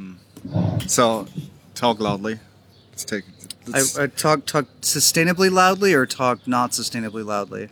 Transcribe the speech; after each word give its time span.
Um, 0.00 0.80
so, 0.86 1.26
talk 1.74 2.00
loudly. 2.00 2.38
Let's 2.92 3.04
take. 3.04 3.24
I, 3.66 3.70
Let's, 3.78 3.98
I 3.98 4.06
talk 4.06 4.46
talk 4.46 4.66
sustainably 4.80 5.50
loudly 5.50 5.94
or 5.94 6.06
talk 6.06 6.46
not 6.48 6.70
sustainably 6.72 7.24
loudly. 7.24 7.68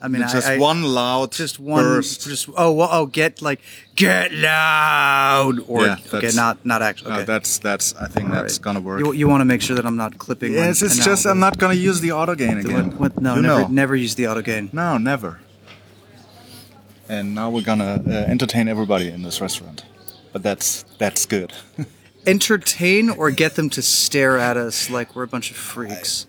I 0.00 0.08
mean, 0.08 0.20
just 0.22 0.46
I, 0.46 0.54
I, 0.54 0.58
one 0.58 0.82
loud 0.82 1.32
just 1.32 1.58
one, 1.58 1.82
burst. 1.82 2.24
just 2.28 2.48
oh, 2.56 2.70
well, 2.72 2.88
oh, 2.92 3.06
get 3.06 3.40
like 3.40 3.60
get 3.94 4.30
loud 4.32 5.58
or 5.66 5.86
Yeah, 5.86 5.96
okay, 6.12 6.30
not 6.34 6.64
not 6.66 6.82
actually. 6.82 7.12
Uh, 7.12 7.16
Okay. 7.16 7.24
that's 7.24 7.58
that's. 7.58 7.94
I 7.96 8.06
think 8.06 8.28
All 8.28 8.34
that's 8.34 8.58
right. 8.58 8.62
gonna 8.62 8.80
work. 8.80 9.00
You, 9.00 9.12
you 9.12 9.26
want 9.26 9.40
to 9.40 9.46
make 9.46 9.62
sure 9.62 9.74
that 9.74 9.86
I'm 9.86 9.96
not 9.96 10.18
clipping. 10.18 10.52
yes, 10.52 10.82
it's 10.82 11.02
just 11.02 11.26
I'm 11.26 11.40
not 11.40 11.56
gonna 11.58 11.74
use 11.74 12.00
the 12.02 12.12
auto 12.12 12.34
gain 12.34 12.56
What- 12.56 12.64
again. 12.66 12.98
what- 12.98 13.20
no, 13.20 13.36
You 13.36 13.42
never, 13.42 13.60
know. 13.62 13.68
never 13.68 13.96
use 13.96 14.14
the 14.16 14.28
auto 14.28 14.42
gain. 14.42 14.68
No, 14.72 14.98
never. 14.98 15.40
And 17.08 17.34
now 17.34 17.48
we're 17.50 17.62
gonna 17.62 18.02
uh, 18.06 18.10
entertain 18.10 18.68
everybody 18.68 19.08
in 19.08 19.22
this 19.22 19.40
restaurant, 19.40 19.84
but 20.36 20.42
that's 20.42 20.82
that's 20.98 21.24
good. 21.24 21.54
Entertain 22.26 23.08
or 23.08 23.30
get 23.30 23.54
them 23.54 23.70
to 23.70 23.80
stare 23.80 24.36
at 24.36 24.58
us 24.58 24.90
like 24.90 25.16
we're 25.16 25.22
a 25.22 25.26
bunch 25.26 25.50
of 25.50 25.56
freaks. 25.56 26.26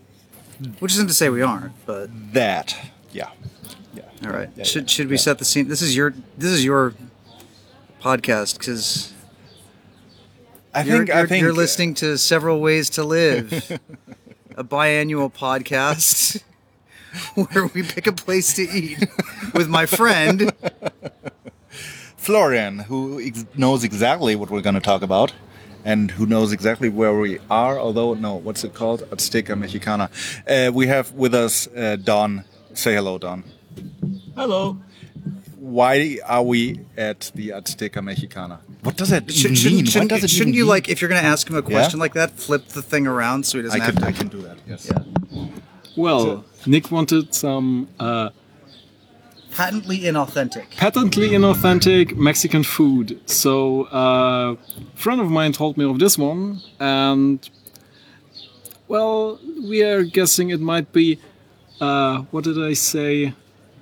Which 0.79 0.93
isn't 0.93 1.09
to 1.09 1.13
say 1.13 1.27
we 1.27 1.41
aren't, 1.41 1.73
but 1.85 2.09
that, 2.31 2.73
yeah, 3.11 3.31
yeah. 3.93 4.03
all 4.23 4.29
right. 4.29 4.49
Yeah, 4.55 4.63
should 4.63 4.89
should 4.89 5.09
we 5.09 5.15
yeah. 5.15 5.21
set 5.21 5.39
the 5.39 5.43
scene? 5.43 5.67
This 5.67 5.81
is 5.81 5.93
your 5.93 6.13
this 6.37 6.51
is 6.51 6.63
your 6.63 6.93
podcast 8.01 8.59
because 8.59 9.13
I 10.73 10.83
you're, 10.83 11.13
I 11.13 11.25
think 11.25 11.41
you're 11.41 11.51
listening 11.51 11.93
to 11.95 12.17
several 12.17 12.61
ways 12.61 12.89
to 12.91 13.03
live, 13.03 13.51
a 14.55 14.63
biannual 14.63 15.33
podcast 15.33 16.41
where 17.35 17.65
we 17.67 17.83
pick 17.83 18.07
a 18.07 18.13
place 18.13 18.53
to 18.53 18.61
eat 18.61 19.05
with 19.53 19.67
my 19.67 19.85
friend. 19.85 20.53
Florian, 22.27 22.79
who 22.79 23.21
ex- 23.21 23.45
knows 23.55 23.83
exactly 23.85 24.35
what 24.35 24.49
we're 24.49 24.61
gonna 24.61 24.81
talk 24.81 25.01
about. 25.01 25.31
And 25.85 26.11
who 26.11 26.25
knows 26.25 26.51
exactly 26.51 26.89
where 26.89 27.13
we 27.17 27.39
are? 27.49 27.79
Although, 27.79 28.13
no, 28.15 28.35
what's 28.35 28.65
it 28.65 28.73
called? 28.73 28.99
Azteca 29.11 29.57
Mexicana. 29.57 30.09
Uh, 30.45 30.69
we 30.73 30.87
have 30.87 31.13
with 31.13 31.33
us 31.33 31.67
uh, 31.67 31.95
Don. 32.03 32.43
Say 32.73 32.95
hello, 32.95 33.17
Don. 33.17 33.45
Hello. 34.35 34.77
Why 35.57 36.17
are 36.25 36.43
we 36.43 36.81
at 36.97 37.31
the 37.33 37.49
Azteca 37.49 38.03
Mexicana? 38.03 38.59
What 38.83 38.97
does 38.97 39.09
that 39.09 39.31
Should, 39.31 39.51
even 39.51 39.55
shouldn't 39.55 39.75
mean? 39.77 39.85
shouldn't, 39.85 40.11
what 40.11 40.21
does 40.21 40.29
it 40.29 40.33
shouldn't 40.35 40.55
you 40.57 40.63
mean? 40.63 40.69
like 40.75 40.89
if 40.89 40.99
you're 41.01 41.09
going 41.09 41.21
to 41.21 41.27
ask 41.27 41.49
him 41.49 41.55
a 41.55 41.61
question 41.61 41.99
Yeah? 41.99 42.03
like 42.03 42.13
that, 42.15 42.31
flip 42.31 42.67
the 42.67 42.81
thing 42.81 43.07
around 43.07 43.45
so 43.45 43.57
he 43.59 43.63
doesn't 43.63 43.79
I 43.81 43.85
have 43.85 43.93
can, 43.95 44.03
to. 44.03 44.07
I 44.09 44.11
can 44.11 44.27
do 44.27 44.41
that. 44.41 44.57
Yes. 44.67 44.91
Well, 45.95 46.43
Nick 46.65 46.91
wanted 46.91 47.33
some 47.33 47.87
uh, 47.99 48.29
Patently 49.57 50.01
inauthentic. 50.01 50.69
patently 50.77 51.29
inauthentic 51.29 52.15
Mexican 52.15 52.63
food. 52.63 53.19
So 53.25 53.85
uh, 53.85 54.53
a 54.53 54.97
friend 54.97 55.19
of 55.19 55.31
mine 55.31 55.51
told 55.51 55.77
me 55.77 55.85
of 55.85 55.97
this 55.97 56.15
one, 56.15 56.61
and 56.79 57.39
well, 58.87 59.39
we 59.67 59.81
are 59.81 60.03
guessing 60.03 60.51
it 60.51 60.61
might 60.61 60.93
be. 60.93 61.19
Uh, 61.81 62.19
what 62.29 62.43
did 62.43 62.61
I 62.61 62.73
say? 62.73 63.33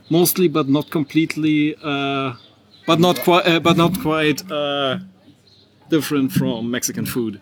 Mostly, 0.09 0.47
but 0.47 0.69
not 0.69 0.91
completely. 0.91 1.75
Uh, 1.83 2.35
but 2.87 3.01
not 3.01 3.19
quite. 3.19 3.45
Uh, 3.45 3.59
but 3.59 3.75
not 3.75 3.99
quite 3.99 4.49
uh, 4.49 4.99
different 5.89 6.31
from 6.31 6.71
Mexican 6.71 7.05
food. 7.05 7.41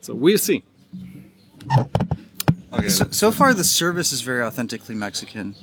So 0.00 0.14
we'll 0.14 0.38
see. 0.38 0.64
Okay. 2.72 2.88
So, 2.88 3.06
so 3.10 3.30
far, 3.30 3.54
the 3.54 3.62
service 3.62 4.12
is 4.12 4.20
very 4.22 4.42
authentically 4.42 4.96
Mexican. 4.96 5.54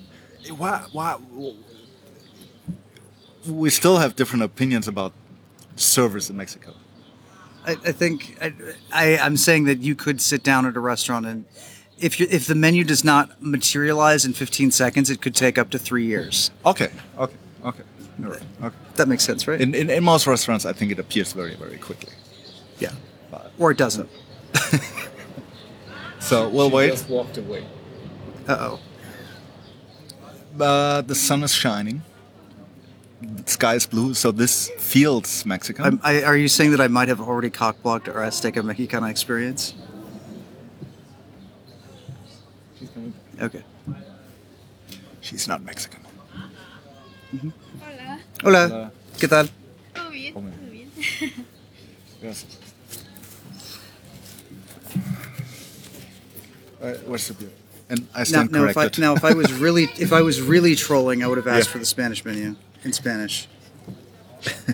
Why, 0.51 0.85
why, 0.91 1.17
we 3.47 3.69
still 3.69 3.97
have 3.97 4.15
different 4.15 4.43
opinions 4.43 4.87
about 4.87 5.13
servers 5.75 6.29
in 6.29 6.37
Mexico. 6.37 6.73
I, 7.65 7.71
I 7.71 7.91
think 7.91 8.37
I, 8.41 8.53
I, 8.91 9.17
I'm 9.17 9.37
saying 9.37 9.65
that 9.65 9.79
you 9.79 9.95
could 9.95 10.21
sit 10.21 10.43
down 10.43 10.65
at 10.65 10.75
a 10.75 10.79
restaurant 10.79 11.25
and 11.25 11.45
if 11.97 12.19
you, 12.19 12.27
if 12.29 12.47
the 12.47 12.55
menu 12.55 12.83
does 12.83 13.03
not 13.03 13.41
materialize 13.41 14.25
in 14.25 14.33
15 14.33 14.71
seconds, 14.71 15.09
it 15.09 15.21
could 15.21 15.33
take 15.35 15.57
up 15.57 15.69
to 15.69 15.79
three 15.79 16.05
years. 16.05 16.51
Okay. 16.65 16.91
Okay. 17.17 17.35
Okay. 17.63 17.83
All 18.23 18.29
right. 18.31 18.41
Okay. 18.63 18.75
That 18.95 19.07
makes 19.07 19.23
sense, 19.23 19.47
right? 19.47 19.59
In, 19.61 19.73
in, 19.73 19.89
in 19.89 20.03
most 20.03 20.27
restaurants, 20.27 20.65
I 20.65 20.73
think 20.73 20.91
it 20.91 20.99
appears 20.99 21.33
very, 21.33 21.55
very 21.55 21.77
quickly. 21.77 22.13
yeah. 22.79 22.91
But, 23.31 23.51
Or 23.57 23.71
it 23.71 23.77
doesn't. 23.77 24.09
so 26.19 26.49
we'll 26.49 26.69
wait. 26.69 26.91
Just 26.91 27.09
walked 27.09 27.37
away. 27.37 27.65
Uh 28.47 28.57
oh. 28.59 28.79
Uh, 30.59 31.01
the 31.01 31.15
sun 31.15 31.43
is 31.43 31.53
shining. 31.53 32.01
The 33.21 33.49
sky 33.51 33.75
is 33.75 33.85
blue, 33.85 34.13
so 34.13 34.31
this 34.31 34.69
feels 34.77 35.45
Mexican. 35.45 35.83
I'm- 35.83 35.99
I, 36.03 36.23
are 36.23 36.37
you 36.37 36.47
saying 36.47 36.71
that 36.71 36.81
I 36.81 36.87
might 36.87 37.07
have 37.07 37.19
already 37.21 37.49
cockblocked 37.49 38.07
our 38.07 38.21
Azteca 38.21 38.63
Mexicana 38.63 39.09
experience? 39.09 39.73
Okay. 43.41 43.63
She's 45.21 45.47
not 45.47 45.61
Mexican. 45.63 46.01
Hola. 47.81 48.19
Hola. 48.43 48.67
Hola. 48.69 48.91
¿Qué 49.17 49.27
tal? 49.27 49.49
Todo 49.93 50.09
bien, 50.11 50.33
todo 50.33 50.71
bien. 50.71 50.91
Yes. 52.23 52.45
Uh, 56.81 56.93
where's 57.05 57.27
the 57.27 57.33
beer? 57.33 57.49
And 57.89 58.07
I 58.15 58.19
Now, 58.19 58.23
stand 58.23 58.51
now, 58.51 58.65
if 58.65 58.77
I, 58.77 58.89
now, 58.97 59.13
if 59.15 59.23
I 59.23 59.33
was 59.33 59.53
really, 59.53 59.83
if 59.99 60.11
I 60.11 60.21
was 60.21 60.41
really 60.41 60.75
trolling, 60.75 61.23
I 61.23 61.27
would 61.27 61.37
have 61.37 61.47
asked 61.47 61.67
Yeah. 61.67 61.73
for 61.73 61.77
the 61.79 61.85
Spanish 61.85 62.25
menu 62.25 62.55
in 62.83 62.93
Spanish. 62.93 63.47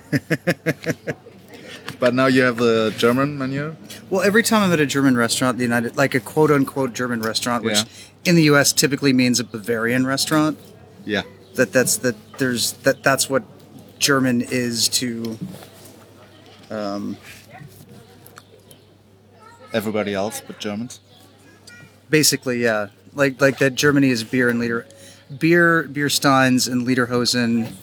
but 1.99 2.13
now 2.13 2.25
you 2.27 2.41
have 2.43 2.57
the 2.57 2.93
German 2.97 3.37
menu. 3.37 3.75
Well, 4.09 4.21
every 4.21 4.43
time 4.43 4.63
I'm 4.63 4.71
at 4.73 4.79
a 4.79 4.85
German 4.85 5.15
restaurant, 5.17 5.57
the 5.57 5.63
United, 5.63 5.95
like 5.97 6.13
a 6.15 6.19
quote 6.19 6.51
unquote 6.51 6.93
German 6.93 7.21
restaurant, 7.21 7.63
which 7.63 7.77
Yeah. 7.77 7.83
in 8.25 8.35
the 8.35 8.43
U.S. 8.43 8.73
typically 8.73 9.13
means 9.13 9.39
a 9.39 9.43
Bavarian 9.43 10.05
restaurant. 10.07 10.57
Yeah. 11.05 11.23
That 11.55 11.73
that's 11.73 11.97
that 11.97 12.15
there's 12.37 12.73
that 12.83 13.03
that's 13.03 13.29
what 13.29 13.43
German 13.99 14.41
is 14.41 14.87
to. 14.89 15.37
Um, 16.69 17.17
Everybody 19.73 20.13
else 20.13 20.41
but 20.45 20.59
Germans. 20.59 20.99
basically, 22.09 22.61
yeah, 22.61 22.87
like 23.13 23.39
like 23.41 23.57
that 23.59 23.75
Germany 23.75 24.09
is 24.09 24.23
beer 24.23 24.49
and 24.49 24.59
liter, 24.59 24.85
beer 25.37 25.83
beer 25.83 26.09
steins 26.09 26.67
and 26.67 26.87
lederhosen, 26.87 27.73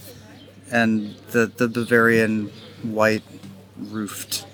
and 0.71 1.15
the 1.31 1.47
the 1.47 1.69
Bavarian 1.69 2.51
white 2.83 3.25
roofed 3.77 4.47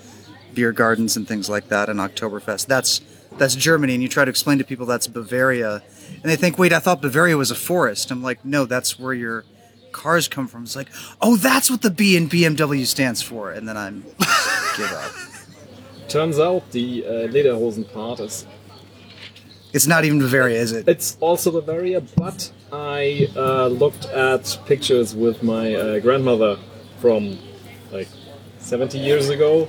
beer 0.53 0.71
gardens 0.71 1.17
and 1.17 1.27
things 1.27 1.49
like 1.49 1.67
that 1.69 1.89
and 1.89 1.99
Oktoberfest. 1.99 2.65
That's 2.67 3.01
that's 3.37 3.55
Germany, 3.55 3.93
and 3.93 4.01
you 4.01 4.09
try 4.09 4.23
to 4.25 4.29
explain 4.29 4.57
to 4.59 4.63
people 4.63 4.85
that's 4.85 5.07
Bavaria, 5.07 5.83
and 6.09 6.23
they 6.23 6.37
think, 6.37 6.57
wait, 6.57 6.71
I 6.71 6.79
thought 6.79 7.01
Bavaria 7.01 7.37
was 7.37 7.51
a 7.51 7.55
forest. 7.55 8.09
I'm 8.11 8.23
like, 8.23 8.45
no, 8.45 8.65
that's 8.65 8.97
where 8.97 9.13
your 9.13 9.43
cars 9.91 10.27
come 10.27 10.47
from. 10.47 10.63
It's 10.63 10.75
like, 10.75 10.89
oh, 11.21 11.35
that's 11.35 11.69
what 11.69 11.81
the 11.81 11.89
B 11.89 12.15
in 12.15 12.29
BMW 12.29 12.85
stands 12.85 13.21
for, 13.21 13.51
and 13.51 13.67
then 13.67 13.77
I'm 13.77 14.01
give 14.77 14.91
up. 14.91 15.11
Turns 16.07 16.39
out 16.39 16.71
the 16.71 17.05
uh, 17.05 17.09
Lederhosen 17.27 17.91
part 17.91 18.19
is 18.19 18.45
It's 19.75 19.87
not 19.87 20.05
even 20.05 20.19
Bavaria, 20.19 20.57
is 20.61 20.71
it? 20.71 20.87
It's 20.87 21.17
also 21.19 21.51
Bavaria, 21.51 21.99
but 21.99 22.49
I 22.71 23.27
uh, 23.35 23.67
looked 23.67 24.05
at 24.05 24.57
pictures 24.65 25.13
with 25.13 25.43
my 25.43 25.75
uh, 25.75 25.99
grandmother 25.99 26.57
from 27.01 27.37
like 27.91 28.07
70 28.59 28.97
years 28.97 29.27
ago. 29.27 29.67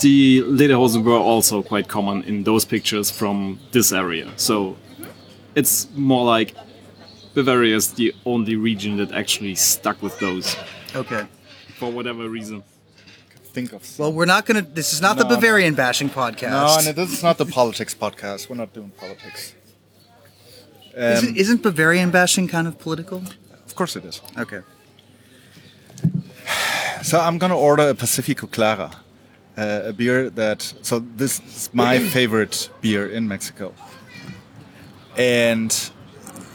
The 0.00 0.42
Lederhosen 0.42 1.04
were 1.04 1.12
also 1.12 1.62
quite 1.62 1.86
common 1.86 2.24
in 2.24 2.42
those 2.42 2.64
pictures 2.64 3.12
from 3.12 3.60
this 3.70 3.92
area. 3.92 4.32
So 4.34 4.76
it's 5.54 5.86
more 5.94 6.24
like 6.24 6.56
Bavaria 7.34 7.76
is 7.76 7.92
the 7.92 8.12
only 8.26 8.56
region 8.56 8.96
that 8.96 9.12
actually 9.12 9.54
stuck 9.54 10.02
with 10.02 10.18
those 10.18 10.56
Okay. 10.96 11.28
for 11.78 11.92
whatever 11.92 12.28
reason. 12.28 12.64
Think 13.58 13.72
of. 13.72 13.98
Well, 13.98 14.12
we're 14.12 14.32
not 14.34 14.46
gonna. 14.46 14.62
This 14.62 14.92
is 14.92 15.00
not 15.00 15.16
the 15.16 15.24
No, 15.24 15.30
no. 15.30 15.34
Bavarian 15.36 15.74
bashing 15.74 16.10
podcast. 16.10 16.50
no, 16.50 16.80
no, 16.84 16.92
this 16.92 17.12
is 17.12 17.22
not 17.28 17.36
the 17.38 17.46
politics 17.46 17.94
podcast. 18.04 18.48
We're 18.48 18.56
not 18.64 18.72
doing 18.72 18.90
politics. 19.04 19.54
Um, 20.96 21.02
Isn't, 21.02 21.36
isn't 21.36 21.62
Bavarian 21.62 22.10
bashing 22.10 22.46
kind 22.48 22.66
of 22.68 22.74
political? 22.78 23.18
of 23.66 23.74
course 23.74 23.96
it 23.98 24.04
is. 24.04 24.20
Okay. 24.36 24.60
So 27.02 27.18
I'm 27.26 27.38
gonna 27.38 27.56
order 27.58 27.88
a 27.90 27.94
Pacifico 27.94 28.46
Clara, 28.46 28.90
uh, 29.56 29.90
a 29.90 29.92
beer 29.92 30.30
that. 30.30 30.60
So 30.82 31.00
this 31.16 31.40
is 31.40 31.70
my 31.72 31.98
favorite 32.16 32.70
beer 32.80 33.08
in 33.16 33.26
Mexico, 33.28 33.72
and 35.16 35.70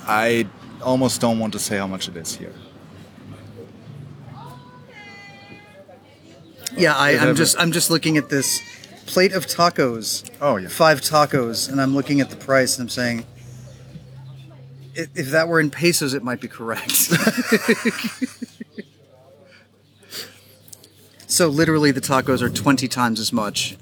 I 0.08 0.48
almost 0.82 1.22
don't 1.22 1.40
want 1.40 1.54
to 1.54 1.60
say 1.60 1.78
how 1.78 1.88
much 1.88 2.08
it 2.08 2.16
is 2.18 2.36
here. 2.38 2.54
Yeah, 6.75 6.96
I, 6.96 7.18
I'm 7.18 7.36
just 7.36 7.58
I'm 7.60 7.72
just 7.72 7.90
looking 7.90 8.18
at 8.18 8.30
this 8.30 8.62
plate 9.06 9.34
of 9.34 9.46
tacos. 9.46 10.30
Oh, 10.42 10.58
yeah. 10.58 10.68
Five 10.70 11.02
tacos, 11.02 11.70
and 11.70 11.80
I'm 11.81 11.94
looking 11.96 12.20
at 12.22 12.30
the 12.30 12.36
price, 12.36 12.78
and 12.78 12.86
I'm 12.86 12.90
saying, 12.90 13.25
i- 14.98 15.08
if 15.16 15.30
that 15.31 15.48
were 15.48 15.60
in 15.60 15.70
pesos, 15.70 16.14
it 16.14 16.24
might 16.24 16.40
be 16.42 16.48
correct. 16.48 17.12
So 21.28 21.48
literally, 21.48 21.90
the 21.92 22.02
tacos 22.02 22.44
are 22.44 22.50
twenty 22.50 22.88
times 22.88 23.19
as 23.19 23.34
much. 23.34 23.76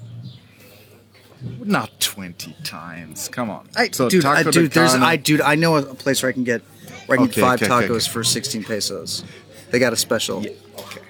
Not 1.62 2.00
twenty 2.00 2.56
times. 2.64 3.28
Come 3.28 3.50
on. 3.50 3.68
I, 3.76 3.90
so 3.90 4.08
dude, 4.08 4.24
I, 4.24 4.36
taco 4.38 4.50
de 4.52 4.60
dude, 4.62 4.70
there's, 4.72 4.92
carne- 4.92 5.02
I, 5.02 5.16
dude, 5.16 5.40
I 5.42 5.54
know 5.56 5.76
a 5.76 5.82
place 5.82 6.22
where 6.22 6.30
I 6.30 6.32
can 6.32 6.44
get, 6.44 6.62
where 7.06 7.16
I 7.18 7.20
can 7.20 7.24
Okay, 7.26 7.34
get 7.34 7.40
five 7.42 7.62
okay, 7.62 7.70
okay, 7.74 7.88
tacos 7.88 8.04
okay. 8.06 8.10
for 8.12 8.24
sixteen 8.24 8.64
pesos. 8.64 9.22
They 9.70 9.78
got 9.78 9.92
a 9.92 9.96
special. 9.96 10.42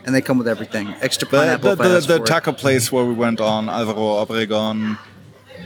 And 0.04 0.14
they 0.14 0.20
come 0.20 0.38
with 0.38 0.48
everything. 0.48 0.88
Extra 1.00 1.28
The, 1.28 1.36
pineapple. 1.36 1.76
the, 1.76 1.84
I 1.84 2.00
the, 2.00 2.18
the 2.18 2.24
taco 2.24 2.52
place 2.52 2.90
where 2.92 3.04
we 3.04 3.14
went 3.14 3.40
on 3.40 3.68
Alvaro 3.68 4.24
Obregon. 4.24 4.98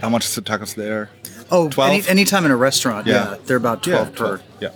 How 0.01 0.09
much 0.11 0.25
is 0.27 0.35
the 0.35 0.43
tacos 0.43 0.75
there? 0.75 1.11
Oh, 1.51 1.69
12? 1.71 1.91
any, 1.91 2.09
anytime 2.09 2.45
in 2.45 2.51
a 2.51 2.57
restaurant, 2.57 3.07
yeah, 3.07 3.15
Yeah. 3.33 3.37
they're 3.47 3.57
about 3.57 3.83
twelve 3.83 4.09
yeah, 4.11 4.15
per. 4.19 4.37
12, 4.39 4.43
Yeah. 4.61 4.69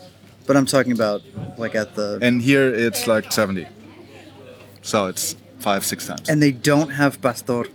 But 0.47 0.57
I'm 0.57 0.67
talking 0.67 0.93
about 0.93 1.23
like 1.59 1.75
at 1.75 1.95
the, 1.95 2.15
and, 2.15 2.23
And 2.25 2.43
here 2.43 2.73
it's 2.75 3.07
like 3.07 3.31
seventy. 3.33 3.67
So 4.83 5.07
it's 5.07 5.37
five, 5.59 5.85
six 5.85 6.07
times. 6.07 6.29
And 6.29 6.43
they 6.43 6.53
don't 6.53 6.91
have 6.91 7.21
pastor. 7.21 7.67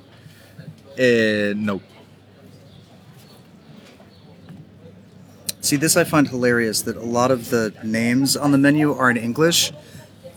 uh, 0.98 1.54
no. 1.56 1.82
See, 5.62 5.76
this 5.78 5.98
I 5.98 6.04
find 6.04 6.28
hilarious 6.28 6.82
that 6.84 6.96
a 6.96 7.02
lot 7.02 7.32
of 7.32 7.50
the 7.50 7.74
names 7.84 8.38
on 8.38 8.52
the 8.52 8.58
menu 8.58 8.94
are 8.94 9.10
in 9.10 9.18
English, 9.18 9.72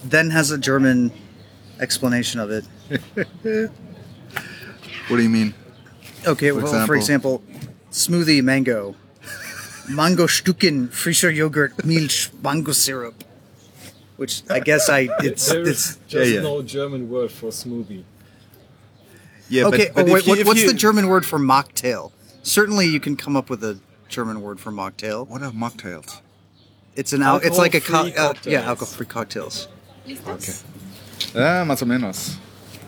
then 0.03 0.31
has 0.31 0.51
a 0.51 0.57
German 0.59 1.13
explanation 1.81 2.41
of 2.41 2.51
it. 2.51 2.65
What 5.09 5.17
do 5.17 5.23
you 5.23 5.29
mean? 5.29 5.55
Okay, 6.27 6.51
For 6.51 6.61
well, 6.63 6.87
for 6.87 6.95
example, 6.97 7.43
smoothie 7.91 8.43
mango, 8.43 8.95
mango 9.89 10.27
Stücken, 10.27 10.91
frischer 10.93 11.31
yogurt, 11.31 11.85
Milch, 11.85 12.31
mango 12.43 12.73
syrup. 12.73 13.25
Which 14.17 14.43
I 14.51 14.59
guess 14.61 14.89
I 14.89 15.09
it's 15.21 15.49
There's 15.51 15.69
it's 15.69 15.99
just 16.09 16.31
yeah. 16.33 16.41
no 16.41 16.61
German 16.63 17.09
word 17.09 17.31
for 17.31 17.51
smoothie. 17.51 18.03
Yeah, 19.49 19.67
okay. 19.67 19.87
but, 19.95 20.05
but 20.07 20.11
oh, 20.11 20.13
wait, 20.15 20.27
you- 20.27 20.37
what, 20.37 20.47
what's 20.47 20.61
you- 20.63 20.69
the 20.73 20.75
German 20.77 21.07
word 21.09 21.25
for 21.25 21.39
mocktail? 21.39 22.11
Certainly, 22.43 22.87
you 22.89 23.01
can 23.01 23.17
come 23.17 23.37
up 23.37 23.49
with 23.49 23.63
a 23.63 23.79
German 24.09 24.43
word 24.43 24.59
for 24.61 24.73
mocktail. 24.73 25.27
What 25.29 25.43
are 25.43 25.51
mocktails? 25.53 26.21
It's 26.97 27.13
an 27.13 27.23
al- 27.23 27.37
it's 27.37 27.57
like 27.59 27.75
a 27.75 27.81
co- 27.81 28.07
Alcohol-free 28.07 28.13
uh, 28.13 28.23
yeah 28.23 28.27
cocktails. 28.33 28.65
alcohol-free 28.67 29.07
cocktails. 29.07 29.69
¿Listos? 30.07 30.65
Ah, 31.35 31.65
más 31.67 31.83
o 31.83 31.87
menos. 31.87 32.39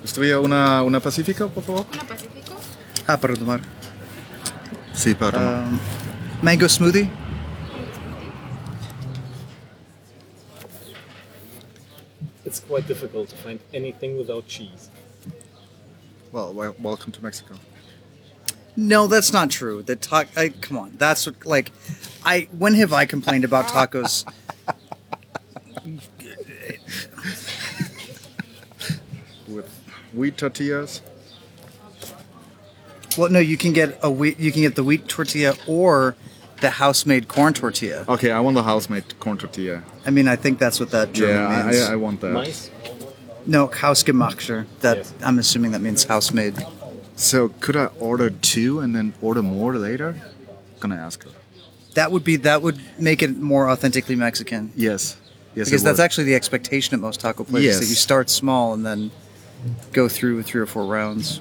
¿Estudia 0.05 0.41
una, 0.41 0.83
una 0.83 1.01
Pacífico, 1.01 1.49
por 1.49 1.63
favor? 1.63 1.87
¿Una 1.93 2.05
Pacífico? 2.05 2.55
Ah, 3.07 3.19
para 3.19 3.35
tomar. 3.35 3.61
Sí, 4.95 5.15
para 5.15 5.33
tomar. 5.33 5.65
Um, 5.67 5.79
mango 6.43 6.69
smoothie. 6.69 7.09
It's 12.45 12.61
quite 12.61 12.87
difficult 12.89 13.29
to 13.29 13.37
find 13.37 13.61
anything 13.73 14.17
without 14.19 14.47
cheese. 14.47 14.89
well, 16.33 16.53
wel- 16.53 16.77
welcome 16.81 17.13
to 17.13 17.23
Mexico. 17.23 17.55
No, 18.77 19.07
that's 19.07 19.33
not 19.33 19.51
true. 19.51 19.83
The 19.83 19.97
ta- 19.97 20.25
I, 20.37 20.51
come 20.51 20.79
on, 20.79 20.93
that's 20.97 21.27
what, 21.27 21.45
like, 21.45 21.73
I 22.25 22.49
when 22.57 22.75
have 22.75 22.93
I 22.93 23.05
complained 23.05 23.45
about 23.45 23.67
tacos? 23.67 24.25
With 30.13 30.19
wheat 30.19 30.37
tortillas. 30.39 31.03
well, 33.19 33.31
no, 33.31 33.39
you 33.39 33.57
can 33.57 33.73
get 33.73 33.99
a 34.03 34.11
wheat, 34.11 34.39
you 34.39 34.53
can 34.53 34.63
get 34.63 34.75
the 34.77 34.85
wheat 34.85 35.09
tortilla 35.09 35.55
or 35.67 36.17
the 36.61 36.71
house-made 36.71 37.27
corn 37.29 37.55
tortilla. 37.55 38.05
Okay, 38.09 38.31
I 38.31 38.41
want 38.41 38.55
the 38.55 38.63
house-made 38.63 39.19
corn 39.19 39.39
tortilla. 39.39 39.83
I 40.05 40.11
mean, 40.11 40.29
I 40.29 40.37
think 40.37 40.59
that's 40.59 40.79
what 40.79 40.91
that 40.91 41.13
German 41.13 41.37
yeah, 41.37 41.63
means. 41.67 41.83
I, 41.89 41.93
I 41.93 41.97
want 41.97 42.21
that. 42.21 42.33
Nice. 42.33 42.71
no, 43.47 43.69
hausgemachter. 43.69 44.67
That 44.81 44.99
Yes. 44.99 45.15
I'm 45.23 45.39
assuming 45.39 45.71
that 45.73 45.81
means 45.81 46.05
house-made. 46.05 46.55
So 47.17 47.49
could 47.61 47.77
I 47.77 47.87
order 47.99 48.31
two 48.31 48.81
and 48.81 48.95
then 48.95 49.15
order 49.21 49.43
more 49.43 49.77
later? 49.77 50.17
Gonna 50.81 50.97
ask 50.97 51.25
her. 51.25 51.31
That 51.95 52.13
would 52.13 52.25
be 52.25 52.37
that 52.37 52.63
would 52.63 52.81
make 52.99 53.23
it 53.23 53.37
more 53.39 53.69
authentically 53.69 54.17
Mexican. 54.17 54.73
Yes. 54.77 55.17
Yes. 55.55 55.67
Because 55.69 55.83
that's 55.83 55.99
would. 55.99 56.05
actually 56.05 56.25
the 56.25 56.35
expectation 56.35 56.95
at 56.95 57.01
most 57.01 57.21
taco 57.21 57.45
places. 57.45 57.77
That 57.79 57.83
Yes. 57.85 57.91
you 57.91 57.97
start 57.97 58.31
small 58.31 58.73
and 58.73 58.87
then 58.87 59.11
go 59.93 60.09
through 60.09 60.37
with 60.37 60.47
three 60.47 60.61
or 60.61 60.67
four 60.67 60.85
rounds. 60.85 61.41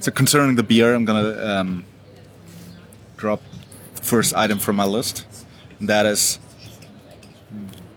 So 0.00 0.10
concerning 0.10 0.56
the 0.56 0.62
beer, 0.62 0.94
I'm 0.94 1.04
gonna 1.04 1.44
um, 1.44 1.84
drop 3.16 3.42
the 3.96 4.02
first 4.02 4.34
item 4.34 4.58
from 4.58 4.76
my 4.76 4.84
list. 4.84 5.26
And 5.78 5.88
that 5.88 6.06
is 6.06 6.38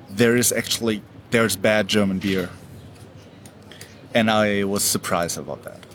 there 0.09 0.35
is 0.35 0.51
actually 0.51 1.01
there's 1.31 1.55
bad 1.55 1.87
German 1.87 2.19
beer, 2.19 2.49
and 4.13 4.29
I 4.29 4.63
was 4.63 4.83
surprised 4.83 5.37
about 5.37 5.63
that. 5.63 5.85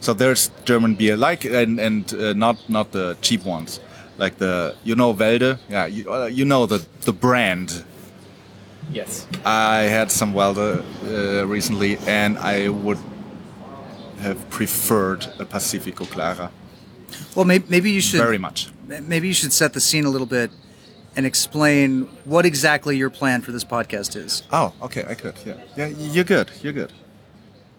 So 0.00 0.12
there's 0.12 0.50
German 0.64 0.96
beer 0.96 1.16
like 1.16 1.44
and 1.44 1.78
and 1.78 2.12
uh, 2.14 2.32
not 2.32 2.68
not 2.68 2.90
the 2.92 3.16
cheap 3.20 3.44
ones, 3.44 3.78
like 4.18 4.38
the 4.38 4.74
you 4.82 4.96
know 4.96 5.14
Welde, 5.14 5.58
yeah 5.68 5.86
you, 5.86 6.12
uh, 6.12 6.26
you 6.26 6.44
know 6.44 6.66
the 6.66 6.84
the 7.02 7.12
brand. 7.12 7.84
Yes. 8.92 9.26
I 9.44 9.82
had 9.88 10.10
some 10.10 10.34
Welde 10.34 10.82
uh, 11.04 11.46
recently, 11.46 11.98
and 12.06 12.38
I 12.38 12.68
would 12.68 12.98
have 14.20 14.48
preferred 14.50 15.26
a 15.38 15.44
Pacifico 15.44 16.04
Clara 16.04 16.50
Well, 17.34 17.44
maybe, 17.44 17.64
maybe 17.68 17.90
you 17.90 18.00
should 18.00 18.20
very 18.20 18.38
much. 18.38 18.70
maybe 18.86 19.26
you 19.28 19.34
should 19.34 19.52
set 19.52 19.72
the 19.72 19.80
scene 19.80 20.04
a 20.04 20.10
little 20.10 20.26
bit 20.28 20.50
and 21.16 21.26
explain 21.26 22.08
what 22.24 22.46
exactly 22.46 22.96
your 22.96 23.10
plan 23.10 23.42
for 23.42 23.52
this 23.52 23.64
podcast 23.64 24.16
is. 24.16 24.42
Oh, 24.52 24.72
okay, 24.82 25.04
I 25.08 25.14
could. 25.14 25.34
Yeah, 25.44 25.54
yeah, 25.76 25.86
you're 25.88 26.24
good. 26.24 26.50
You're 26.62 26.72
good. 26.72 26.92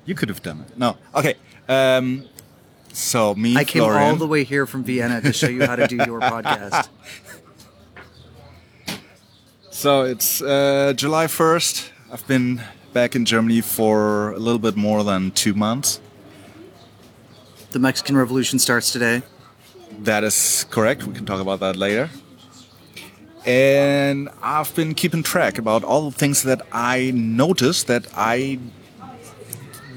You 0.05 0.15
could 0.15 0.29
have 0.29 0.41
done 0.43 0.65
it. 0.67 0.77
No, 0.77 0.97
okay. 1.15 1.35
Um, 1.69 2.25
so 2.91 3.33
me, 3.35 3.55
I 3.55 3.63
came 3.63 3.81
Florian, 3.83 4.03
all 4.09 4.15
the 4.17 4.27
way 4.27 4.43
here 4.43 4.65
from 4.67 4.83
Vienna 4.83 5.21
to 5.21 5.33
show 5.33 5.47
you 5.47 5.65
how 5.65 5.75
to 5.77 5.87
do 5.87 5.95
your 5.95 6.19
podcast. 6.33 6.89
So 9.83 10.03
it's 10.03 10.41
uh, 10.41 10.93
July 10.95 11.27
1st. 11.27 11.89
I've 12.13 12.25
been 12.25 12.61
back 12.93 13.17
in 13.17 13.25
Germany 13.25 13.59
for 13.59 14.31
a 14.31 14.39
little 14.39 14.57
bit 14.57 14.77
more 14.77 15.03
than 15.03 15.31
two 15.31 15.53
months. 15.53 15.99
The 17.71 17.79
Mexican 17.79 18.15
Revolution 18.15 18.59
starts 18.59 18.93
today. 18.93 19.23
That 20.03 20.23
is 20.23 20.65
correct. 20.69 21.03
We 21.03 21.13
can 21.13 21.25
talk 21.25 21.41
about 21.41 21.59
that 21.59 21.75
later. 21.75 22.09
And 23.45 24.29
I've 24.41 24.73
been 24.73 24.93
keeping 24.93 25.21
track 25.21 25.57
about 25.57 25.83
all 25.83 26.09
the 26.09 26.17
things 26.17 26.43
that 26.43 26.61
I 26.71 27.11
noticed 27.13 27.87
that 27.87 28.07
I 28.15 28.59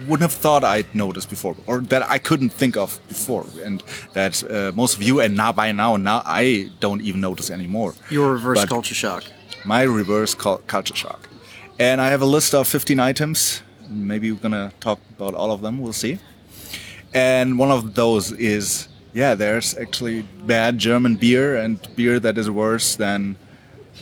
wouldn't 0.09 0.29
have 0.29 0.33
thought 0.33 0.65
I'd 0.65 0.93
noticed 0.97 1.31
before, 1.31 1.55
or 1.69 1.79
that 1.79 2.03
I 2.11 2.19
couldn't 2.19 2.51
think 2.51 2.77
of 2.77 2.99
before, 3.07 3.47
and 3.63 3.85
that 4.15 4.43
uh, 4.51 4.73
most 4.75 4.97
of 4.97 5.03
you 5.05 5.21
and 5.21 5.37
now 5.37 5.53
by 5.53 5.71
now 5.71 5.97
now 5.97 6.23
I 6.25 6.73
don't 6.81 7.03
even 7.03 7.21
notice 7.21 7.51
anymore. 7.51 7.95
Your 8.11 8.33
reverse 8.33 8.63
But- 8.63 8.69
culture 8.69 8.97
shock. 8.97 9.23
My 9.67 9.83
reverse 9.83 10.35
cul- 10.35 10.63
culture 10.67 10.95
shock. 10.95 11.29
And 11.79 12.01
I 12.01 12.09
have 12.09 12.23
a 12.23 12.27
list 12.27 12.55
of 12.55 12.67
15 12.67 12.99
items. 13.01 13.63
Maybe 13.89 14.33
we're 14.33 14.41
gonna 14.41 14.73
talk 14.81 15.01
about 15.17 15.35
all 15.35 15.53
of 15.53 15.61
them. 15.61 15.81
We'll 15.81 15.93
see. 15.93 16.19
And 17.13 17.59
one 17.59 17.71
of 17.71 17.95
those 17.95 18.33
is 18.33 18.89
yeah, 19.17 19.35
there's 19.35 19.75
actually 19.79 20.23
bad 20.45 20.77
German 20.77 21.17
beer 21.17 21.57
and 21.57 21.81
beer 21.97 22.21
that 22.21 22.37
is 22.37 22.51
worse 22.51 22.97
than 22.97 23.37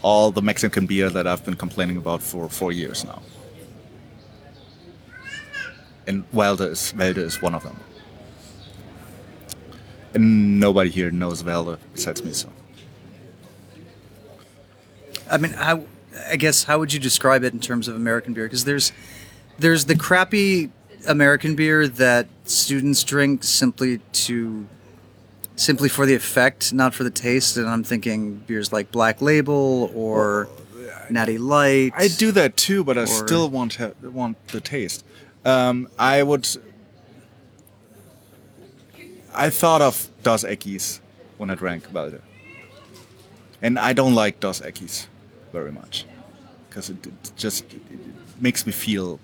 all 0.03 0.33
the 0.33 0.43
Mexican 0.43 0.87
beer 0.87 1.09
that 1.09 1.25
I've 1.25 1.45
been 1.45 1.55
complaining 1.55 1.97
about 1.97 2.21
for 2.21 2.49
four 2.49 2.73
years 2.73 3.05
now. 3.05 3.23
And 6.09 6.29
Welde 6.33 6.69
is, 6.73 6.93
Welde 6.97 7.19
is 7.19 7.41
one 7.41 7.55
of 7.55 7.63
them. 7.63 7.79
And 10.15 10.59
nobody 10.59 10.91
here 10.91 11.13
knows 11.13 11.45
Welde 11.45 11.79
besides 11.93 12.23
me, 12.25 12.33
so. 12.33 12.49
I 15.31 15.39
mean, 15.39 15.53
how? 15.53 15.85
I 16.31 16.37
guess 16.37 16.65
how 16.65 16.79
would 16.79 16.93
you 16.93 17.01
describe 17.01 17.43
it 17.45 17.53
in 17.53 17.61
terms 17.61 17.89
of 17.89 17.97
American 17.97 18.35
beer? 18.35 18.45
Because 18.45 18.65
there's 18.65 18.93
there's 19.59 19.87
the 19.87 19.97
crappy 19.97 20.71
American 21.09 21.55
beer 21.57 21.89
that 21.89 22.29
students 22.45 23.03
drink 23.05 23.43
simply 23.45 23.99
to 24.13 24.67
simply 25.57 25.89
for 25.89 26.07
the 26.07 26.15
effect, 26.15 26.73
not 26.73 26.95
for 26.95 27.05
the 27.05 27.11
taste. 27.11 27.57
And 27.57 27.69
I'm 27.69 27.85
thinking 27.85 28.37
beers 28.47 28.73
like 28.73 28.91
Black 28.93 29.21
Label 29.23 29.91
or 29.95 30.49
Natty 31.11 31.39
Light. 31.39 31.93
I 31.97 32.09
do 32.09 32.31
that 32.33 32.57
too, 32.57 32.85
but 32.85 32.97
I 32.99 33.03
Or- 33.03 33.07
still 33.07 33.49
want 33.51 33.75
ha- 33.77 33.93
want 34.03 34.37
the 34.49 34.61
taste. 34.61 35.05
Um, 35.45 35.89
I 35.99 36.23
would. 36.23 36.47
I 39.35 39.51
thought 39.51 39.83
of 39.83 40.09
Dos 40.23 40.45
Equis 40.45 41.01
when 41.39 41.51
I 41.51 41.55
drank 41.57 41.93
Welde, 41.93 42.21
and 43.61 43.79
I 43.79 43.93
don't 43.93 44.15
like 44.15 44.39
Dos 44.41 44.61
Equis 44.61 45.07
very 45.55 45.73
much 45.73 46.05
because 46.69 46.91
it, 46.91 47.07
it 47.07 47.33
just 47.37 47.65
it, 47.73 47.81
it 47.91 48.01
makes 48.41 48.67
me 48.67 48.73
feel. 48.73 49.21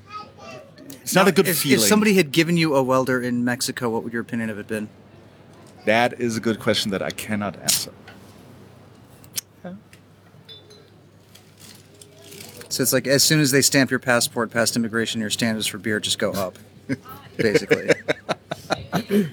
It's 1.02 1.14
not 1.14 1.28
a 1.28 1.32
good 1.32 1.48
if, 1.48 1.58
feeling. 1.58 1.80
If 1.80 1.88
somebody 1.88 2.14
had 2.14 2.30
given 2.32 2.56
you 2.56 2.74
a 2.76 2.82
Welde 2.82 3.24
in 3.24 3.44
Mexico, 3.44 3.90
what 3.90 4.04
would 4.04 4.12
your 4.12 4.22
opinion 4.22 4.48
have 4.48 4.58
it 4.58 4.68
been? 4.68 4.88
That 5.84 6.20
is 6.20 6.36
a 6.36 6.40
good 6.40 6.60
question 6.60 6.90
that 6.92 7.02
I 7.02 7.10
cannot 7.10 7.58
answer. 7.60 7.92
So 12.70 12.82
it's 12.84 12.92
like 12.92 13.08
as 13.08 13.22
soon 13.24 13.40
as 13.40 13.50
they 13.50 13.62
stamp 13.62 13.90
your 13.90 13.98
passport 13.98 14.52
past 14.52 14.76
immigration, 14.76 15.20
your 15.20 15.30
standards 15.30 15.66
for 15.66 15.78
beer 15.78 15.98
just 15.98 16.20
go 16.20 16.30
up, 16.30 16.56
basically. 17.36 17.90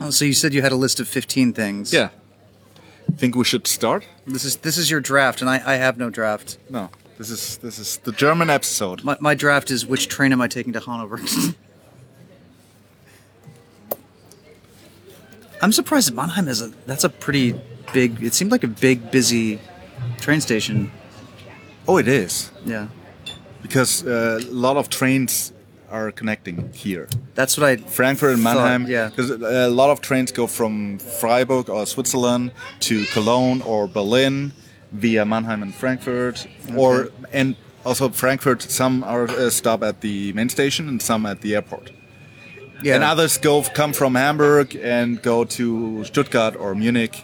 oh, 0.00 0.10
so 0.10 0.24
you 0.24 0.32
said 0.32 0.52
you 0.52 0.62
had 0.62 0.72
a 0.72 0.76
list 0.76 0.98
of 0.98 1.06
fifteen 1.06 1.52
things. 1.52 1.92
Yeah. 1.92 2.08
Think 3.16 3.36
we 3.36 3.44
should 3.44 3.66
start? 3.66 4.06
This 4.26 4.44
is 4.44 4.56
this 4.56 4.78
is 4.78 4.90
your 4.90 5.00
draft, 5.00 5.40
and 5.40 5.50
I, 5.50 5.62
I 5.64 5.76
have 5.76 5.98
no 5.98 6.10
draft. 6.10 6.58
No. 6.70 6.90
This 7.18 7.30
is 7.30 7.58
this 7.58 7.78
is 7.78 7.98
the 7.98 8.12
German 8.12 8.50
episode. 8.50 9.04
My, 9.04 9.16
my 9.20 9.34
draft 9.34 9.70
is 9.70 9.86
which 9.86 10.08
train 10.08 10.32
am 10.32 10.40
I 10.40 10.48
taking 10.48 10.72
to 10.72 10.80
Hanover? 10.80 11.20
I'm 15.62 15.72
surprised 15.72 16.08
that 16.08 16.14
Mannheim 16.14 16.48
is 16.48 16.60
a 16.62 16.72
that's 16.86 17.04
a 17.04 17.08
pretty 17.08 17.54
big. 17.92 18.22
It 18.22 18.34
seemed 18.34 18.50
like 18.50 18.64
a 18.64 18.68
big 18.68 19.10
busy 19.10 19.60
train 20.18 20.40
station. 20.40 20.90
Oh, 21.86 21.98
it 21.98 22.08
is 22.08 22.50
Yeah, 22.64 22.88
because 23.60 24.04
uh, 24.06 24.40
a 24.42 24.50
lot 24.50 24.76
of 24.76 24.88
trains 24.88 25.52
are 25.92 26.10
connecting 26.12 26.72
here. 26.72 27.06
that's 27.34 27.56
what 27.58 27.64
I. 27.70 27.76
Frankfurt 27.76 28.34
and 28.34 28.42
Thought, 28.42 28.56
Mannheim. 28.56 28.86
yeah. 28.90 29.08
Because 29.10 29.30
a 29.30 29.68
lot 29.70 29.90
of 29.90 30.00
trains 30.00 30.32
go 30.32 30.46
from 30.46 30.98
Freiburg 31.20 31.68
or 31.68 31.86
Switzerland 31.86 32.50
to 32.80 33.04
Cologne 33.14 33.60
or 33.62 33.86
Berlin 33.86 34.52
via 34.92 35.24
Mannheim 35.24 35.62
and 35.62 35.74
Frankfurt, 35.74 36.46
okay. 36.64 36.76
or 36.76 37.08
and 37.32 37.56
also 37.84 38.08
Frankfurt. 38.10 38.62
Some 38.62 39.04
are 39.04 39.28
uh, 39.28 39.50
stop 39.50 39.82
at 39.82 40.00
the 40.00 40.32
main 40.32 40.48
station 40.48 40.88
and 40.88 41.00
some 41.00 41.26
at 41.26 41.40
the 41.42 41.54
airport. 41.54 41.92
Yeah, 42.82 42.94
And 42.96 43.04
others 43.04 43.38
go 43.38 43.62
come 43.62 43.92
from 43.92 44.14
Hamburg 44.16 44.74
and 44.76 45.22
go 45.22 45.44
to 45.44 46.04
Stuttgart 46.04 46.56
or 46.56 46.74
Munich, 46.74 47.14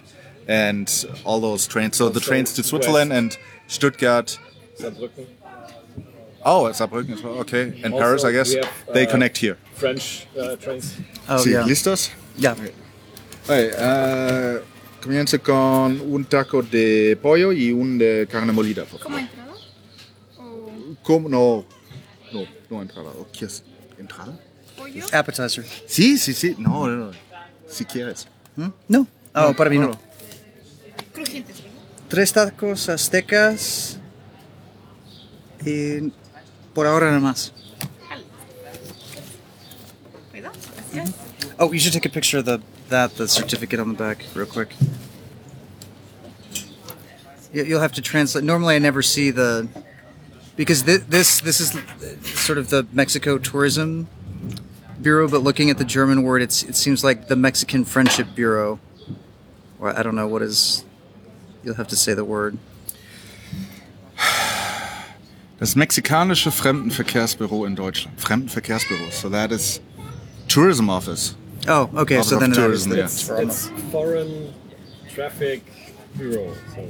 and 0.47 0.87
all 1.25 1.39
those 1.41 1.67
trains. 1.67 1.97
So 1.97 2.05
the 2.09 2.19
Also 2.19 2.29
trains 2.29 2.53
to 2.53 2.63
Switzerland 2.63 3.09
west. 3.11 3.19
and 3.19 3.37
Stuttgart. 3.67 4.39
Oh, 6.45 6.69
Saarbrücken 6.73 7.13
as 7.13 7.21
well. 7.23 7.39
Okay, 7.39 7.73
and 7.83 7.93
Also, 7.93 7.99
Paris, 7.99 8.23
I 8.23 8.31
guess 8.31 8.53
have, 8.53 8.93
they 8.93 9.05
uh, 9.05 9.11
connect 9.11 9.37
here. 9.37 9.57
French 9.75 10.25
uh, 10.37 10.55
trains. 10.55 10.95
Oh 11.27 11.37
Sí, 11.37 11.51
yeah, 11.51 11.65
¿Listos? 11.65 12.11
yeah. 12.37 12.53
Ok, 12.53 13.49
eh, 13.49 14.59
comienzo 15.01 15.39
con 15.41 15.99
un 16.01 16.25
taco 16.25 16.61
de 16.61 17.17
pollo 17.21 17.51
y 17.51 17.71
un 17.71 17.97
de 17.97 18.27
carne 18.31 18.51
molida. 18.53 18.85
por 18.85 18.99
¿Como 19.01 19.17
favor. 19.17 19.29
entrada? 19.29 19.53
¿O 20.37 20.95
¿Cómo? 21.03 21.29
No, 21.29 21.65
no, 22.31 22.45
no 22.69 22.81
entrada. 22.81 23.09
¿O 23.19 23.27
quieres 23.31 23.63
entrada? 23.97 24.39
pollo? 24.77 25.03
Appetizer. 25.11 25.65
Sí, 25.87 26.17
sí, 26.17 26.33
sí. 26.33 26.55
No, 26.57 26.87
no, 26.87 27.05
no. 27.07 27.11
Si 27.67 27.83
quieres. 27.85 28.27
Hmm? 28.55 28.69
No. 28.87 29.07
Oh, 29.35 29.53
para 29.53 29.69
mí 29.69 29.77
no. 29.77 29.91
Crujientes, 31.13 31.57
¿verdad? 31.61 31.79
Tres 32.07 32.31
tacos 32.33 32.87
aztecas 32.89 33.99
y 35.65 36.11
por 36.73 36.85
ahora 36.85 37.07
nada 37.11 37.19
más. 37.19 37.51
Oh, 41.59 41.71
you 41.73 41.79
should 41.79 41.93
take 41.93 42.05
a 42.05 42.09
picture 42.09 42.37
of 42.39 42.45
the 42.45 42.61
that 42.89 43.15
the 43.15 43.27
certificate 43.27 43.79
on 43.79 43.89
the 43.89 43.93
back 43.97 44.23
real 44.33 44.45
quick. 44.45 44.69
You- 47.53 47.63
You'll 47.65 47.81
have 47.81 47.91
to 47.93 48.01
translate. 48.01 48.43
Normally, 48.43 48.75
I 48.75 48.79
never 48.79 49.01
see 49.01 49.29
the 49.31 49.67
because 50.55 50.83
thi- 50.83 50.97
this 50.97 51.41
this 51.41 51.59
is 51.59 51.75
uh, 51.75 51.81
sort 52.23 52.57
of 52.57 52.69
the 52.69 52.85
Mexico 52.93 53.37
Tourism 53.37 54.07
Bureau, 55.01 55.27
but 55.27 55.41
looking 55.43 55.69
at 55.69 55.77
the 55.77 55.85
German 55.85 56.23
word, 56.23 56.41
it's 56.41 56.63
it 56.63 56.75
seems 56.75 57.03
like 57.03 57.27
the 57.27 57.35
Mexican 57.35 57.83
Friendship 57.85 58.27
Bureau. 58.35 58.79
Or 59.79 59.97
I 59.97 60.03
don't 60.03 60.15
know 60.15 60.27
what 60.27 60.41
is. 60.41 60.85
You'll 61.63 61.75
have 61.75 61.87
to 61.89 61.95
say 61.95 62.13
the 62.13 62.25
word. 62.25 62.57
Das 65.59 65.75
mexikanische 65.75 66.51
Fremdenverkehrsbüro 66.51 67.65
in 67.65 67.75
Deutschland. 67.75 68.19
Fremdenverkehrsbüro. 68.19 69.11
So 69.11 69.29
that 69.29 69.51
is 69.51 69.81
tourism 70.47 70.89
office. 70.89 71.35
Oh, 71.67 71.89
okay. 71.95 72.17
Office 72.17 72.29
so 72.29 72.39
then 72.39 72.51
that 72.51 72.71
is 72.71 72.85
Tourism, 72.85 72.91
the, 72.91 72.97
yeah. 72.97 73.05
It's, 73.05 73.29
it's 73.29 73.69
foreign 73.91 74.53
traffic 75.13 75.61
bureau. 76.17 76.53
So 76.73 76.87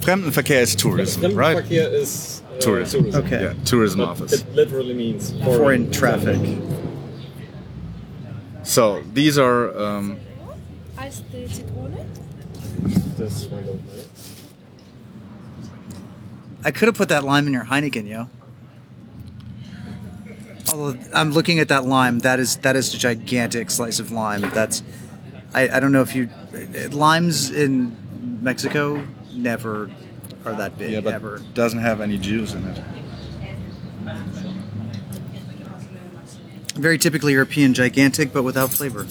Fremdenverkehr 0.00 0.60
is 0.60 0.74
tourism, 0.74 1.36
right? 1.36 1.58
Fremdenverkehr 1.58 1.92
is 1.92 2.42
uh, 2.42 2.60
Tourism. 2.60 3.14
Okay. 3.14 3.42
Yeah, 3.42 3.54
tourism 3.64 4.00
But 4.00 4.08
office. 4.08 4.32
It 4.32 4.54
literally 4.54 4.94
means 4.94 5.30
foreign, 5.30 5.58
foreign 5.58 5.90
traffic. 5.92 6.40
So 8.64 9.02
these 9.14 9.38
are 9.38 9.76
um, 9.78 10.18
Eis 10.98 11.20
de 11.30 11.46
Zitrone? 11.46 12.04
This 13.16 13.46
one 13.46 13.64
over 13.64 13.78
there. 13.94 14.04
I 16.64 16.70
could 16.70 16.88
have 16.88 16.96
put 16.96 17.08
that 17.08 17.24
lime 17.24 17.46
in 17.46 17.52
your 17.52 17.64
Heineken, 17.64 18.08
yo. 18.08 18.28
Although 20.72 20.98
I'm 21.14 21.32
looking 21.32 21.58
at 21.58 21.68
that 21.68 21.84
lime, 21.84 22.20
that 22.20 22.38
is 22.38 22.56
that 22.58 22.76
is 22.76 22.94
a 22.94 22.98
gigantic 22.98 23.70
slice 23.70 23.98
of 23.98 24.12
lime. 24.12 24.42
That's 24.50 24.82
I, 25.54 25.68
I 25.68 25.80
don't 25.80 25.92
know 25.92 26.02
if 26.02 26.14
you 26.14 26.28
limes 26.90 27.50
in 27.50 27.96
Mexico 28.42 29.04
never 29.32 29.90
are 30.44 30.54
that 30.54 30.78
big 30.78 30.92
yeah, 30.92 31.00
but 31.00 31.14
ever. 31.14 31.40
doesn't 31.54 31.80
have 31.80 32.00
any 32.00 32.18
juice 32.18 32.54
in 32.54 32.64
it. 32.66 32.84
Very 36.74 36.98
typically 36.98 37.32
European, 37.32 37.74
gigantic 37.74 38.32
but 38.32 38.42
without 38.42 38.70
flavor. 38.70 39.06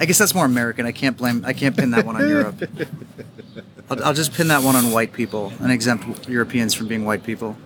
I 0.00 0.06
guess 0.06 0.18
that's 0.18 0.34
more 0.34 0.44
American. 0.44 0.86
I 0.86 0.92
can't 0.92 1.16
blame. 1.16 1.44
I 1.44 1.52
can't 1.52 1.76
pin 1.76 1.90
that 1.90 2.06
one 2.06 2.16
on 2.16 2.28
Europe. 2.28 2.62
I'll, 3.90 4.04
I'll 4.04 4.14
just 4.14 4.32
pin 4.32 4.48
that 4.48 4.62
one 4.62 4.76
on 4.76 4.92
white 4.92 5.12
people 5.12 5.52
and 5.60 5.72
exempt 5.72 6.28
Europeans 6.28 6.74
from 6.74 6.88
being 6.88 7.04
white 7.04 7.24
people. 7.24 7.56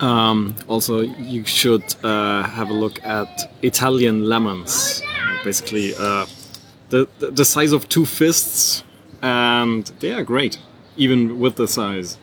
Um, 0.00 0.54
also, 0.68 1.00
you 1.00 1.44
should 1.46 1.82
uh, 2.04 2.42
have 2.42 2.68
a 2.68 2.74
look 2.74 3.02
at 3.04 3.50
Italian 3.62 4.28
lemons. 4.28 5.02
Basically, 5.42 5.94
uh, 5.94 6.26
the, 6.90 7.08
the 7.18 7.30
the 7.30 7.44
size 7.44 7.72
of 7.72 7.88
two 7.88 8.04
fists, 8.04 8.84
and 9.22 9.86
they 10.00 10.12
are 10.12 10.22
great, 10.22 10.58
even 10.96 11.38
with 11.40 11.56
the 11.56 11.66
size. 11.66 12.18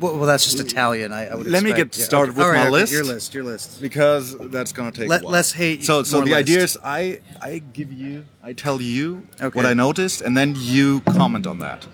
Well, 0.00 0.16
well 0.16 0.26
that's 0.26 0.44
just 0.44 0.58
Italian. 0.60 1.12
I, 1.12 1.28
I 1.28 1.34
would. 1.34 1.46
Let 1.46 1.62
me 1.62 1.70
expect. 1.70 1.96
get 1.96 2.02
started 2.04 2.36
with 2.36 2.46
All 2.46 2.52
my 2.52 2.62
okay, 2.62 2.70
list. 2.70 2.92
Your 2.92 3.04
list. 3.04 3.34
Your 3.34 3.44
list. 3.44 3.80
because 3.80 4.36
that's 4.50 4.72
gonna 4.72 4.90
take 4.92 5.08
Let- 5.08 5.22
a 5.22 5.24
while. 5.24 5.32
less 5.34 5.52
hate, 5.52 5.84
So, 5.84 6.02
so 6.02 6.22
the 6.22 6.34
idea 6.34 6.60
is, 6.62 6.78
I 6.82 7.20
I 7.40 7.62
give 7.72 7.92
you, 7.92 8.24
I 8.42 8.52
tell 8.54 8.80
you 8.80 9.22
Okay. 9.40 9.56
what 9.56 9.66
I 9.66 9.74
noticed, 9.74 10.22
and 10.22 10.36
then 10.36 10.54
you 10.56 11.00
comment 11.02 11.46
on 11.46 11.58
that. 11.60 11.86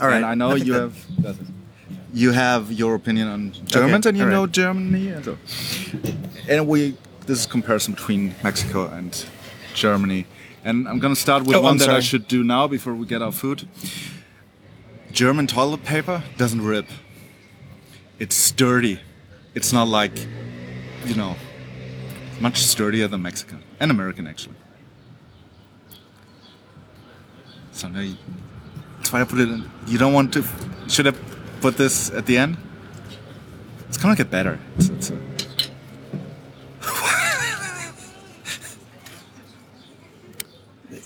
All 0.00 0.08
right. 0.08 0.16
And 0.16 0.26
I 0.26 0.34
know 0.34 0.50
I 0.50 0.56
you 0.56 0.72
that- 0.74 0.80
have 1.22 1.38
you 2.12 2.30
have 2.32 2.70
your 2.70 2.94
opinion 2.94 3.26
on 3.28 3.52
Germans, 3.64 4.06
and 4.06 4.16
you 4.16 4.22
all 4.24 4.28
right. 4.30 4.36
know 4.36 4.46
Germany, 4.46 5.08
and 5.08 5.24
so 5.24 5.36
and 6.48 6.68
we 6.68 6.96
this 7.26 7.38
is 7.40 7.46
comparison 7.46 7.94
between 7.94 8.34
Mexico 8.44 8.86
and 8.88 9.24
Germany, 9.74 10.26
and 10.64 10.86
I'm 10.88 10.98
gonna 11.00 11.16
start 11.16 11.44
with 11.44 11.56
Oh, 11.56 11.62
one 11.62 11.78
that 11.78 11.88
I 11.88 12.00
should 12.00 12.28
do 12.28 12.44
now 12.44 12.68
before 12.68 12.94
we 12.94 13.06
get 13.06 13.22
our 13.22 13.32
food. 13.32 13.66
German 15.12 15.46
toilet 15.46 15.84
paper 15.84 16.22
doesn't 16.36 16.60
rip. 16.62 16.86
It's 18.18 18.34
sturdy. 18.34 19.00
It's 19.54 19.72
not 19.72 19.88
like, 19.88 20.16
you 21.04 21.14
know, 21.14 21.36
much 22.40 22.58
sturdier 22.58 23.08
than 23.08 23.22
Mexican 23.22 23.62
and 23.80 23.90
American 23.90 24.26
actually. 24.26 24.56
So 27.72 27.88
now 27.88 28.00
you, 28.00 28.16
that's 28.96 29.12
why 29.12 29.20
I 29.20 29.24
put 29.24 29.40
it 29.40 29.48
in. 29.48 29.68
You 29.86 29.98
don't 29.98 30.12
want 30.12 30.32
to. 30.34 30.44
Should 30.88 31.08
I 31.08 31.12
put 31.60 31.76
this 31.76 32.10
at 32.10 32.26
the 32.26 32.38
end? 32.38 32.56
It's 33.88 33.96
gonna 33.98 34.14
get 34.14 34.30
better. 34.30 34.60
It's, 34.76 34.88
it's 34.90 35.10
a, 35.10 35.18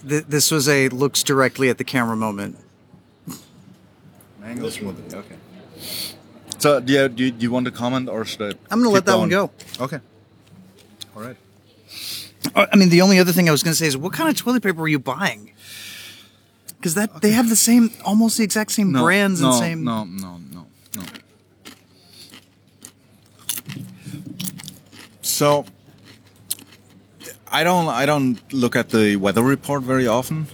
this 0.28 0.50
was 0.50 0.68
a 0.68 0.88
looks 0.90 1.22
directly 1.22 1.70
at 1.70 1.78
the 1.78 1.84
camera 1.84 2.16
moment. 2.16 2.58
mango 4.40 4.66
smoothie. 4.68 5.14
Okay. 5.14 5.36
So 6.58 6.80
do 6.80 6.92
you, 6.92 7.08
do 7.08 7.24
you, 7.24 7.30
do 7.30 7.42
you 7.42 7.50
want 7.50 7.66
to 7.66 7.72
comment 7.72 8.08
or 8.08 8.24
should 8.24 8.42
I? 8.42 8.58
I'm 8.70 8.80
gonna 8.80 8.90
let 8.90 9.00
keep 9.00 9.06
that 9.06 9.18
one 9.18 9.28
go. 9.28 9.50
Okay. 9.80 10.00
All 11.16 11.22
right. 11.22 11.36
Uh, 12.54 12.66
I 12.72 12.76
mean, 12.76 12.88
the 12.88 13.00
only 13.02 13.18
other 13.18 13.32
thing 13.32 13.48
I 13.48 13.52
was 13.52 13.62
going 13.62 13.72
to 13.72 13.78
say 13.78 13.86
is, 13.86 13.96
what 13.96 14.12
kind 14.12 14.28
of 14.30 14.36
toilet 14.36 14.62
paper 14.62 14.80
were 14.80 14.88
you 14.88 14.98
buying? 14.98 15.52
Because 16.76 16.94
that 16.94 17.22
they 17.22 17.32
have 17.32 17.48
the 17.48 17.56
same, 17.56 17.90
almost 18.04 18.38
the 18.38 18.44
exact 18.44 18.70
same 18.70 18.92
No, 18.92 19.02
brands 19.02 19.40
no, 19.40 19.48
and 19.50 19.58
same. 19.58 19.84
No, 19.84 20.04
no, 20.04 20.38
no, 20.52 20.66
no. 20.94 21.02
So 25.22 25.64
I 27.50 27.64
don't 27.64 27.88
I 27.88 28.06
don't 28.06 28.40
look 28.52 28.76
at 28.76 28.90
the 28.90 29.16
weather 29.16 29.42
report 29.42 29.82
very 29.82 30.06
often, 30.06 30.46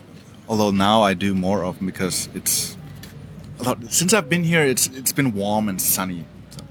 although 0.49 0.71
now 0.71 1.03
I 1.03 1.13
do 1.15 1.35
more 1.35 1.63
often 1.65 1.87
because 1.87 2.29
it's 2.35 2.74
since 3.89 4.13
I've 4.13 4.29
been 4.29 4.45
here 4.45 4.63
it's 4.63 4.87
it's 4.89 5.13
been 5.13 5.33
warm 5.35 5.69
and 5.69 5.81
sunny. 5.81 6.25
So. 6.51 6.65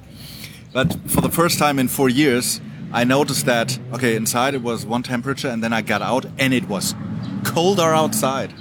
But 0.73 0.93
for 1.09 1.21
the 1.21 1.29
first 1.29 1.59
time 1.59 1.79
in 1.79 1.87
4 1.87 2.09
years, 2.09 2.61
I 2.91 3.03
noticed 3.03 3.45
that 3.45 3.79
okay, 3.93 4.15
inside 4.15 4.53
it 4.55 4.61
was 4.61 4.85
one 4.85 5.03
temperature 5.03 5.49
and 5.53 5.63
then 5.63 5.73
I 5.73 5.81
got 5.81 6.01
out 6.01 6.25
and 6.39 6.53
it 6.53 6.67
was 6.67 6.95
colder 7.43 7.93
outside 7.93 8.53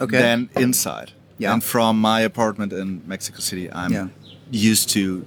Okay. 0.00 0.18
than 0.18 0.48
inside. 0.56 1.12
Yeah. 1.38 1.52
And 1.52 1.62
from 1.64 2.00
my 2.00 2.20
apartment 2.20 2.72
in 2.72 3.02
Mexico 3.06 3.40
City, 3.40 3.68
I'm 3.72 3.92
Yeah. 3.92 4.08
used 4.50 4.88
to 4.90 5.24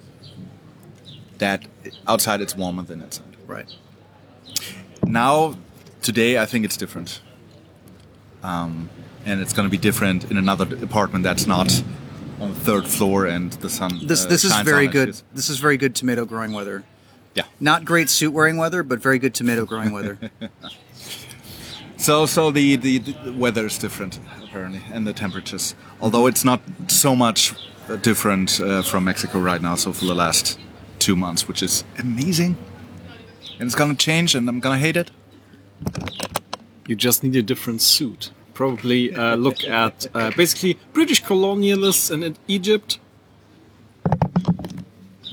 that 1.38 1.66
outside 2.08 2.42
it's 2.42 2.56
warmer 2.56 2.84
than 2.84 3.02
inside. 3.02 3.26
right. 3.48 3.68
Now, 5.06 5.56
today, 6.02 6.38
I 6.42 6.46
think 6.46 6.64
it's 6.66 6.78
different. 6.78 7.22
Um, 8.42 8.90
and 9.26 9.42
it's 9.42 9.54
going 9.54 9.68
to 9.68 9.72
be 9.72 9.78
different 9.78 10.30
in 10.30 10.38
another 10.38 10.66
apartment 10.84 11.24
that's 11.24 11.48
not 11.48 11.84
on 12.40 12.54
the 12.54 12.60
third 12.60 12.88
floor 12.88 13.26
and 13.26 13.54
the 13.54 13.70
sun. 13.70 14.08
This 14.08 14.26
uh, 14.26 14.30
this 14.30 14.44
is 14.44 14.54
very 14.62 14.88
on 14.88 14.90
it. 14.90 14.94
good. 14.94 15.22
This 15.34 15.50
is 15.50 15.60
very 15.60 15.78
good 15.78 15.96
tomato 15.96 16.26
growing 16.26 16.54
weather. 16.54 16.84
Yeah. 17.36 17.46
Not 17.60 17.86
great 17.86 18.10
suit 18.10 18.32
wearing 18.32 18.58
weather, 18.58 18.84
but 18.84 19.00
very 19.00 19.18
good 19.18 19.34
tomato 19.34 19.66
growing 19.66 19.92
weather. 19.92 20.20
So, 22.04 22.26
so 22.26 22.52
the, 22.52 22.76
the, 22.76 22.98
the 22.98 23.32
weather 23.32 23.66
is 23.66 23.78
different 23.78 24.20
apparently, 24.44 24.82
and 24.92 25.08
the 25.08 25.14
temperatures. 25.14 25.74
Although 26.02 26.28
it's 26.28 26.44
not 26.44 26.60
so 26.88 27.16
much 27.16 27.54
uh, 27.88 27.96
different 27.96 28.60
uh, 28.60 28.82
from 28.82 29.06
Mexico 29.06 29.40
right 29.40 29.62
now. 29.62 29.76
So 29.76 29.94
for 29.94 30.04
the 30.04 30.14
last 30.14 30.60
two 31.00 31.16
months, 31.16 31.48
which 31.48 31.64
is 31.64 31.86
amazing, 31.98 32.58
and 33.58 33.68
it's 33.68 33.76
gonna 33.76 33.96
change, 33.96 34.36
and 34.36 34.50
I'm 34.50 34.60
gonna 34.60 34.80
hate 34.80 34.98
it. 34.98 35.12
You 36.86 36.98
just 36.98 37.24
need 37.24 37.38
a 37.38 37.42
different 37.42 37.82
suit. 37.82 38.32
Probably 38.54 39.14
uh, 39.16 39.36
look 39.36 39.64
at 39.64 40.06
uh, 40.14 40.32
basically 40.38 40.78
British 40.94 41.24
colonialists 41.24 42.12
in 42.12 42.24
in 42.24 42.38
Egypt. 42.48 43.00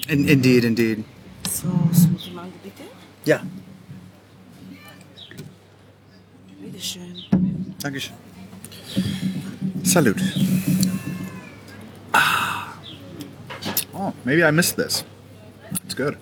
In, 0.08 0.28
indeed, 0.28 0.64
indeed. 0.64 1.04
So, 1.48 1.68
Sumsulang 1.92 2.50
bitte. 2.64 2.84
Yeah. 3.24 3.42
Bitteschön. 6.60 7.24
Dankeschön. 7.78 8.16
Salute. 9.84 10.22
Ah. 12.14 12.78
Oh, 13.94 14.12
maybe 14.24 14.42
I 14.42 14.50
missed 14.50 14.76
this. 14.76 15.04
It's 15.84 15.94
good. 15.94 16.16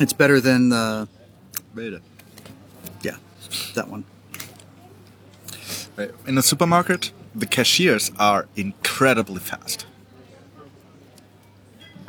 It's 0.00 0.12
better 0.12 0.40
than 0.40 0.70
the 0.70 1.08
Really. 1.74 2.00
That 3.74 3.88
one. 3.88 4.04
Uh, 5.98 6.06
in 6.26 6.38
a 6.38 6.42
supermarket, 6.42 7.12
the 7.34 7.46
cashiers 7.46 8.10
are 8.18 8.46
incredibly 8.56 9.40
fast. 9.40 9.86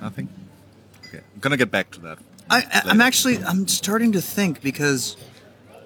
Nothing? 0.01 0.29
Okay, 1.07 1.19
I'm 1.33 1.39
gonna 1.39 1.57
get 1.57 1.71
back 1.71 1.91
to 1.91 1.99
that. 2.01 2.19
I- 2.49 2.81
I'm 2.85 3.01
actually 3.01 3.43
I'm 3.43 3.67
starting 3.67 4.11
to 4.11 4.21
think 4.21 4.61
because 4.61 5.15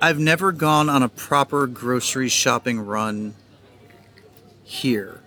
I've 0.01 0.19
never 0.19 0.51
gone 0.51 0.89
on 0.89 1.01
a 1.03 1.10
proper 1.10 1.65
grocery 1.67 2.29
shopping 2.29 2.79
run 2.79 3.36
here. 4.63 5.22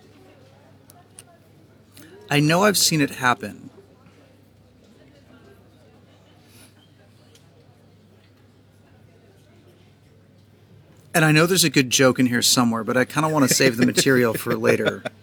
I 2.29 2.39
know 2.39 2.63
I've 2.63 2.77
seen 2.77 3.01
it 3.01 3.09
happen. 3.11 3.70
And 11.13 11.25
I 11.25 11.31
know 11.31 11.45
there's 11.45 11.63
a 11.63 11.69
good 11.69 11.89
joke 11.89 12.19
in 12.19 12.25
here 12.27 12.41
somewhere, 12.41 12.83
but 12.83 12.95
I 12.95 13.05
kind 13.05 13.25
of 13.25 13.31
want 13.31 13.47
to 13.47 13.53
save 13.53 13.77
the 13.77 13.85
material 13.85 14.33
for 14.33 14.55
later. 14.55 15.03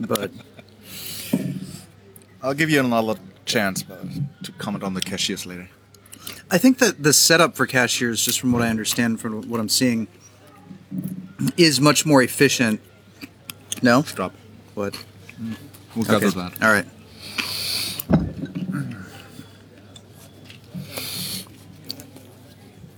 But 0.00 0.32
I'll 2.42 2.52
give 2.52 2.68
you 2.68 2.80
another 2.80 3.14
chance 3.46 3.82
but, 3.82 4.00
to 4.42 4.52
comment 4.52 4.82
on 4.82 4.94
the 4.94 5.00
cashiers 5.00 5.46
later. 5.46 5.68
I 6.50 6.58
think 6.58 6.78
that 6.78 7.02
the 7.02 7.12
setup 7.12 7.56
for 7.56 7.64
cashiers, 7.64 8.22
just 8.22 8.40
from 8.40 8.52
what 8.52 8.60
I 8.60 8.68
understand 8.68 9.20
from 9.20 9.48
what 9.48 9.60
I'm 9.60 9.68
seeing, 9.68 10.08
is 11.56 11.80
much 11.80 12.04
more 12.04 12.22
efficient. 12.22 12.80
No? 13.82 14.02
Stop. 14.02 14.34
What? 14.74 15.02
We'll 15.94 16.10
Okay. 16.10 16.28
that. 16.28 16.52
All 16.60 16.72
right. 16.72 16.86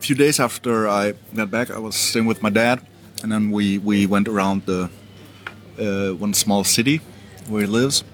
Few 0.06 0.14
days 0.14 0.38
after 0.38 0.86
I 0.86 1.14
got 1.34 1.50
back, 1.50 1.68
I 1.68 1.78
was 1.78 1.96
staying 1.96 2.26
with 2.26 2.40
my 2.40 2.48
dad, 2.48 2.80
and 3.24 3.32
then 3.32 3.50
we, 3.50 3.78
we 3.78 4.06
went 4.06 4.28
around 4.28 4.64
the 4.64 4.88
uh, 5.80 6.10
one 6.14 6.32
small 6.32 6.62
city 6.62 7.00
where 7.48 7.62
he 7.62 7.66
lives. 7.66 8.04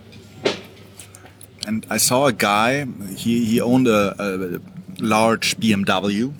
And 1.66 1.86
I 1.90 1.98
saw 1.98 2.26
a 2.26 2.32
guy. 2.32 2.86
He, 3.14 3.44
he 3.44 3.60
owned 3.60 3.88
a, 3.88 4.14
a 4.18 4.60
large 5.00 5.58
BMW, 5.58 6.32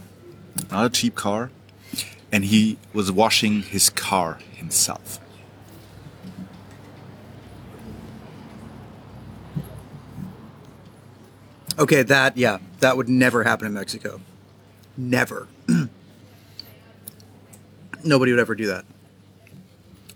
not 0.71 0.87
a 0.87 0.89
cheap 0.89 1.15
car, 1.15 1.51
and 2.33 2.47
he 2.47 2.79
was 2.95 3.13
washing 3.13 3.61
his 3.61 3.91
car 3.91 4.39
himself. 4.55 5.21
Okay, 11.79 12.03
that, 12.05 12.39
yeah, 12.39 12.59
that 12.81 12.97
would 12.97 13.11
never 13.11 13.45
happen 13.45 13.67
in 13.67 13.75
Mexico. 13.75 14.19
Never. 14.97 15.49
Nobody 18.05 18.33
would 18.33 18.41
ever 18.41 18.55
do 18.55 18.67
that. 18.67 18.85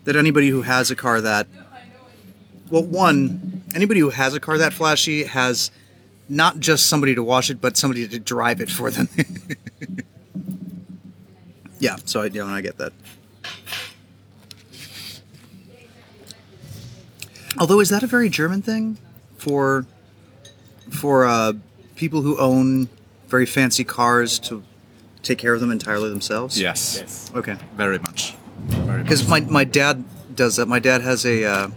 That 0.05 0.17
anybody 0.17 0.49
who 0.49 0.63
has 0.63 0.91
a 0.91 0.97
car 0.97 1.21
that, 1.21 1.47
well, 2.71 2.83
one, 2.85 3.63
anybody 3.75 4.01
who 4.01 4.11
has 4.11 4.35
a 4.35 4.41
car 4.41 4.59
that 4.59 4.73
flashy 4.73 5.25
has 5.25 5.71
not 6.29 6.59
just 6.59 6.87
somebody 6.87 7.15
to 7.15 7.23
wash 7.23 7.51
it, 7.51 7.61
but 7.61 7.77
somebody 7.77 8.07
to 8.07 8.19
drive 8.19 8.61
it 8.61 8.71
for 8.71 8.91
them. 8.91 9.09
yeah, 11.79 11.97
so 12.05 12.23
I, 12.23 12.27
you 12.27 12.45
know, 12.45 12.47
I 12.47 12.61
get 12.61 12.79
that. 12.79 12.93
Although, 17.59 17.81
is 17.81 17.89
that 17.89 18.03
a 18.03 18.07
very 18.07 18.29
German 18.29 18.61
thing 18.61 18.99
for 19.39 19.87
for 20.91 21.25
uh, 21.27 21.55
people 21.95 22.23
who 22.23 22.39
own 22.39 22.89
very 23.29 23.47
fancy 23.47 23.85
cars 23.85 24.39
to 24.41 24.63
take 25.23 25.39
care 25.39 25.55
of 25.55 25.61
them 25.61 25.71
entirely 25.71 26.09
themselves? 26.09 26.61
Yes, 26.61 26.97
Yes. 27.01 27.31
Okay. 27.35 27.57
very 27.77 27.99
much. 27.99 28.35
Very 28.69 28.99
much. 28.99 29.03
Because 29.05 29.29
my, 29.29 29.41
my 29.41 29.65
dad 29.65 30.05
does 30.35 30.57
that. 30.57 30.67
My 30.67 30.79
dad 30.79 31.03
has 31.03 31.25
a, 31.27 31.45
uh, 31.45 31.69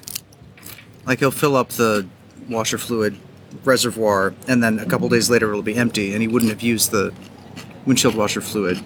Like 1.06 1.19
he'll 1.19 1.32
fill 1.32 1.56
up 1.56 1.69
the 1.69 2.08
washer 2.49 2.80
fluid 2.80 3.15
reservoir, 3.63 4.34
and 4.47 4.62
then 4.63 4.80
a 4.80 4.86
couple 4.86 5.08
days 5.10 5.30
later 5.30 5.49
it'll 5.49 5.62
be 5.62 5.75
empty, 5.75 6.12
and 6.12 6.21
he 6.21 6.28
wouldn't 6.28 6.52
have 6.52 6.62
used 6.62 6.91
the 6.91 7.13
windshield 7.86 8.15
washer 8.15 8.41
fluid. 8.41 8.84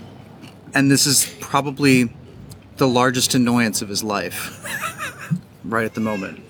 And 0.74 0.92
this 0.92 1.08
is 1.08 1.34
probably 1.40 2.14
the 2.78 2.88
largest 2.88 3.34
annoyance 3.34 3.82
of 3.82 3.88
his 3.88 4.04
life, 4.04 4.66
right 5.64 5.86
at 5.86 5.94
the 5.94 6.02
moment. 6.02 6.44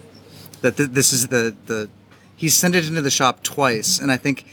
That 0.61 0.77
th- 0.77 0.89
this 0.89 1.13
is 1.13 1.27
the 1.27 1.55
the 1.67 1.89
he 2.35 2.49
sent 2.49 2.73
it 2.75 2.87
into 2.87 3.01
the 3.01 3.11
shop 3.11 3.43
twice, 3.43 3.99
and 3.99 4.11
I 4.11 4.17
think 4.17 4.45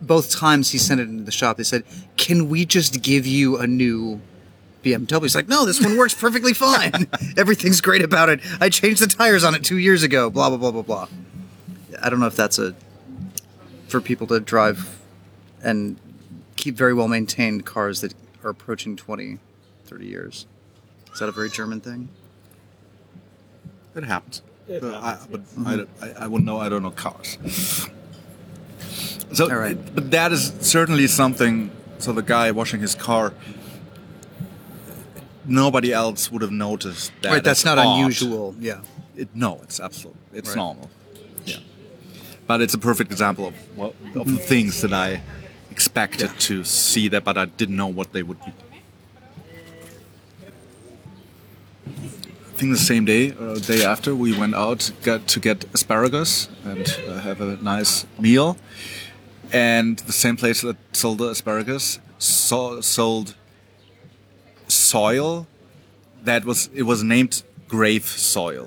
both 0.00 0.30
times 0.30 0.70
he 0.70 0.78
sent 0.78 1.00
it 1.00 1.08
into 1.08 1.24
the 1.24 1.32
shop, 1.32 1.56
they 1.56 1.64
said, 1.64 1.82
"Can 2.16 2.48
we 2.48 2.64
just 2.64 3.02
give 3.02 3.26
you 3.26 3.58
a 3.58 3.66
new?" 3.66 4.20
BMW. 4.86 5.22
He's 5.22 5.34
like, 5.34 5.48
no, 5.48 5.66
this 5.66 5.82
one 5.82 5.96
works 5.96 6.14
perfectly 6.14 6.52
fine. 6.54 7.08
Everything's 7.36 7.80
great 7.80 8.02
about 8.02 8.28
it. 8.28 8.40
I 8.60 8.68
changed 8.68 9.02
the 9.02 9.06
tires 9.08 9.42
on 9.44 9.54
it 9.54 9.64
two 9.64 9.78
years 9.78 10.02
ago. 10.02 10.30
Blah 10.30 10.48
blah 10.50 10.58
blah 10.58 10.70
blah 10.70 10.82
blah. 10.82 11.08
I 12.02 12.08
don't 12.10 12.20
know 12.20 12.26
if 12.26 12.36
that's 12.36 12.58
a 12.58 12.74
for 13.88 14.00
people 14.00 14.26
to 14.28 14.40
drive 14.40 14.98
and 15.62 15.96
keep 16.56 16.76
very 16.76 16.94
well 16.94 17.08
maintained 17.08 17.64
cars 17.66 18.00
that 18.00 18.14
are 18.44 18.50
approaching 18.50 18.96
20, 18.96 19.38
30 19.86 20.06
years. 20.06 20.46
Is 21.12 21.18
that 21.20 21.28
a 21.28 21.32
very 21.32 21.48
German 21.50 21.80
thing? 21.80 22.08
It 23.94 24.04
happens. 24.04 24.42
It 24.68 24.80
But 24.82 24.94
I, 24.94 25.10
happens, 25.10 25.52
but 25.56 25.66
I, 25.66 25.76
don't- 25.76 25.88
I, 26.02 26.10
I 26.24 26.26
wouldn't 26.26 26.44
know. 26.46 26.58
I 26.60 26.68
don't 26.68 26.82
know 26.82 26.90
cars. 26.90 27.38
So, 29.32 29.50
All 29.50 29.56
right. 29.58 29.76
but 29.94 30.10
that 30.12 30.32
is 30.32 30.52
certainly 30.60 31.06
something. 31.06 31.70
So 31.98 32.12
the 32.12 32.22
guy 32.22 32.50
washing 32.50 32.80
his 32.80 32.94
car, 32.94 33.32
nobody 35.48 35.92
else 35.92 36.30
would 36.30 36.42
have 36.42 36.52
noticed 36.52 37.12
that. 37.22 37.32
right, 37.32 37.44
that's 37.44 37.64
not 37.64 37.78
odd. 37.78 37.98
unusual. 37.98 38.54
Yeah. 38.60 38.80
It, 39.16 39.28
no, 39.34 39.60
it's 39.62 39.80
absolute. 39.80 40.16
It's 40.32 40.50
Right. 40.50 40.56
normal. 40.56 40.90
Yeah, 41.46 41.56
but 42.46 42.60
it's 42.60 42.74
a 42.74 42.78
perfect 42.78 43.10
example 43.10 43.46
of 43.46 43.54
what, 43.76 43.94
of 44.14 44.26
the 44.30 44.36
things 44.38 44.80
that 44.82 44.92
I 44.92 45.22
expected 45.70 46.30
Yeah. 46.30 46.38
to 46.38 46.64
see 46.64 47.08
that, 47.08 47.24
but 47.24 47.36
I 47.38 47.46
didn't 47.46 47.76
know 47.76 47.86
what 47.86 48.12
they 48.12 48.22
would 48.22 48.38
be. 48.44 48.52
I 51.86 52.58
think 52.58 52.72
the 52.72 52.78
same 52.78 53.04
day 53.04 53.32
or 53.32 53.56
day 53.56 53.84
after, 53.84 54.14
we 54.14 54.36
went 54.36 54.54
out 54.54 54.90
got 55.02 55.26
to 55.28 55.40
get 55.40 55.66
asparagus 55.74 56.48
and 56.64 56.98
uh, 57.08 57.18
have 57.20 57.40
a 57.42 57.56
nice 57.62 58.06
meal. 58.18 58.56
And 59.52 59.98
the 60.00 60.12
same 60.12 60.36
place 60.36 60.62
that 60.62 60.76
sold 60.92 61.18
the 61.18 61.28
asparagus 61.30 62.00
so, 62.18 62.80
sold 62.80 63.34
soil 65.00 65.46
that 66.24 66.44
was 66.44 66.60
it 66.80 66.84
was 66.92 67.00
named 67.02 67.34
grave 67.68 68.06
soil. 68.34 68.66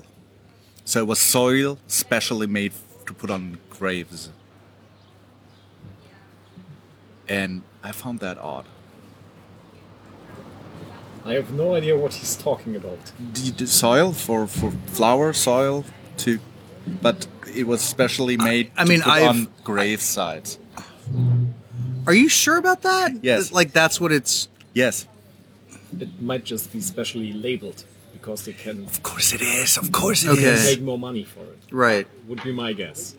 So 0.85 0.95
it 1.03 1.07
was 1.13 1.19
soil 1.19 1.77
specially 1.87 2.47
made 2.47 2.73
to 3.07 3.13
put 3.13 3.29
on 3.29 3.43
graves. 3.79 4.29
And 7.27 7.61
I 7.83 7.91
found 7.91 8.19
that 8.19 8.37
odd. 8.39 8.65
I 11.25 11.33
have 11.33 11.51
no 11.51 11.75
idea 11.75 11.95
what 12.03 12.13
he's 12.19 12.35
talking 12.35 12.75
about. 12.75 12.99
the, 13.33 13.51
the 13.51 13.67
soil 13.67 14.13
for 14.13 14.47
for 14.47 14.71
flower 14.97 15.33
soil 15.33 15.83
to 16.23 16.39
but 17.01 17.27
it 17.59 17.65
was 17.67 17.81
specially 17.95 18.37
made 18.37 18.65
I 18.77 18.83
to 18.83 18.89
mean, 18.89 19.01
put 19.01 19.13
I've- 19.13 19.27
on 19.27 19.47
grave 19.63 20.01
sites 20.01 20.57
Are 22.07 22.13
you 22.23 22.29
sure 22.29 22.57
about 22.57 22.81
that? 22.81 23.09
Yes. 23.21 23.51
Like 23.59 23.69
that's 23.79 23.97
what 24.01 24.11
it's. 24.11 24.47
yes 24.73 25.05
It 25.99 26.21
might 26.21 26.43
just 26.45 26.71
be 26.71 26.81
specially 26.81 27.33
labeled 27.33 27.83
because 28.13 28.45
they 28.45 28.53
can 28.53 28.83
of 28.85 29.01
course 29.03 29.33
it 29.33 29.41
is 29.41 29.77
of 29.77 29.91
course 29.91 30.23
it 30.25 30.29
Okay. 30.31 30.61
make 30.65 30.81
more 30.81 30.97
money 30.99 31.23
for 31.23 31.41
it. 31.41 31.59
Right. 31.71 32.07
Would 32.27 32.43
be 32.43 32.51
my 32.51 32.73
guess. 32.73 33.15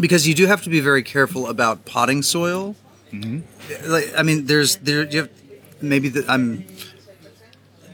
because 0.00 0.28
you 0.28 0.34
do 0.34 0.46
have 0.46 0.62
to 0.62 0.70
be 0.70 0.80
very 0.80 1.02
careful 1.02 1.46
about 1.48 1.84
potting 1.84 2.22
soil. 2.22 2.76
Mm-hmm. 3.12 3.90
Like, 3.90 4.12
I 4.16 4.22
mean, 4.22 4.44
there's 4.46 4.76
there. 4.76 5.04
You 5.08 5.18
have, 5.22 5.30
maybe 5.80 6.08
that 6.10 6.28
I'm. 6.28 6.64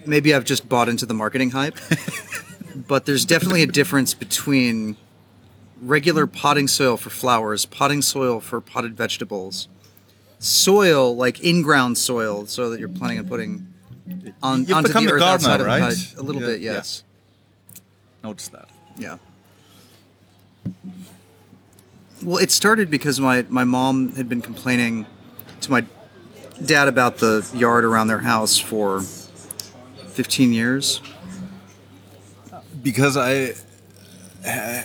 Maybe 0.06 0.34
I've 0.34 0.44
just 0.44 0.68
bought 0.68 0.88
into 0.88 1.06
the 1.06 1.14
marketing 1.14 1.50
hype, 1.52 1.78
but 2.88 3.06
there's 3.06 3.24
definitely 3.24 3.62
a 3.62 3.66
difference 3.66 4.12
between 4.12 4.96
regular 5.80 6.26
potting 6.26 6.68
soil 6.68 6.96
for 6.98 7.08
flowers, 7.10 7.64
potting 7.64 8.02
soil 8.02 8.40
for 8.40 8.60
potted 8.60 8.96
vegetables, 8.96 9.66
soil 10.44 11.16
like 11.16 11.40
in-ground 11.40 11.96
soil, 11.98 12.46
so 12.46 12.70
that 12.70 12.78
you're 12.80 12.88
planning 12.88 13.18
on 13.18 13.26
putting 13.28 13.66
on 14.42 14.60
You've 14.60 14.72
onto 14.76 14.88
become 14.88 15.04
the 15.04 15.10
a 15.10 15.14
earth 15.14 15.20
gardener, 15.20 15.48
outside 15.48 15.54
of 15.54 15.58
the 15.60 15.64
right? 15.66 15.82
hut. 15.82 16.14
A 16.18 16.22
little 16.22 16.42
Yeah, 16.42 16.46
bit, 16.48 16.60
yes. 16.60 17.02
notice 18.22 18.48
that 18.48 18.68
Yeah. 18.98 19.16
Well, 22.22 22.38
it 22.38 22.50
started 22.50 22.90
because 22.90 23.20
my, 23.20 23.44
my 23.48 23.64
mom 23.64 24.12
had 24.16 24.28
been 24.28 24.40
complaining 24.40 25.06
to 25.62 25.70
my 25.70 25.84
dad 26.64 26.88
about 26.88 27.18
the 27.18 27.46
yard 27.54 27.84
around 27.84 28.06
their 28.08 28.20
house 28.20 28.56
for 28.58 29.00
15 30.08 30.52
years. 30.52 31.00
because 32.82 33.16
I 33.16 33.54
uh, 34.46 34.82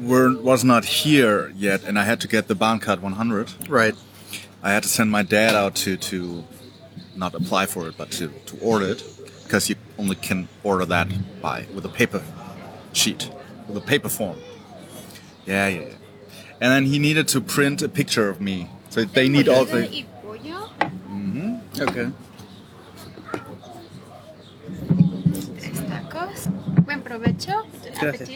were, 0.00 0.38
was 0.40 0.62
not 0.64 0.84
here 0.84 1.52
yet 1.56 1.82
and 1.84 1.98
I 1.98 2.04
had 2.04 2.20
to 2.20 2.28
get 2.28 2.48
the 2.48 2.54
Bahncard 2.54 3.00
100 3.00 3.68
Right. 3.68 3.94
I 4.62 4.72
had 4.72 4.82
to 4.82 4.88
send 4.88 5.10
my 5.10 5.22
dad 5.22 5.54
out 5.54 5.74
to 5.76 5.96
to 5.96 6.44
not 7.16 7.34
apply 7.34 7.66
for 7.66 7.88
it 7.88 7.96
but 7.96 8.10
to, 8.12 8.28
to 8.46 8.58
order 8.60 8.86
it 8.88 9.02
because 9.44 9.68
you 9.68 9.76
only 9.98 10.14
can 10.16 10.48
order 10.62 10.84
that 10.86 11.08
by 11.40 11.66
with 11.74 11.84
a 11.84 11.88
paper 11.88 12.22
sheet 12.92 13.30
with 13.66 13.76
a 13.76 13.80
paper 13.80 14.08
form 14.08 14.38
yeah 15.46 15.66
yeah, 15.68 15.80
yeah. 15.80 15.86
and 16.60 16.72
then 16.72 16.84
he 16.84 16.98
needed 16.98 17.26
to 17.28 17.40
print 17.40 17.82
a 17.82 17.88
picture 17.88 18.28
of 18.28 18.40
me 18.40 18.68
so 18.90 19.04
they 19.04 19.28
need 19.28 19.48
all 19.48 19.64
the 19.64 19.82
y 19.82 20.04
pollo, 20.22 20.70
mm-hmm. 20.80 21.82
Okay. 21.82 22.10
tres 25.58 25.80
tacos. 25.88 26.48
Buen 26.84 27.02
provecho. 27.02 27.64
Gracias. 28.00 28.30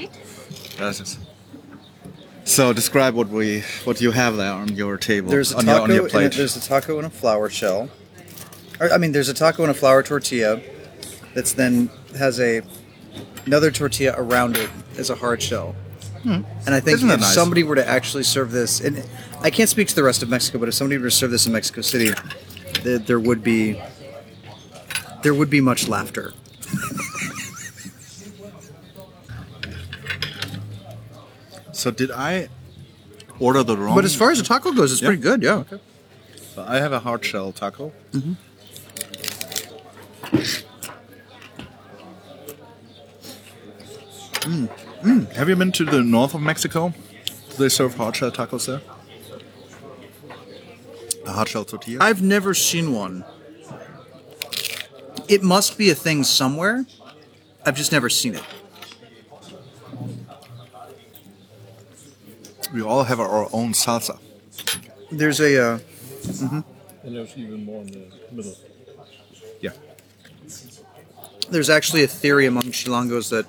Gracias. 0.76 1.18
So 2.52 2.72
describe 2.72 3.14
what 3.14 3.28
we 3.28 3.60
what 3.84 4.00
you 4.00 4.10
have 4.10 4.36
there 4.36 4.52
on 4.52 4.68
your 4.74 4.96
table 4.96 5.30
There's 5.30 5.52
a 5.52 5.58
on 5.58 5.64
taco. 5.64 5.72
your, 5.72 5.82
on 5.82 5.90
your 5.90 6.08
plate 6.08 6.34
a, 6.34 6.38
there's 6.38 6.56
a 6.56 6.60
taco 6.60 6.98
in 6.98 7.04
a 7.04 7.10
flour 7.10 7.48
shell. 7.48 7.88
Or, 8.80 8.92
I 8.92 8.98
mean, 8.98 9.12
there's 9.12 9.28
a 9.28 9.34
taco 9.34 9.64
in 9.64 9.70
a 9.70 9.74
flour 9.74 10.02
tortilla 10.02 10.60
that's 11.34 11.52
then 11.52 11.90
has 12.18 12.40
a 12.40 12.62
another 13.46 13.70
tortilla 13.70 14.14
around 14.16 14.56
it 14.56 14.70
as 14.98 15.10
a 15.10 15.14
hard 15.14 15.42
shell. 15.42 15.74
Hmm. 16.22 16.42
And 16.66 16.74
I 16.74 16.80
think. 16.80 16.96
Isn't 16.96 17.10
if 17.10 17.20
nice? 17.20 17.34
somebody 17.34 17.64
were 17.64 17.74
to 17.74 17.86
actually 17.86 18.22
serve 18.22 18.52
this, 18.52 18.80
and 18.80 19.04
I 19.40 19.50
can't 19.50 19.68
speak 19.68 19.88
to 19.88 19.94
the 19.94 20.04
rest 20.04 20.22
of 20.22 20.28
Mexico, 20.28 20.58
but 20.58 20.68
if 20.68 20.74
somebody 20.74 20.98
were 20.98 21.08
to 21.08 21.10
serve 21.10 21.32
this 21.32 21.46
in 21.46 21.52
Mexico 21.52 21.80
City, 21.80 22.12
there, 22.82 22.98
there 22.98 23.20
would 23.20 23.42
be 23.42 23.82
there 25.22 25.34
would 25.34 25.50
be 25.50 25.60
much 25.60 25.88
laughter. 25.88 26.32
So 31.82 31.90
did 31.90 32.12
I 32.12 32.48
order 33.40 33.64
the 33.64 33.76
wrong 33.76 33.96
But 33.96 34.04
as 34.04 34.14
far 34.14 34.30
as 34.30 34.38
the 34.38 34.44
taco 34.44 34.70
goes, 34.72 34.92
it's 34.92 35.02
Yeah. 35.02 35.08
pretty 35.08 35.22
good. 35.22 35.42
Yeah. 35.42 35.64
So 36.54 36.64
I 36.66 36.76
have 36.76 36.92
a 36.92 37.00
hard 37.00 37.24
shell 37.24 37.50
taco. 37.50 37.92
Mm. 38.12 38.36
Have 45.34 45.48
you 45.48 45.56
been 45.56 45.72
to 45.72 45.84
the 45.84 46.02
north 46.02 46.34
of 46.34 46.40
Mexico? 46.40 46.92
Do 47.50 47.56
they 47.56 47.68
serve 47.68 47.94
hard 47.96 48.16
shell 48.16 48.30
tacos 48.30 48.66
there? 48.66 48.80
A 51.26 51.32
hard 51.32 51.48
shell 51.48 51.64
tortilla? 51.64 51.98
I've 52.00 52.22
never 52.22 52.54
seen 52.54 52.92
one. 52.92 53.24
It 55.28 55.42
must 55.42 55.78
be 55.78 55.90
a 55.90 55.94
thing 55.94 56.24
somewhere. 56.24 56.86
I've 57.64 57.76
just 57.76 57.92
never 57.92 58.08
seen 58.08 58.34
it. 58.34 58.42
We 62.72 62.82
all 62.82 63.04
have 63.04 63.20
our 63.20 63.48
own 63.52 63.72
salsa. 63.72 64.18
There's 65.10 65.40
a 65.40 65.62
uh, 65.62 65.78
And 67.04 67.16
there's 67.16 67.36
even 67.36 67.64
more 67.64 67.82
in 67.82 67.88
the 67.88 68.06
middle. 68.30 68.54
Yeah. 69.60 69.70
there's 71.50 71.70
actually 71.70 72.02
a 72.02 72.06
theory 72.08 72.46
among 72.46 72.64
Chilangos 72.64 73.30
that 73.30 73.46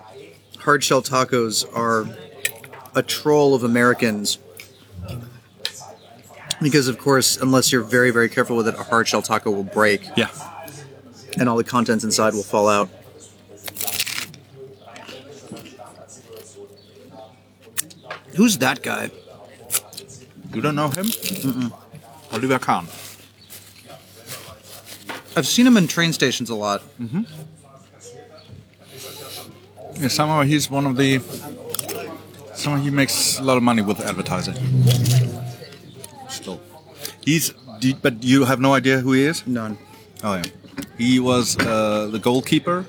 hard 0.60 0.84
shell 0.84 1.02
tacos 1.02 1.66
are 1.76 2.06
a 2.96 3.02
troll 3.04 3.56
of 3.56 3.64
Americans. 3.64 4.38
Because 6.62 6.88
of 6.88 6.98
course, 6.98 7.38
unless 7.38 7.72
you're 7.72 7.84
very 7.84 8.12
very 8.12 8.30
careful 8.30 8.56
with 8.56 8.68
it, 8.68 8.76
a 8.76 8.84
hard 8.84 9.08
shell 9.08 9.22
taco 9.22 9.52
will 9.52 9.64
break 9.64 10.02
Yeah. 10.16 10.30
and 11.38 11.50
all 11.50 11.58
the 11.58 11.64
contents 11.64 12.04
inside 12.04 12.34
will 12.34 12.44
fall 12.44 12.68
out. 12.68 12.90
Who's 18.36 18.58
that 18.60 18.82
guy? 18.82 19.12
You 20.54 20.62
don't 20.62 20.76
know 20.76 20.88
him? 20.90 21.06
Mm-mm. 21.06 21.72
Oliver 22.32 22.60
Kahn. 22.60 22.88
I've 25.36 25.48
seen 25.48 25.66
him 25.66 25.78
in 25.78 25.88
train 25.88 26.14
stations 26.14 26.50
a 26.50 26.56
lot. 26.56 26.82
Yeah, 29.96 30.08
somehow 30.08 30.42
he's 30.44 30.70
one 30.70 30.86
of 30.86 30.98
the. 30.98 31.20
Somehow 32.56 32.82
he 32.84 32.90
makes 32.92 33.40
a 33.40 33.44
lot 33.44 33.58
of 33.58 33.64
money 33.64 33.82
with 33.82 34.00
advertising. 34.00 34.56
Still, 36.30 36.60
he's. 37.26 37.54
But 38.02 38.24
you 38.24 38.46
have 38.46 38.60
no 38.60 38.74
idea 38.74 39.00
who 39.00 39.12
he 39.14 39.24
is? 39.26 39.46
None. 39.46 39.78
Oh 40.24 40.36
yeah, 40.36 40.44
he 40.98 41.20
was 41.20 41.58
uh, 41.60 42.08
the 42.12 42.20
goalkeeper 42.20 42.84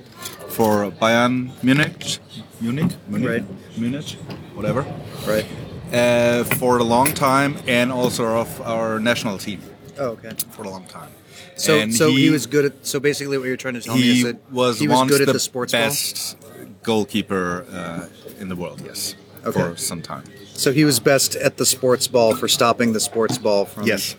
for 0.48 0.90
Bayern 0.92 1.50
Munich, 1.64 2.18
Munich, 2.60 2.92
Munich, 3.08 3.28
Right. 3.28 3.78
Munich, 3.78 4.16
whatever, 4.54 4.82
Right. 5.26 5.46
uh, 5.92 6.44
for 6.44 6.78
a 6.78 6.84
long 6.84 7.12
time, 7.12 7.56
and 7.66 7.90
also 7.92 8.24
of 8.24 8.60
our 8.62 8.98
national 9.00 9.38
team 9.38 9.60
Oh, 9.98 10.10
okay. 10.16 10.30
for 10.50 10.62
a 10.64 10.70
long 10.70 10.84
time. 10.86 11.10
So, 11.56 11.78
And 11.78 11.94
so 11.94 12.10
he, 12.10 12.30
was 12.30 12.46
good 12.46 12.64
at. 12.64 12.72
So 12.86 12.98
basically, 12.98 13.38
what 13.38 13.46
you're 13.46 13.56
trying 13.56 13.74
to 13.74 13.80
tell 13.80 13.94
me 13.96 14.10
is 14.10 14.22
that 14.24 14.36
was 14.50 14.78
he 14.80 14.88
was 14.88 15.08
good 15.08 15.20
at 15.20 15.26
the, 15.26 15.34
the 15.34 15.38
sports 15.40 15.72
ball. 15.72 15.82
best 15.82 16.36
goalkeeper 16.82 17.64
uh, 17.72 18.06
in 18.40 18.48
the 18.48 18.56
world. 18.56 18.80
Yes, 18.84 19.14
Okay. 19.46 19.60
for 19.60 19.76
some 19.76 20.02
time. 20.02 20.24
So 20.54 20.72
he 20.72 20.84
was 20.84 20.98
best 21.00 21.36
at 21.36 21.56
the 21.56 21.66
sports 21.66 22.08
ball 22.08 22.34
for 22.34 22.48
stopping 22.48 22.92
the 22.92 23.00
sports 23.00 23.38
ball 23.38 23.66
from 23.66 23.84
Yes, 23.86 24.16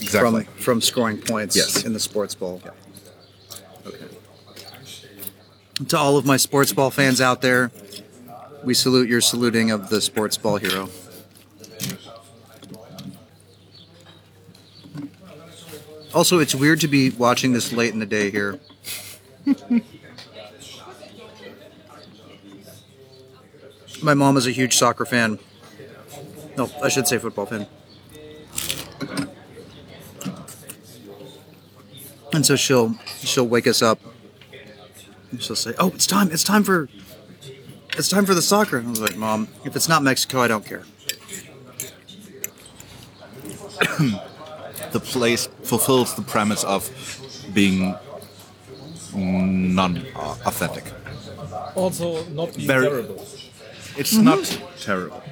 exactly. 0.00 0.44
from 0.44 0.62
from 0.62 0.80
scoring 0.80 1.18
points 1.18 1.56
Yes. 1.56 1.84
in 1.84 1.92
the 1.92 2.00
sports 2.00 2.34
ball. 2.34 2.62
Okay. 2.64 2.74
To 5.88 5.96
all 5.98 6.16
of 6.16 6.24
my 6.26 6.36
sports 6.36 6.72
ball 6.72 6.90
fans 6.90 7.20
out 7.20 7.40
there, 7.40 7.70
we 8.64 8.74
salute 8.74 9.08
your 9.08 9.20
saluting 9.20 9.70
of 9.70 9.88
the 9.88 10.00
sports 10.00 10.36
ball 10.36 10.56
hero. 10.56 10.88
Also, 16.14 16.38
it's 16.38 16.54
weird 16.54 16.80
to 16.80 16.88
be 16.88 17.10
watching 17.10 17.52
this 17.52 17.72
late 17.72 17.92
in 17.92 17.98
the 18.00 18.06
day 18.06 18.30
here. 18.30 18.58
My 24.02 24.14
mom 24.14 24.36
is 24.36 24.46
a 24.46 24.50
huge 24.50 24.76
soccer 24.76 25.04
fan. 25.04 25.38
No, 26.56 26.70
I 26.82 26.88
should 26.88 27.06
say 27.06 27.18
football 27.18 27.46
fan. 27.46 27.66
And 32.32 32.46
so 32.46 32.56
she'll 32.56 32.94
she'll 33.20 33.46
wake 33.46 33.66
us 33.66 33.82
up 33.82 34.00
she'll 35.38 35.56
say, 35.56 35.74
"Oh, 35.78 35.88
it's 35.88 36.06
time! 36.06 36.30
It's 36.32 36.44
time 36.44 36.62
for, 36.62 36.88
it's 37.98 38.08
time 38.08 38.24
for 38.26 38.34
the 38.34 38.42
soccer." 38.42 38.78
And 38.78 38.86
I 38.86 38.90
was 38.90 39.00
like, 39.00 39.16
"Mom, 39.16 39.48
if 39.64 39.76
it's 39.76 39.88
not 39.88 40.02
Mexico, 40.02 40.40
I 40.40 40.48
don't 40.48 40.64
care." 40.64 40.84
The 44.92 45.00
place 45.00 45.48
fulfills 45.64 46.14
the 46.14 46.22
premise 46.22 46.64
of 46.64 46.88
being 47.52 47.94
non-authentic. 49.14 50.84
Uh, 51.38 51.72
also, 51.74 52.24
not 52.30 52.54
being 52.54 52.66
Very- 52.66 52.88
terrible. 52.88 53.26
It's 53.96 54.14
mm-hmm. 54.14 54.24
not 54.24 54.60
terrible. 54.80 55.22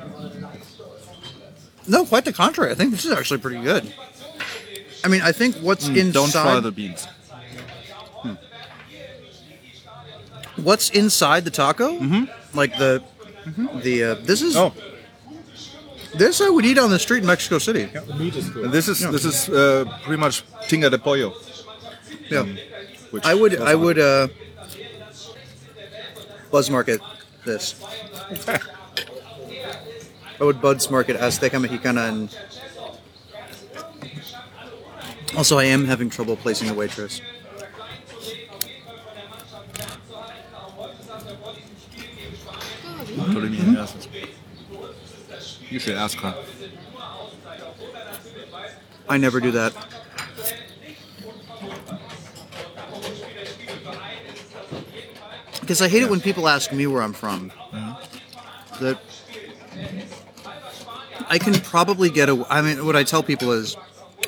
No, 1.86 2.04
quite 2.04 2.24
the 2.24 2.32
contrary. 2.32 2.72
I 2.72 2.74
think 2.74 2.90
this 2.90 3.04
is 3.04 3.12
actually 3.12 3.38
pretty 3.38 3.62
good. 3.62 3.94
I 5.04 5.08
mean, 5.08 5.22
I 5.22 5.30
think 5.30 5.54
what's 5.56 5.88
mm, 5.88 5.96
inside 5.96 6.10
Mm, 6.10 6.12
Don't 6.12 6.30
try 6.32 6.60
the 6.60 6.72
beans. 6.72 7.06
what's 10.56 10.90
inside 10.90 11.44
the 11.44 11.50
taco, 11.50 11.98
mm-hmm. 11.98 12.24
Like 12.56 12.76
the 12.78 13.02
the 13.82 14.04
uh, 14.04 14.14
this 14.24 14.42
is 14.42 14.56
Oh, 14.56 14.72
this 16.14 16.40
I 16.40 16.48
would 16.48 16.64
eat 16.64 16.78
on 16.78 16.90
the 16.90 16.98
street 16.98 17.20
in 17.20 17.26
Mexico 17.26 17.58
City. 17.58 17.84
The 17.84 18.14
meat 18.16 18.34
is 18.34 18.50
good. 18.50 18.72
this 18.72 18.88
is 18.88 18.98
this 19.10 19.24
is 19.24 19.48
uh, 19.48 19.84
pretty 20.04 20.20
much 20.20 20.42
tinga 20.68 20.90
de 20.90 20.98
pollo. 20.98 21.34
Yeah, 22.30 22.44
Which 23.12 23.24
I 23.24 23.34
would 23.34 23.60
I 23.60 23.74
would 23.74 23.98
uh, 23.98 24.28
buzz 26.50 26.70
market 26.70 27.00
this. 27.44 27.74
I 30.40 30.44
would 30.44 30.60
buds 30.60 30.90
market 30.90 31.16
Azteca 31.16 31.60
Mexicana 31.60 32.02
and 32.12 32.28
also 35.36 35.58
I 35.58 35.64
am 35.64 35.84
having 35.86 36.10
trouble 36.10 36.36
placing 36.36 36.68
a 36.68 36.74
waitress. 36.74 37.20
Put 43.16 43.44
it 43.44 43.44
in 43.44 43.74
your. 43.74 43.86
You 45.70 45.78
should 45.78 45.96
ask 45.96 46.18
her. 46.18 46.34
I 49.08 49.16
never 49.18 49.40
do 49.40 49.52
that. 49.52 49.74
Because 55.60 55.82
I 55.82 55.88
hate 55.88 56.02
it 56.04 56.10
when 56.10 56.20
people 56.20 56.48
ask 56.48 56.72
me 56.72 56.86
where 56.86 57.02
I'm 57.02 57.12
from. 57.12 57.50
Mm-hmm. 57.72 58.84
That 58.84 59.00
I 61.28 61.38
can 61.38 61.54
probably 61.54 62.10
get 62.10 62.28
away. 62.28 62.44
I 62.48 62.62
mean, 62.62 62.86
what 62.86 62.94
I 62.94 63.02
tell 63.02 63.22
people 63.22 63.50
is, 63.50 63.76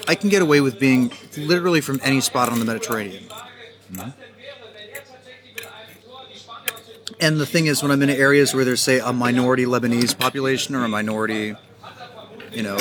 I 0.08 0.14
can 0.14 0.30
get 0.30 0.42
away 0.42 0.60
with 0.60 0.80
being 0.80 1.12
literally 1.36 1.80
from 1.80 2.00
any 2.02 2.20
spot 2.20 2.48
on 2.48 2.58
the 2.58 2.64
Mediterranean. 2.64 3.24
Mm-hmm. 3.92 4.10
And 7.20 7.40
the 7.40 7.46
thing 7.46 7.66
is, 7.66 7.82
when 7.82 7.90
I'm 7.90 8.00
in 8.02 8.10
areas 8.10 8.54
where 8.54 8.64
there's, 8.64 8.80
say, 8.80 9.00
a 9.00 9.12
minority 9.12 9.64
Lebanese 9.64 10.16
population 10.16 10.74
or 10.76 10.84
a 10.84 10.88
minority, 10.88 11.56
you 12.52 12.62
know, 12.62 12.78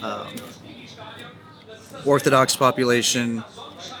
um, 0.00 0.28
Orthodox 2.04 2.54
population, 2.54 3.42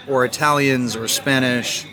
or 0.06 0.24
Italians, 0.24 0.94
or 0.94 1.08
Spanish, 1.08 1.86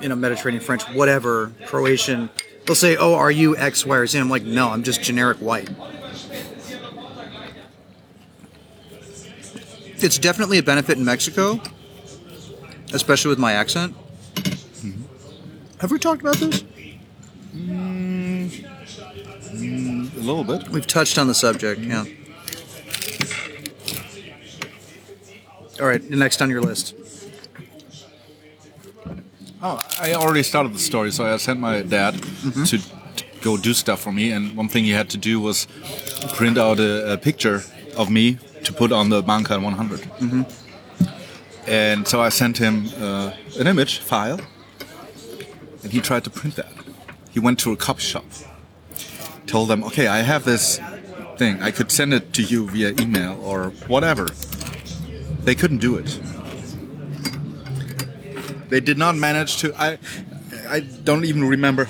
you 0.00 0.08
know, 0.08 0.16
Mediterranean 0.16 0.62
French, 0.62 0.82
whatever, 0.90 1.52
Croatian. 1.64 2.28
They'll 2.66 2.76
say, 2.76 2.96
"Oh, 2.96 3.14
are 3.14 3.30
you 3.30 3.56
X, 3.56 3.86
Y, 3.86 3.96
or 3.96 4.06
Z?" 4.06 4.18
I'm 4.18 4.28
like, 4.28 4.44
"No, 4.44 4.68
I'm 4.68 4.82
just 4.82 5.02
generic 5.02 5.38
white." 5.38 5.70
It's 10.02 10.18
definitely 10.18 10.58
a 10.58 10.62
benefit 10.62 10.98
in 10.98 11.04
Mexico, 11.04 11.60
especially 12.92 13.30
with 13.30 13.38
my 13.38 13.52
accent. 13.52 13.94
Have 15.80 15.90
we 15.90 15.98
talked 15.98 16.20
about 16.20 16.36
this? 16.36 16.62
A 19.54 20.20
little 20.20 20.44
bit. 20.44 20.68
We've 20.68 20.86
touched 20.86 21.18
on 21.18 21.26
the 21.26 21.34
subject, 21.34 21.80
yeah. 21.80 22.04
All 25.80 25.86
right, 25.86 26.02
next 26.10 26.42
on 26.42 26.50
your 26.50 26.60
list. 26.60 26.94
Oh, 29.62 29.82
I 29.98 30.12
already 30.12 30.42
started 30.42 30.74
the 30.74 30.78
story, 30.78 31.10
so 31.12 31.24
I 31.24 31.38
sent 31.38 31.60
my 31.60 31.80
dad 31.80 32.22
to, 32.22 32.64
to 32.66 32.78
go 33.40 33.56
do 33.56 33.72
stuff 33.72 34.00
for 34.00 34.12
me, 34.12 34.32
and 34.32 34.54
one 34.54 34.68
thing 34.68 34.84
he 34.84 34.90
had 34.90 35.08
to 35.10 35.16
do 35.16 35.40
was 35.40 35.66
print 36.34 36.58
out 36.58 36.78
a, 36.78 37.14
a 37.14 37.16
picture 37.16 37.62
of 37.96 38.10
me 38.10 38.38
to 38.64 38.72
put 38.74 38.92
on 38.92 39.08
the 39.08 39.22
Bahncard 39.22 39.62
100. 39.62 40.06
And 41.66 42.06
so 42.06 42.20
I 42.20 42.28
sent 42.28 42.58
him 42.58 42.88
uh, 43.00 43.32
an 43.58 43.66
image 43.66 43.98
file, 44.00 44.40
and 45.82 45.92
he 45.92 46.00
tried 46.00 46.24
to 46.24 46.30
print 46.30 46.56
that. 46.56 46.72
He 47.30 47.40
went 47.40 47.58
to 47.60 47.72
a 47.72 47.76
copy 47.76 48.02
shop, 48.02 48.24
told 49.46 49.68
them, 49.68 49.84
"Okay, 49.84 50.06
I 50.06 50.18
have 50.22 50.44
this 50.44 50.80
thing. 51.36 51.62
I 51.62 51.70
could 51.70 51.90
send 51.90 52.12
it 52.12 52.32
to 52.34 52.42
you 52.42 52.68
via 52.68 52.90
email 53.00 53.40
or 53.42 53.70
whatever." 53.86 54.28
They 55.44 55.54
couldn't 55.54 55.78
do 55.78 55.96
it. 55.96 56.20
They 58.68 58.80
did 58.80 58.98
not 58.98 59.16
manage 59.16 59.56
to. 59.58 59.74
I, 59.76 59.98
I 60.68 60.80
don't 60.80 61.24
even 61.24 61.44
remember 61.44 61.88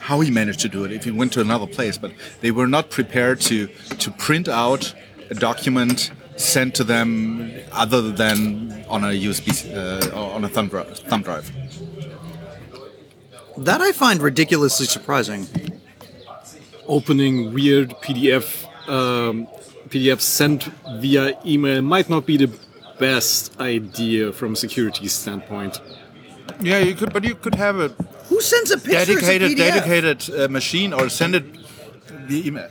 how 0.00 0.20
he 0.20 0.30
managed 0.30 0.60
to 0.60 0.68
do 0.68 0.84
it. 0.84 0.92
If 0.92 1.04
he 1.04 1.10
went 1.10 1.32
to 1.32 1.40
another 1.40 1.66
place, 1.66 1.96
but 1.98 2.12
they 2.40 2.50
were 2.50 2.66
not 2.66 2.90
prepared 2.90 3.40
to 3.42 3.68
to 3.98 4.10
print 4.10 4.48
out 4.48 4.94
a 5.30 5.34
document 5.34 6.10
sent 6.36 6.74
to 6.74 6.84
them 6.84 7.50
other 7.72 8.02
than 8.10 8.84
on 8.88 9.04
a 9.04 9.12
USB 9.26 9.74
uh, 9.74 10.16
on 10.16 10.44
a 10.44 10.48
thumb 10.48 10.68
drive. 10.68 11.50
Thumb 13.54 13.64
drive. 13.64 13.78
That 13.78 13.80
I 13.80 13.92
find 13.92 14.20
ridiculously 14.22 14.86
surprising. 14.86 15.46
Opening 16.86 17.54
weird 17.54 17.90
PDF 18.02 18.66
um, 18.88 19.46
PDF 19.88 20.20
sent 20.20 20.64
via 21.00 21.38
email 21.46 21.82
might 21.82 22.10
not 22.10 22.26
be 22.26 22.36
the 22.36 22.50
best 22.98 23.58
idea 23.60 24.32
from 24.32 24.52
a 24.52 24.56
security 24.56 25.08
standpoint. 25.08 25.80
Yeah, 26.60 26.78
you 26.78 26.94
could, 26.94 27.12
but 27.12 27.24
you 27.24 27.34
could 27.34 27.54
have 27.54 27.80
a 27.80 27.88
Who 28.28 28.40
sends 28.40 28.70
a 28.70 28.76
picture 28.78 29.14
dedicated 29.14 29.52
a 29.52 29.54
dedicated 29.54 30.30
uh, 30.34 30.48
machine 30.48 30.92
or 30.92 31.08
send 31.08 31.34
it 31.34 31.44
via 32.28 32.44
email. 32.44 32.70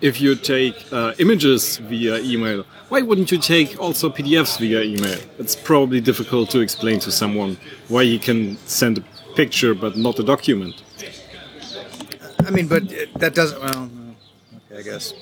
If 0.00 0.20
you 0.20 0.36
take 0.36 0.92
uh, 0.92 1.14
images 1.18 1.78
via 1.78 2.18
email, 2.18 2.64
why 2.88 3.02
wouldn't 3.02 3.32
you 3.32 3.38
take 3.38 3.80
also 3.80 4.08
PDFs 4.08 4.58
via 4.58 4.82
email? 4.82 5.18
It's 5.38 5.56
probably 5.56 6.00
difficult 6.00 6.50
to 6.50 6.60
explain 6.60 7.00
to 7.00 7.10
someone 7.10 7.56
why 7.88 8.02
you 8.02 8.18
can 8.18 8.56
send 8.66 8.98
a 8.98 9.34
picture 9.34 9.74
but 9.74 9.96
not 9.96 10.18
a 10.18 10.22
document. 10.22 10.82
I 12.46 12.50
mean, 12.50 12.68
but 12.68 12.88
that 13.16 13.34
doesn't. 13.34 13.60
Well, 13.60 13.90
okay, 14.70 14.78
I 14.78 14.82
guess. 14.82 15.12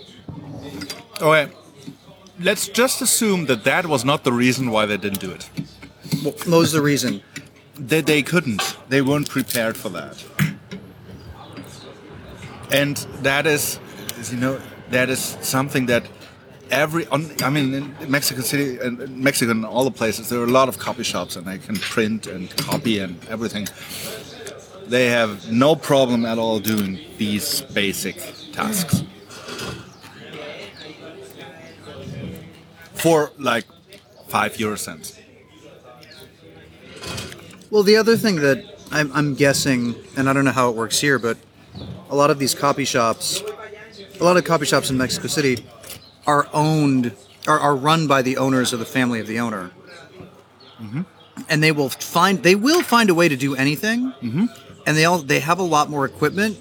Okay, 1.21 1.51
let's 2.41 2.69
just 2.69 3.01
assume 3.01 3.47
that 3.47 3.65
that 3.65 3.87
was 3.87 4.05
not 4.05 4.25
the 4.25 4.33
reason 4.33 4.71
why 4.71 4.87
they 4.87 4.97
didn't 4.97 5.21
do 5.21 5.31
it. 5.31 5.51
What 6.23 6.47
was 6.47 6.73
the 6.73 6.83
reason? 6.83 7.23
They, 7.79 8.01
they 8.01 8.23
couldn't. 8.23 8.77
They 8.89 9.03
weren't 9.03 9.29
prepared 9.29 9.77
for 9.77 9.89
that. 9.91 10.25
And 12.71 12.97
that 13.23 13.47
is, 13.47 13.65
is, 13.65 13.81
you 14.33 14.39
know, 14.39 14.61
that 14.91 15.11
is 15.11 15.37
something 15.41 15.87
that 15.87 16.07
every, 16.71 17.07
on, 17.09 17.31
I 17.43 17.51
mean, 17.51 17.75
in 17.75 18.11
Mexico 18.11 18.41
City 18.41 18.79
and 18.79 19.17
Mexico 19.17 19.51
and 19.51 19.65
all 19.65 19.85
the 19.85 19.91
places, 19.91 20.29
there 20.29 20.41
are 20.41 20.45
a 20.45 20.49
lot 20.61 20.69
of 20.69 20.79
copy 20.79 21.03
shops 21.03 21.37
and 21.37 21.47
they 21.47 21.59
can 21.59 21.77
print 21.77 22.27
and 22.27 22.51
copy 22.57 22.99
and 22.99 23.25
everything. 23.29 23.69
They 24.87 25.07
have 25.07 25.51
no 25.51 25.75
problem 25.75 26.25
at 26.25 26.39
all 26.39 26.61
doing 26.61 27.01
these 27.19 27.63
basic 27.63 28.17
tasks. 28.53 29.03
For 32.95 33.33
like 33.39 33.65
five 34.29 34.59
euro 34.59 34.77
cents. 34.77 35.19
Well, 37.71 37.83
the 37.83 37.97
other 37.97 38.17
thing 38.17 38.37
that 38.37 38.65
I'm, 38.91 39.11
I'm 39.13 39.35
guessing, 39.35 39.95
and 40.17 40.29
I 40.29 40.33
don't 40.33 40.45
know 40.45 40.53
how 40.53 40.71
it 40.71 40.77
works 40.77 41.01
here, 41.01 41.19
but 41.19 41.37
a 42.09 42.15
lot 42.15 42.31
of 42.31 42.39
these 42.39 42.55
copy 42.55 42.85
shops, 42.85 43.43
a 44.21 44.25
lot 44.25 44.37
of 44.37 44.45
coffee 44.45 44.67
shops 44.67 44.91
in 44.91 44.97
Mexico 44.97 45.29
City, 45.29 45.65
are 46.27 46.49
owned, 46.53 47.13
are, 47.47 47.59
are 47.59 47.77
run 47.77 48.07
by 48.07 48.23
the 48.23 48.37
owners 48.37 48.73
of 48.73 48.79
the 48.79 48.85
family 48.85 49.21
of 49.21 49.27
the 49.27 49.39
owner, 49.39 49.71
mm-hmm. 50.81 51.03
and 51.49 51.63
they 51.63 51.73
will 51.73 51.89
find 51.89 52.43
they 52.43 52.55
will 52.55 52.83
find 52.83 53.11
a 53.11 53.15
way 53.15 53.29
to 53.29 53.37
do 53.37 53.55
anything, 53.55 54.13
mm-hmm. 54.23 54.47
and 54.87 54.97
they 54.97 55.05
all 55.05 55.19
they 55.19 55.41
have 55.41 55.59
a 55.59 55.63
lot 55.63 55.91
more 55.91 56.05
equipment, 56.05 56.61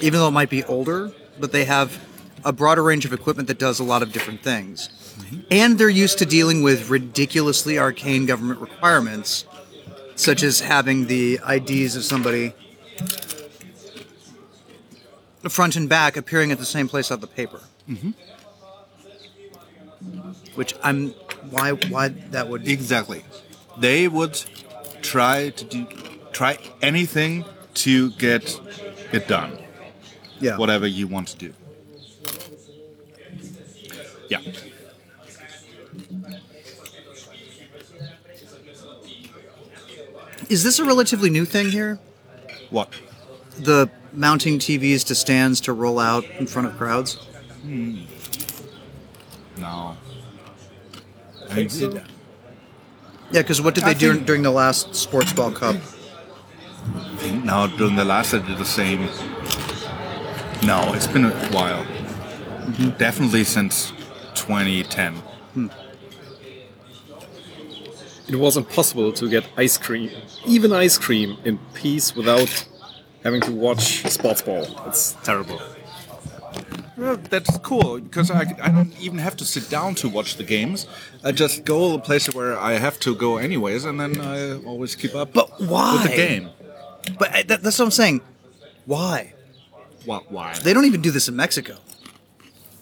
even 0.00 0.20
though 0.20 0.28
it 0.28 0.32
might 0.32 0.50
be 0.50 0.64
older, 0.64 1.12
but 1.38 1.52
they 1.52 1.64
have 1.64 2.00
a 2.44 2.52
broader 2.52 2.82
range 2.82 3.04
of 3.04 3.12
equipment 3.12 3.48
that 3.48 3.58
does 3.58 3.80
a 3.80 3.84
lot 3.84 4.02
of 4.02 4.12
different 4.12 4.42
things, 4.42 4.88
mm-hmm. 5.18 5.40
and 5.50 5.78
they're 5.78 5.88
used 5.88 6.18
to 6.18 6.26
dealing 6.26 6.62
with 6.62 6.90
ridiculously 6.90 7.78
arcane 7.78 8.26
government 8.26 8.60
requirements 8.60 9.46
such 10.16 10.42
as 10.42 10.60
having 10.60 11.06
the 11.06 11.40
IDs 11.48 11.96
of 11.96 12.04
somebody 12.04 12.54
front 15.50 15.76
and 15.76 15.88
back 15.88 16.16
appearing 16.16 16.52
at 16.52 16.58
the 16.58 16.64
same 16.64 16.88
place 16.88 17.10
on 17.10 17.20
the 17.20 17.26
paper. 17.26 17.60
Mm-hmm. 17.88 18.10
Which 20.54 20.74
I'm 20.82 21.10
Why? 21.50 21.72
Why 21.72 22.08
that 22.08 22.48
would? 22.48 22.66
Exactly. 22.66 23.24
They 23.78 24.08
would 24.08 24.42
try 25.02 25.50
to 25.50 25.64
do 25.64 25.86
try 26.32 26.58
anything 26.82 27.44
to 27.74 28.10
get 28.12 28.60
it 29.12 29.28
done. 29.28 29.58
Yeah. 30.40 30.56
Whatever 30.56 30.86
you 30.86 31.06
want 31.06 31.28
to 31.28 31.36
do. 31.36 31.54
Yeah. 34.28 34.40
Is 40.48 40.62
this 40.62 40.78
a 40.78 40.84
relatively 40.84 41.30
new 41.30 41.44
thing 41.44 41.70
here? 41.70 41.98
What? 42.70 42.92
The 43.58 43.88
mounting 44.14 44.58
TVs 44.58 45.04
to 45.06 45.14
stands 45.14 45.60
to 45.62 45.72
roll 45.72 45.98
out 45.98 46.24
in 46.38 46.46
front 46.46 46.68
of 46.68 46.76
crowds. 46.76 47.14
Hmm. 47.62 48.00
No. 49.58 49.96
I 51.50 51.54
mean, 51.54 51.66
it- 51.66 52.02
Yeah, 53.32 53.42
because 53.42 53.60
what 53.60 53.74
did 53.74 53.84
I 53.84 53.92
they 53.92 53.98
do 54.00 54.12
think- 54.14 54.26
during 54.26 54.42
the 54.42 54.50
last 54.50 54.94
Sports 54.94 55.32
Ball 55.32 55.50
Cup? 55.52 55.76
No, 57.42 57.66
during 57.78 57.96
the 57.96 58.04
last 58.04 58.34
I 58.34 58.38
did 58.38 58.58
the 58.58 58.64
same. 58.64 59.08
No, 60.64 60.92
it's 60.94 61.06
been 61.06 61.24
a 61.24 61.30
while. 61.52 61.84
Mm-hmm. 61.84 62.90
Definitely 62.98 63.44
since 63.44 63.92
2010. 64.34 65.14
Hmm. 65.54 65.66
It 68.28 68.36
was 68.36 68.56
impossible 68.56 69.12
to 69.12 69.28
get 69.28 69.44
ice 69.56 69.76
cream, 69.76 70.10
even 70.46 70.72
ice 70.72 70.96
cream, 70.98 71.36
in 71.44 71.58
peace 71.74 72.14
without 72.16 72.66
having 73.24 73.40
to 73.42 73.52
watch 73.52 74.02
sports 74.10 74.42
ball. 74.42 74.66
It's 74.86 75.16
terrible. 75.24 75.60
Well, 76.96 77.16
that's 77.16 77.58
cool 77.58 77.98
because 78.00 78.30
I, 78.30 78.42
I 78.62 78.68
don't 78.70 78.94
even 79.00 79.18
have 79.18 79.36
to 79.38 79.44
sit 79.44 79.68
down 79.68 79.96
to 79.96 80.08
watch 80.08 80.36
the 80.36 80.44
games. 80.44 80.86
I 81.24 81.32
just 81.32 81.64
go 81.64 81.90
to 81.90 81.94
a 81.96 82.00
place 82.00 82.32
where 82.32 82.56
I 82.56 82.74
have 82.74 83.00
to 83.00 83.16
go 83.16 83.38
anyways, 83.38 83.84
and 83.84 83.98
then 83.98 84.20
I 84.20 84.58
always 84.64 84.94
keep 84.94 85.14
up 85.16 85.32
But 85.32 85.60
why? 85.60 85.94
with 85.94 86.02
the 86.10 86.16
game. 86.16 86.50
But 87.18 87.32
I- 87.34 87.42
that, 87.44 87.62
that's 87.62 87.78
what 87.78 87.86
I'm 87.86 87.90
saying. 87.90 88.20
Why? 88.86 89.32
What? 90.04 90.30
Why? 90.30 90.54
They 90.62 90.72
don't 90.72 90.84
even 90.84 91.00
do 91.00 91.10
this 91.10 91.26
in 91.28 91.34
Mexico. 91.34 91.76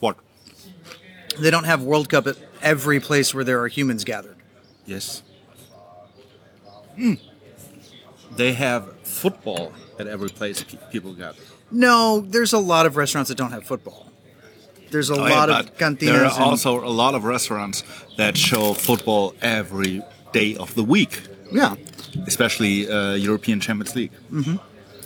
What? 0.01 0.17
They 1.41 1.51
don't 1.51 1.65
have 1.65 1.83
World 1.83 2.09
Cup 2.11 2.27
at 2.27 2.37
every 2.61 3.01
place 3.01 3.33
where 3.35 3.45
there 3.45 3.61
are 3.63 3.69
humans 3.69 4.05
gathered. 4.05 4.37
Yes. 4.85 5.23
Hmm. 6.97 7.15
They 8.37 8.53
have 8.53 8.93
football 9.13 9.73
at 9.99 10.07
every 10.07 10.29
place 10.29 10.63
pe- 10.65 10.79
people 10.91 11.13
gather. 11.15 11.39
No, 11.71 12.21
there's 12.21 12.53
a 12.53 12.59
lot 12.59 12.87
of 12.87 12.97
restaurants 12.97 13.29
that 13.29 13.39
don't 13.39 13.53
have 13.53 13.65
football. 13.65 14.11
There's 14.91 15.11
a 15.11 15.15
Oh, 15.15 15.19
lot 15.37 15.49
but 15.49 15.61
of 15.65 15.79
cantinas. 15.79 16.13
There 16.13 16.25
are 16.27 16.41
also 16.41 16.85
a 16.85 16.91
lot 17.03 17.15
of 17.15 17.25
restaurants 17.25 17.83
that 18.19 18.37
show 18.37 18.75
football 18.75 19.35
every 19.41 20.03
day 20.33 20.55
of 20.57 20.75
the 20.75 20.83
week, 20.85 21.23
yeah. 21.51 21.77
especially 22.27 22.89
uh, 22.91 23.15
European 23.15 23.59
Champions 23.61 23.95
League, 23.97 24.13
mm-hmm. 24.31 24.57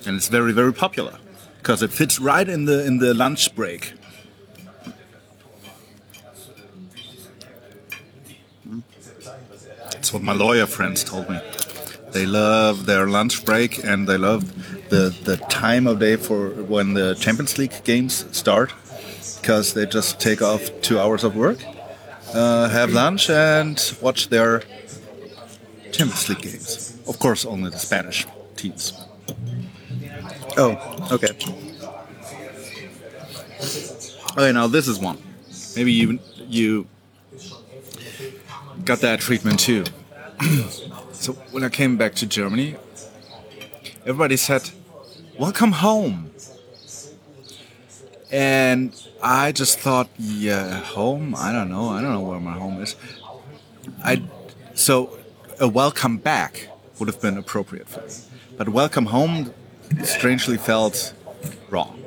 and 0.08 0.16
it's 0.16 0.28
very 0.28 0.52
very 0.52 0.72
popular 0.72 1.18
because 1.58 1.82
it 1.84 1.92
fits 1.92 2.18
right 2.18 2.48
in 2.48 2.64
the 2.64 2.84
in 2.84 2.98
the 2.98 3.14
lunch 3.14 3.54
break. 3.54 3.92
That's 9.92 10.12
what 10.12 10.22
my 10.22 10.32
lawyer 10.34 10.66
friends 10.66 11.02
told 11.04 11.28
me. 11.30 11.38
They 12.12 12.26
love 12.26 12.86
their 12.86 13.06
lunch 13.06 13.44
break 13.44 13.84
and 13.84 14.08
they 14.08 14.16
love 14.16 14.42
the, 14.88 15.14
the 15.24 15.36
time 15.48 15.86
of 15.86 15.98
day 15.98 16.16
for 16.16 16.50
when 16.50 16.94
the 16.94 17.14
Champions 17.14 17.58
League 17.58 17.84
games 17.84 18.24
start 18.36 18.72
because 19.40 19.74
they 19.74 19.86
just 19.86 20.20
take 20.20 20.42
off 20.42 20.70
two 20.82 20.98
hours 20.98 21.24
of 21.24 21.36
work, 21.36 21.58
uh, 22.34 22.68
have 22.68 22.92
lunch, 22.92 23.30
and 23.30 23.96
watch 24.00 24.28
their 24.28 24.62
Champions 25.92 26.28
League 26.28 26.42
games. 26.42 26.98
Of 27.06 27.18
course, 27.18 27.44
only 27.44 27.70
the 27.70 27.78
Spanish 27.78 28.26
teams. 28.56 28.92
Oh, 30.56 31.08
okay. 31.12 31.36
Okay, 34.32 34.52
now 34.52 34.66
this 34.66 34.88
is 34.88 34.98
one. 34.98 35.18
Maybe 35.76 35.92
you 35.92 36.18
you 36.48 36.86
got 38.84 39.00
that 39.00 39.20
treatment 39.20 39.60
too. 39.60 39.84
so 41.26 41.32
when 41.50 41.64
I 41.64 41.68
came 41.68 41.96
back 41.96 42.14
to 42.16 42.26
Germany, 42.26 42.76
everybody 44.02 44.36
said, 44.36 44.70
"Welcome 45.36 45.72
home," 45.72 46.30
and 48.30 48.94
I 49.20 49.50
just 49.50 49.80
thought, 49.80 50.08
"Yeah, 50.16 50.78
home? 50.96 51.34
I 51.36 51.50
don't 51.50 51.68
know. 51.68 51.88
I 51.88 52.00
don't 52.00 52.12
know 52.12 52.20
where 52.20 52.38
my 52.38 52.52
home 52.52 52.80
is." 52.80 52.94
I 54.04 54.22
so 54.74 55.18
a 55.58 55.66
welcome 55.66 56.18
back 56.18 56.68
would 57.00 57.08
have 57.08 57.20
been 57.20 57.36
appropriate 57.36 57.88
for 57.88 58.02
me, 58.02 58.12
but 58.56 58.68
welcome 58.68 59.06
home 59.06 59.52
strangely 60.04 60.58
felt 60.58 61.12
wrong. 61.70 62.00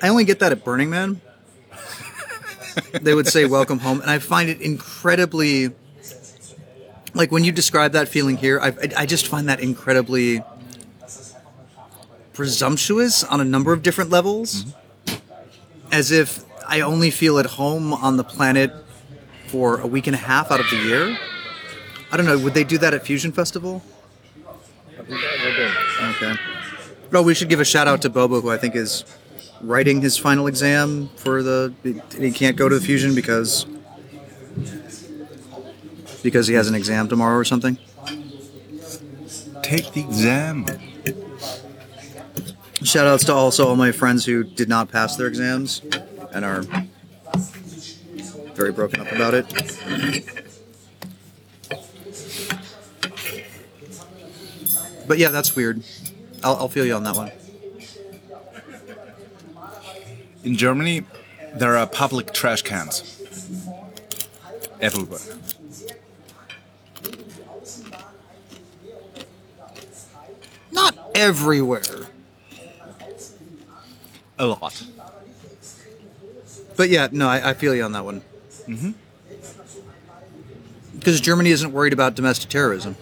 I 0.00 0.08
only 0.08 0.24
get 0.24 0.38
that 0.38 0.52
at 0.52 0.62
Burning 0.62 0.88
Man. 0.88 1.20
they 3.02 3.12
would 3.12 3.26
say 3.26 3.44
"Welcome 3.44 3.80
home," 3.80 4.00
and 4.02 4.08
I 4.08 4.20
find 4.20 4.48
it 4.48 4.60
incredibly. 4.60 5.74
Like 7.16 7.32
when 7.32 7.44
you 7.44 7.50
describe 7.50 7.92
that 7.92 8.08
feeling 8.08 8.36
here, 8.36 8.60
I, 8.60 8.74
I- 8.94 9.06
just 9.06 9.26
find 9.26 9.48
that 9.48 9.58
incredibly 9.58 10.42
presumptuous 12.34 13.24
on 13.24 13.40
a 13.40 13.44
number 13.44 13.72
of 13.72 13.82
different 13.82 14.10
levels. 14.10 14.64
Mm-hmm. 14.64 15.92
As 15.92 16.10
if 16.10 16.44
I 16.68 16.82
only 16.82 17.10
feel 17.10 17.38
at 17.38 17.46
home 17.46 17.94
on 17.94 18.18
the 18.18 18.24
planet 18.24 18.70
for 19.46 19.80
a 19.80 19.86
week 19.86 20.06
and 20.06 20.14
a 20.14 20.18
half 20.18 20.50
out 20.50 20.60
of 20.60 20.68
the 20.68 20.76
year. 20.76 21.16
I 22.12 22.16
don't 22.18 22.26
know. 22.26 22.38
Would 22.38 22.52
they 22.54 22.64
do 22.64 22.76
that 22.78 22.92
at 22.92 23.06
Fusion 23.06 23.32
Festival? 23.32 23.82
Okay. 24.98 26.34
Oh, 27.12 27.22
we 27.22 27.34
should 27.34 27.48
give 27.48 27.60
a 27.60 27.64
shout 27.64 27.88
out 27.88 28.02
to 28.02 28.10
Bobo, 28.10 28.40
who 28.40 28.50
I 28.50 28.58
think 28.58 28.74
is 28.76 29.04
writing 29.62 30.02
his 30.02 30.18
final 30.18 30.48
exam 30.48 31.08
for 31.16 31.42
the. 31.42 31.72
He 32.18 32.30
can't 32.32 32.56
go 32.56 32.68
to 32.68 32.78
the 32.78 32.84
fusion 32.84 33.14
because 33.14 33.64
because 36.26 36.48
he 36.48 36.54
has 36.54 36.66
an 36.66 36.74
exam 36.74 37.06
tomorrow 37.06 37.36
or 37.36 37.44
something. 37.44 37.78
Take 39.62 39.92
the 39.92 40.00
exam. 40.00 40.66
Shout 42.82 43.06
outs 43.06 43.22
to 43.26 43.32
also 43.32 43.68
all 43.68 43.76
my 43.76 43.92
friends 43.92 44.24
who 44.24 44.42
did 44.42 44.68
not 44.68 44.90
pass 44.90 45.14
their 45.14 45.28
exams 45.28 45.82
and 46.32 46.44
are 46.44 46.64
very 48.54 48.72
broken 48.72 49.00
up 49.00 49.12
about 49.12 49.34
it. 49.34 49.46
But 55.06 55.18
yeah, 55.18 55.28
that's 55.28 55.54
weird. 55.54 55.84
I'll, 56.42 56.56
I'll 56.56 56.68
feel 56.68 56.84
you 56.84 56.94
on 56.94 57.04
that 57.04 57.14
one. 57.14 57.30
In 60.42 60.56
Germany, 60.56 61.04
there 61.54 61.76
are 61.76 61.86
public 61.86 62.32
trash 62.32 62.62
cans 62.62 63.16
everywhere. 64.80 65.20
Not 70.72 71.05
everywhere, 71.16 71.82
A 74.38 74.46
lot. 74.46 74.84
but 76.76 76.88
yeah, 76.90 77.08
no, 77.10 77.26
I, 77.28 77.50
I 77.50 77.54
feel 77.54 77.74
you 77.74 77.82
on 77.82 77.92
that 77.92 78.04
one. 78.04 78.20
Mm-hmm. 78.68 78.90
Because 80.98 81.20
Germany 81.20 81.50
isn't 81.50 81.72
worried 81.72 81.92
about 81.92 82.14
domestic 82.14 82.50
terrorism. 82.50 82.96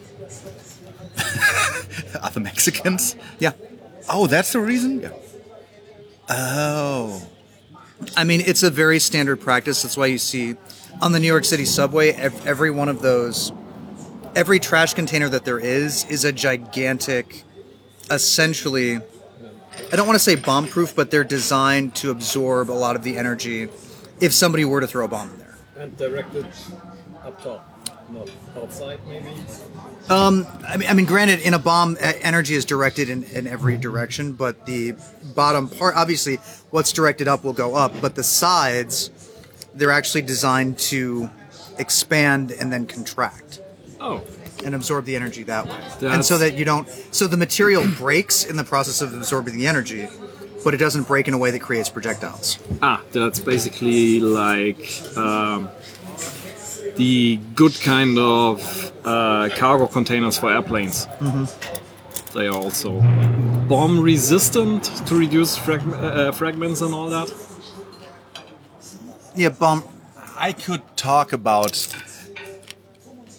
Are 2.22 2.30
the 2.30 2.40
Mexicans? 2.40 3.16
Yeah. 3.38 3.52
Oh, 4.08 4.26
that's 4.26 4.52
the 4.52 4.60
reason? 4.60 5.00
Yeah. 5.00 5.10
Oh. 6.28 7.26
I 8.16 8.24
mean, 8.24 8.42
it's 8.42 8.62
a 8.62 8.70
very 8.70 8.98
standard 8.98 9.40
practice. 9.40 9.82
That's 9.82 9.96
why 9.96 10.06
you 10.06 10.18
see 10.18 10.54
on 11.00 11.12
the 11.12 11.18
New 11.18 11.26
York 11.26 11.44
City 11.44 11.64
subway, 11.64 12.12
every 12.12 12.70
one 12.70 12.88
of 12.88 13.00
those, 13.02 13.52
every 14.36 14.60
trash 14.60 14.94
container 14.94 15.28
that 15.30 15.44
there 15.44 15.58
is, 15.58 16.04
is 16.10 16.24
a 16.24 16.32
gigantic, 16.32 17.42
essentially, 18.10 18.96
I 18.96 19.96
don't 19.96 20.06
want 20.06 20.16
to 20.16 20.22
say 20.22 20.34
bomb 20.34 20.66
proof, 20.68 20.94
but 20.94 21.10
they're 21.10 21.24
designed 21.24 21.94
to 21.96 22.10
absorb 22.10 22.70
a 22.70 22.72
lot 22.72 22.96
of 22.96 23.02
the 23.02 23.16
energy 23.16 23.68
if 24.20 24.32
somebody 24.32 24.64
were 24.64 24.80
to 24.80 24.86
throw 24.86 25.04
a 25.04 25.08
bomb 25.08 25.30
in 25.30 25.38
there. 25.38 25.56
And 25.76 25.96
directed 25.96 26.46
up 27.24 27.42
top, 27.42 27.88
not 28.10 28.30
outside 28.56 29.00
maybe. 29.06 29.28
Um, 30.08 30.46
I 30.68 30.76
mean, 30.76 30.88
I 30.88 30.94
mean, 30.94 31.06
granted, 31.06 31.40
in 31.40 31.54
a 31.54 31.58
bomb, 31.58 31.96
energy 32.00 32.54
is 32.54 32.64
directed 32.64 33.08
in, 33.08 33.24
in 33.24 33.46
every 33.46 33.76
direction, 33.76 34.32
but 34.32 34.66
the 34.66 34.94
bottom 35.34 35.68
part, 35.68 35.96
obviously, 35.96 36.36
what's 36.70 36.92
directed 36.92 37.26
up 37.26 37.42
will 37.42 37.54
go 37.54 37.74
up, 37.74 37.92
but 38.00 38.14
the 38.14 38.22
sides, 38.22 39.10
they're 39.74 39.90
actually 39.90 40.22
designed 40.22 40.78
to 40.78 41.30
expand 41.78 42.52
and 42.52 42.72
then 42.72 42.86
contract 42.86 43.60
Oh, 44.00 44.22
and 44.64 44.74
absorb 44.74 45.04
the 45.04 45.16
energy 45.16 45.42
that 45.44 45.66
way. 45.66 45.78
and 46.08 46.24
so 46.24 46.38
that 46.38 46.54
you 46.56 46.64
don't, 46.64 46.88
so 47.10 47.26
the 47.26 47.36
material 47.36 47.84
breaks 47.98 48.44
in 48.44 48.56
the 48.56 48.64
process 48.64 49.00
of 49.02 49.12
absorbing 49.14 49.56
the 49.56 49.66
energy, 49.66 50.08
but 50.64 50.74
it 50.74 50.78
doesn't 50.78 51.06
break 51.06 51.28
in 51.28 51.34
a 51.34 51.38
way 51.38 51.50
that 51.50 51.60
creates 51.60 51.88
projectiles. 51.88 52.58
Ah, 52.82 53.02
that's 53.12 53.38
basically 53.40 54.20
like 54.20 55.02
um, 55.16 55.68
the 56.96 57.36
good 57.54 57.78
kind 57.82 58.18
of 58.18 58.92
uh, 59.04 59.48
cargo 59.56 59.86
containers 59.86 60.38
for 60.38 60.50
airplanes. 60.52 61.06
They 62.32 62.46
are 62.48 62.56
also 62.56 63.00
bomb 63.68 64.00
resistant 64.00 64.84
to 65.06 65.14
reduce 65.14 65.56
frag- 65.56 65.86
uh, 65.92 66.32
fragments 66.32 66.80
and 66.80 66.92
all 66.94 67.08
that. 67.10 67.32
Yeah, 69.36 69.50
bomb. 69.50 69.84
I 70.36 70.52
could 70.52 70.82
talk 70.96 71.32
about 71.32 71.76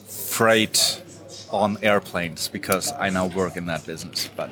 freight 0.07 1.01
on 1.55 1.77
airplanes 1.81 2.47
because 2.49 2.91
I 2.99 3.09
now 3.09 3.27
work 3.27 3.55
in 3.57 3.65
that 3.67 3.85
business, 3.85 4.29
but 4.35 4.49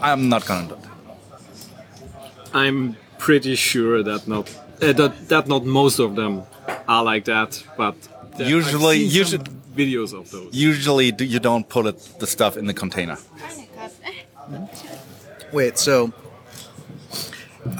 I'm 0.00 0.28
not 0.28 0.46
gonna 0.46 0.68
do 0.68 0.76
that. 0.82 0.90
I'm 2.54 2.96
pretty 3.18 3.54
sure 3.56 4.02
that 4.02 4.26
not 4.26 4.48
uh, 4.82 4.92
that 4.92 5.28
that 5.28 5.46
not 5.48 5.64
most 5.64 5.98
of 5.98 6.14
them 6.16 6.42
are 6.86 7.04
like 7.04 7.24
that, 7.26 7.62
but 7.76 7.94
there- 8.36 8.46
I've 8.46 8.52
Usually- 8.58 9.08
seen 9.08 9.24
some 9.24 9.40
usually- 9.40 9.54
videos 9.76 10.12
of 10.12 10.30
those. 10.30 10.50
Usually, 10.52 11.12
you 11.20 11.38
don't 11.38 11.68
put 11.68 11.86
it, 11.86 11.96
the 12.18 12.26
stuff 12.26 12.56
in 12.56 12.66
the 12.66 12.74
container. 12.74 13.16
Wait, 15.52 15.78
so 15.78 16.12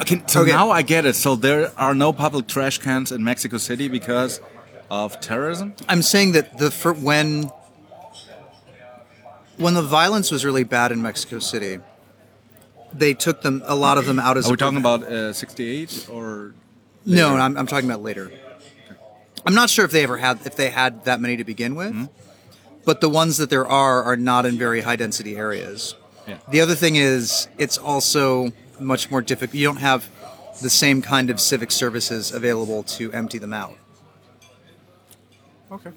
Okay, 0.01 0.23
so 0.27 0.43
Okay. 0.43 0.53
now 0.53 0.71
I 0.71 0.83
get 0.83 1.07
it. 1.07 1.17
So 1.17 1.35
there 1.35 1.73
are 1.77 1.95
no 1.95 2.13
public 2.13 2.47
trash 2.47 2.79
cans 2.79 3.11
in 3.11 3.25
Mexico 3.25 3.57
City 3.59 3.89
because 3.89 4.41
of 4.91 5.21
terrorism. 5.21 5.75
I'm 5.89 6.03
saying 6.03 6.33
that 6.33 6.59
the 6.59 6.71
when 7.01 7.51
when 9.57 9.75
the 9.75 9.83
violence 9.83 10.31
was 10.31 10.45
really 10.45 10.65
bad 10.65 10.93
in 10.93 11.03
Mexico 11.03 11.39
City, 11.39 11.79
they 12.93 13.15
took 13.15 13.43
them 13.43 13.63
a 13.67 13.75
lot 13.75 13.99
of 13.99 14.07
them 14.07 14.19
out 14.19 14.37
as. 14.37 14.47
Are 14.47 14.51
we 14.53 14.57
talking 14.57 14.79
about 14.79 15.03
uh, 15.03 15.33
'68 15.33 16.09
or? 16.11 16.55
No. 17.05 17.37
I'm, 17.37 17.57
I'm 17.57 17.67
talking 17.67 17.89
about 17.89 18.03
later. 18.03 18.31
I'm 19.47 19.55
not 19.55 19.71
sure 19.71 19.85
if 19.85 19.93
they 19.93 20.03
ever 20.03 20.19
had 20.19 20.41
if 20.45 20.57
they 20.57 20.71
had 20.71 21.05
that 21.05 21.21
many 21.21 21.37
to 21.39 21.45
begin 21.45 21.75
with, 21.75 21.93
Hmm? 21.93 22.05
but 22.85 23.01
the 23.01 23.09
ones 23.09 23.37
that 23.39 23.51
there 23.51 23.67
are 23.67 24.03
are 24.03 24.17
not 24.17 24.45
in 24.47 24.59
very 24.59 24.83
high 24.83 24.97
density 24.97 25.37
areas. 25.37 25.95
Yeah. 26.27 26.39
The 26.51 26.61
other 26.61 26.75
thing 26.75 26.97
is 26.97 27.49
it's 27.57 27.79
also 27.79 28.53
much 28.79 29.11
more 29.11 29.23
difficult. 29.23 29.55
You 29.55 29.65
don't 29.67 29.77
have 29.79 30.11
the 30.61 30.69
same 30.69 31.01
kind 31.03 31.31
of 31.31 31.41
civic 31.41 31.71
services 31.71 32.31
available 32.33 32.83
to 32.83 33.11
empty 33.13 33.39
them 33.39 33.53
out. 33.55 33.77
Okay. 35.71 35.91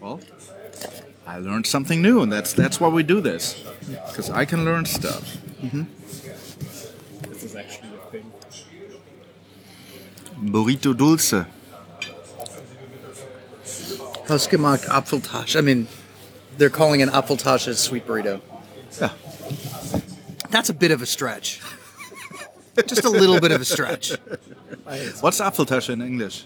Well, 0.00 0.20
I 1.26 1.38
learned 1.38 1.66
something 1.66 2.00
new, 2.00 2.22
and 2.22 2.32
that's 2.32 2.52
that's 2.52 2.80
why 2.80 2.88
we 2.88 3.02
do 3.02 3.20
this, 3.20 3.62
because 4.08 4.30
I 4.30 4.44
can 4.44 4.64
learn 4.64 4.84
stuff. 4.84 5.36
Mm-hmm. 5.62 5.84
This 7.28 7.42
is 7.44 7.56
actually 7.56 7.90
a 7.96 8.10
thing. 8.10 8.32
Burrito 10.40 10.96
dulce. 10.96 11.46
Hausgemacht 14.28 14.86
Apfeltasch. 14.86 15.56
I 15.56 15.60
mean, 15.60 15.88
they're 16.58 16.70
calling 16.70 17.02
an 17.02 17.08
Apfeltasch 17.08 17.68
a 17.68 17.74
sweet 17.74 18.06
burrito. 18.06 18.40
Yeah. 19.00 19.10
That's 20.50 20.68
a 20.68 20.74
bit 20.74 20.90
of 20.90 21.02
a 21.02 21.06
stretch. 21.06 21.60
Just 22.86 23.04
a 23.04 23.10
little 23.10 23.40
bit 23.40 23.52
of 23.52 23.60
a 23.60 23.64
stretch. 23.64 24.10
What's 25.20 25.40
Apfeltasche 25.40 25.90
in 25.90 26.02
English? 26.02 26.44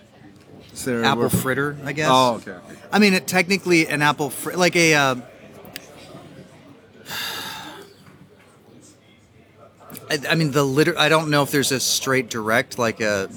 Is 0.80 0.86
there 0.86 1.02
a 1.02 1.06
Apple 1.08 1.28
fritter, 1.28 1.76
I 1.84 1.92
guess. 1.92 2.08
Oh, 2.10 2.36
okay. 2.36 2.52
okay. 2.52 2.78
I 2.90 2.98
mean, 2.98 3.12
it, 3.12 3.26
technically, 3.26 3.86
an 3.86 4.00
apple 4.00 4.30
fr- 4.30 4.52
like 4.52 4.74
a. 4.76 4.94
Uh, 4.94 5.16
I, 10.10 10.20
I 10.30 10.34
mean, 10.36 10.52
the 10.52 10.64
liter. 10.64 10.98
I 10.98 11.10
don't 11.10 11.28
know 11.28 11.42
if 11.42 11.50
there's 11.50 11.70
a 11.70 11.78
straight 11.78 12.30
direct 12.30 12.78
like 12.78 13.02
a 13.02 13.28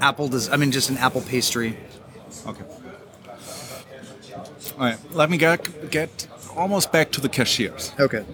apple. 0.00 0.26
Does 0.26 0.48
I 0.50 0.56
mean 0.56 0.72
just 0.72 0.90
an 0.90 0.96
apple 0.96 1.20
pastry? 1.20 1.78
Okay. 2.44 2.64
All 4.72 4.78
right. 4.80 4.98
Let 5.12 5.30
me 5.30 5.38
get 5.38 5.92
get 5.92 6.26
almost 6.56 6.90
back 6.90 7.12
to 7.12 7.20
the 7.20 7.28
cashiers. 7.28 7.92
Okay. 8.00 8.24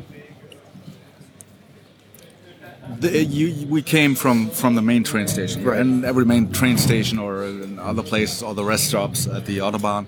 The, 3.00 3.24
you, 3.24 3.66
we 3.66 3.82
came 3.82 4.14
from, 4.14 4.50
from 4.50 4.74
the 4.74 4.82
main 4.82 5.04
train 5.04 5.26
station, 5.28 5.64
Right. 5.64 5.80
and 5.80 6.04
every 6.04 6.24
main 6.24 6.52
train 6.52 6.78
station 6.78 7.18
or 7.18 7.44
in 7.44 7.78
other 7.78 8.02
places, 8.02 8.42
or 8.42 8.54
the 8.54 8.64
rest 8.64 8.88
stops 8.88 9.26
at 9.26 9.46
the 9.46 9.58
autobahn, 9.58 10.06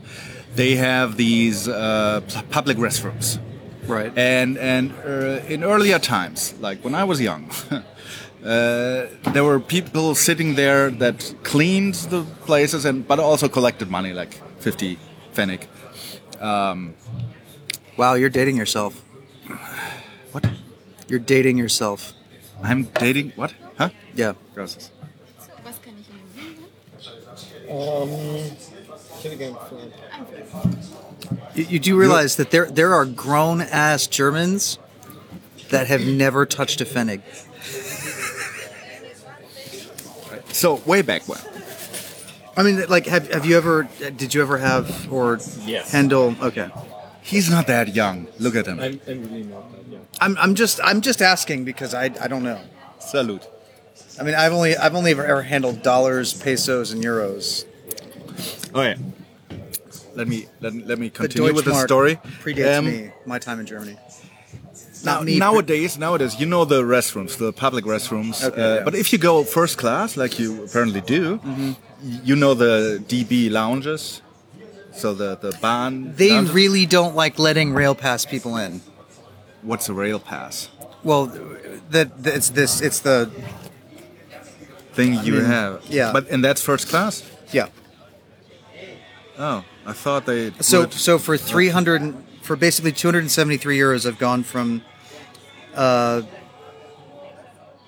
they 0.54 0.76
have 0.76 1.16
these 1.16 1.68
uh, 1.68 2.20
public 2.50 2.76
restrooms. 2.78 3.38
Right. 3.86 4.12
And 4.18 4.58
and 4.58 4.92
uh, 5.04 5.40
in 5.48 5.62
earlier 5.62 5.98
times, 6.00 6.54
like 6.60 6.84
when 6.84 6.94
I 6.94 7.04
was 7.04 7.20
young, 7.20 7.50
uh, 7.70 7.82
there 9.32 9.44
were 9.44 9.60
people 9.60 10.14
sitting 10.14 10.56
there 10.56 10.90
that 10.90 11.34
cleaned 11.44 11.94
the 12.10 12.24
places 12.46 12.84
and 12.84 13.06
but 13.06 13.18
also 13.20 13.48
collected 13.48 13.88
money, 13.90 14.12
like 14.12 14.34
fifty 14.58 14.98
pfennig. 15.34 15.66
Wow, 17.96 18.14
you're 18.14 18.28
dating 18.32 18.56
yourself. 18.56 19.02
What? 20.32 20.44
You're 21.08 21.24
dating 21.24 21.56
yourself. 21.58 22.12
I'm 22.62 22.84
dating 22.84 23.32
what? 23.36 23.52
Huh? 23.78 23.90
Yeah. 24.14 24.32
Gracias. 24.54 24.90
Was 25.64 25.78
kann 25.84 25.94
ich 26.00 26.08
Ihnen 26.08 26.26
sehen? 26.34 26.64
Um, 27.68 28.56
Kindergarten. 29.20 29.92
You, 31.54 31.64
you 31.64 31.78
do 31.78 31.96
realize 31.98 32.36
that 32.36 32.50
there 32.50 32.66
there 32.70 32.94
are 32.94 33.04
grown 33.04 33.60
ass 33.60 34.06
Germans 34.06 34.78
that 35.70 35.86
have 35.88 36.06
never 36.06 36.46
touched 36.46 36.80
a 36.80 36.84
Pfennig. 36.84 37.20
So 40.52 40.76
way 40.86 41.02
back 41.02 41.28
when. 41.28 41.40
I 42.56 42.62
mean, 42.62 42.82
like, 42.88 43.06
have, 43.06 43.30
have 43.30 43.44
you 43.44 43.56
ever? 43.58 43.86
Did 44.16 44.32
you 44.32 44.40
ever 44.40 44.56
have 44.58 45.12
or 45.12 45.38
Yes. 45.66 45.92
handle? 45.92 46.34
Okay. 46.40 46.70
He's 47.32 47.50
not 47.50 47.66
that 47.66 47.94
young. 47.94 48.28
Look 48.38 48.54
at 48.54 48.66
him. 48.66 48.78
I'm, 48.80 49.00
I'm 49.08 49.20
really 49.24 49.42
not 49.44 49.64
that 49.72 49.86
young. 49.92 50.06
I'm, 50.20 50.36
I'm 50.38 50.54
just 50.54 50.80
I'm 50.88 51.00
just 51.00 51.20
asking 51.20 51.64
because 51.64 51.92
I, 51.92 52.04
I 52.24 52.28
don't 52.32 52.44
know. 52.50 52.60
Salute. 53.00 53.44
I 54.18 54.22
mean, 54.24 54.34
I've 54.42 54.52
only 54.52 54.76
I've 54.76 54.94
only 54.94 55.10
ever, 55.10 55.24
ever 55.26 55.42
handled 55.42 55.82
dollars, 55.82 56.32
pesos, 56.32 56.92
and 56.92 57.02
euros. 57.02 57.64
Oh 58.74 58.82
yeah. 58.82 58.96
Let 60.14 60.28
me 60.28 60.46
let, 60.60 60.72
let 60.90 60.98
me 60.98 61.08
The 61.08 61.18
continue 61.18 61.52
with 61.52 61.64
the 61.64 61.72
Deutschmark 61.72 61.84
story. 61.86 62.14
predates 62.42 62.78
Um, 62.78 62.84
me, 62.86 63.10
my 63.26 63.38
time 63.38 63.58
in 63.60 63.66
Germany. 63.66 63.96
Not 65.04 65.24
me. 65.24 65.38
nowadays, 65.38 65.98
nowadays, 65.98 66.40
you 66.40 66.46
know 66.46 66.64
the 66.64 66.82
restrooms, 66.82 67.36
the 67.36 67.52
public 67.52 67.84
restrooms. 67.84 68.42
Okay, 68.42 68.62
uh, 68.62 68.74
yeah. 68.76 68.84
But 68.84 68.94
if 68.94 69.12
you 69.12 69.18
go 69.18 69.44
first 69.44 69.76
class, 69.78 70.16
like 70.16 70.38
you 70.38 70.64
apparently 70.64 71.00
do, 71.02 71.38
Mm-hmm. 71.38 71.72
you 72.24 72.34
know 72.36 72.54
the 72.54 73.02
DB 73.06 73.50
lounges. 73.50 74.22
So 74.96 75.14
the 75.14 75.36
the 75.36 75.56
Bahn. 75.60 76.14
They 76.16 76.40
really 76.40 76.86
don't 76.86 77.14
like 77.14 77.38
letting 77.38 77.74
rail 77.74 77.94
pass 77.94 78.24
people 78.24 78.56
in. 78.56 78.80
What's 79.62 79.88
a 79.88 79.94
rail 79.94 80.18
pass? 80.18 80.70
Well, 81.04 81.26
that 81.90 82.12
it's 82.24 82.50
this 82.50 82.80
it's 82.80 83.00
the 83.00 83.30
Thing 84.92 85.12
you 85.24 85.34
mean, 85.34 85.44
have. 85.44 85.84
yeah. 85.90 86.10
But 86.12 86.30
and 86.30 86.42
that's 86.42 86.62
first 86.62 86.88
class. 86.88 87.22
yeah. 87.52 87.68
Oh, 89.38 89.62
I 89.84 89.92
thought 89.92 90.24
they. 90.24 90.50
So 90.60 90.80
would- 90.80 90.92
so 90.94 91.18
for 91.18 91.36
300 91.36 92.14
for 92.40 92.56
basically 92.56 92.92
273 92.92 93.76
euros 93.78 94.06
I've 94.06 94.18
gone 94.18 94.42
from 94.42 94.80
uh, 95.74 96.22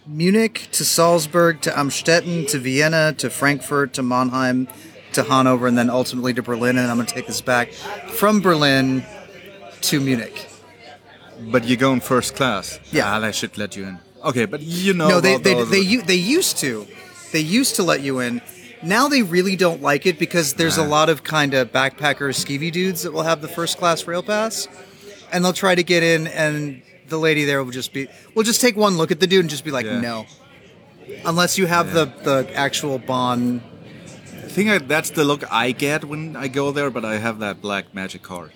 Munich 0.06 0.68
to 0.72 0.84
Salzburg 0.84 1.62
to 1.62 1.70
Amstetten 1.70 2.46
to 2.48 2.58
Vienna 2.58 3.14
to 3.14 3.30
Frankfurt 3.30 3.94
to 3.94 4.02
Mannheim 4.02 4.68
to 5.14 5.22
Hanover 5.22 5.66
and 5.66 5.76
then 5.76 5.90
ultimately 5.90 6.34
to 6.34 6.42
Berlin 6.42 6.78
and 6.78 6.90
I'm 6.90 6.96
going 6.96 7.06
to 7.06 7.14
take 7.14 7.26
this 7.26 7.40
back 7.40 7.72
from 7.72 8.40
Berlin 8.40 9.04
to 9.82 10.00
Munich. 10.00 10.46
but 11.50 11.64
you 11.64 11.76
go 11.76 11.92
in 11.92 12.00
first 12.00 12.34
class. 12.36 12.80
Yeah. 12.90 13.14
Ah, 13.14 13.20
they 13.20 13.32
should 13.32 13.56
let 13.58 13.76
you 13.76 13.84
in. 13.84 13.98
Okay, 14.24 14.44
but 14.46 14.60
you 14.60 14.92
know. 14.94 15.08
no, 15.08 15.20
they 15.20 15.36
they 15.36 15.54
they, 15.64 15.96
they 15.96 16.14
used 16.16 16.58
to. 16.58 16.86
They 17.32 17.38
used 17.40 17.76
to 17.76 17.82
let 17.84 18.00
you 18.02 18.18
in. 18.18 18.42
Now 18.82 19.08
they 19.08 19.22
really 19.22 19.54
don't 19.56 19.80
like 19.82 20.06
it 20.06 20.18
because 20.18 20.54
there's 20.54 20.76
a 20.78 20.82
lot 20.84 21.08
of 21.08 21.22
kind 21.22 21.54
of 21.54 21.70
backpacker 21.72 22.30
skeevy 22.34 22.70
dudes 22.72 23.02
that 23.02 23.12
will 23.12 23.22
have 23.22 23.40
the 23.42 23.48
first 23.48 23.78
class 23.78 24.06
rail 24.08 24.22
pass, 24.22 24.66
and 25.32 25.44
they'll 25.44 25.52
try 25.52 25.74
to 25.76 25.82
get 25.84 26.02
in, 26.02 26.26
and 26.26 26.82
the 27.08 27.18
lady 27.18 27.44
there 27.44 27.62
will 27.62 27.70
just 27.72 27.92
be, 27.92 28.08
will 28.34 28.42
just 28.44 28.60
take 28.60 28.76
one 28.76 28.96
look 28.96 29.10
at 29.12 29.20
the 29.20 29.26
dude 29.26 29.40
and 29.40 29.50
just 29.50 29.64
be 29.64 29.70
like, 29.70 29.86
Yeah. 29.86 30.00
no, 30.00 30.26
unless 31.24 31.56
you 31.58 31.66
have 31.66 31.92
the 31.92 32.06
the 32.24 32.50
actual 32.54 32.98
bond. 32.98 33.62
I 34.58 34.60
think 34.60 34.70
I, 34.70 34.78
that's 34.78 35.10
the 35.10 35.22
look 35.22 35.44
I 35.52 35.70
get 35.70 36.04
when 36.04 36.34
I 36.34 36.48
go 36.48 36.72
there, 36.72 36.90
but 36.90 37.04
I 37.04 37.18
have 37.18 37.38
that 37.38 37.62
black 37.62 37.94
magic 37.94 38.22
card. 38.22 38.50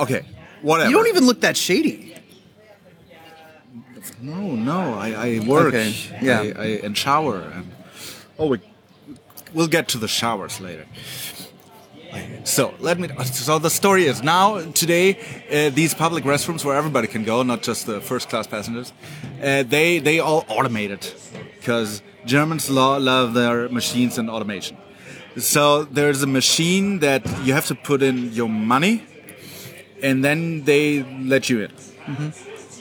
Okay, 0.00 0.22
whatever. 0.62 0.90
You 0.90 0.96
don't 0.96 1.06
even 1.06 1.26
look 1.26 1.42
that 1.42 1.56
shady. 1.56 2.16
No, 4.20 4.56
no. 4.56 4.94
I, 4.94 5.10
I 5.12 5.46
work. 5.46 5.68
Okay, 5.68 5.94
yeah. 6.20 6.40
I, 6.40 6.44
I 6.60 6.66
and 6.82 6.98
shower 6.98 7.42
and 7.54 7.70
oh, 8.36 8.48
we, 8.48 8.58
we'll 9.54 9.68
get 9.68 9.86
to 9.90 9.98
the 9.98 10.08
showers 10.08 10.60
later. 10.60 10.86
So 12.42 12.74
let 12.80 12.98
me. 12.98 13.10
So 13.26 13.60
the 13.60 13.70
story 13.70 14.06
is 14.06 14.24
now 14.24 14.60
today 14.72 15.20
uh, 15.52 15.70
these 15.70 15.94
public 15.94 16.24
restrooms 16.24 16.64
where 16.64 16.74
everybody 16.74 17.06
can 17.06 17.22
go, 17.22 17.44
not 17.44 17.62
just 17.62 17.86
the 17.86 18.00
first 18.00 18.28
class 18.28 18.48
passengers. 18.48 18.92
Uh, 19.40 19.62
they 19.62 20.00
they 20.00 20.18
all 20.18 20.44
automated 20.48 21.06
because 21.60 22.02
Germans 22.28 22.68
lo- 22.70 22.98
love 22.98 23.32
their 23.34 23.68
machines 23.70 24.18
and 24.18 24.28
automation. 24.30 24.76
So 25.36 25.84
there's 25.84 26.22
a 26.22 26.26
machine 26.26 26.98
that 27.00 27.22
you 27.44 27.52
have 27.54 27.66
to 27.66 27.74
put 27.74 28.02
in 28.02 28.32
your 28.32 28.48
money, 28.48 29.02
and 30.02 30.24
then 30.24 30.64
they 30.64 31.02
let 31.34 31.48
you 31.50 31.60
in. 31.66 31.72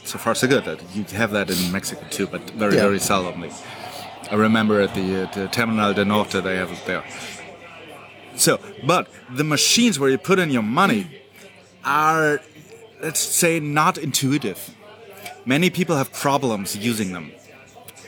So 0.03 0.17
far, 0.17 0.35
so 0.35 0.47
good. 0.47 0.65
You 0.93 1.03
have 1.17 1.31
that 1.31 1.49
in 1.49 1.71
Mexico 1.71 2.01
too, 2.09 2.27
but 2.27 2.41
very 2.51 2.75
Yeah. 2.75 2.83
very 2.87 2.99
seldomly. 2.99 3.51
I 4.31 4.35
remember 4.35 4.81
at 4.81 4.93
the, 4.93 5.23
uh, 5.23 5.31
the 5.33 5.47
Terminal 5.47 5.93
de 5.93 6.03
Norte 6.05 6.41
they 6.43 6.55
have 6.57 6.71
it 6.71 6.83
there. 6.85 7.03
So, 8.35 8.59
but 8.85 9.07
the 9.35 9.43
machines 9.43 9.97
where 9.99 10.09
you 10.09 10.17
put 10.17 10.37
in 10.39 10.49
your 10.51 10.63
money 10.81 11.07
are, 11.83 12.39
let's 13.01 13.19
say, 13.41 13.59
not 13.59 13.97
intuitive. 13.97 14.59
Many 15.45 15.69
people 15.69 15.95
have 15.95 16.11
problems 16.11 16.75
using 16.75 17.13
them, 17.13 17.31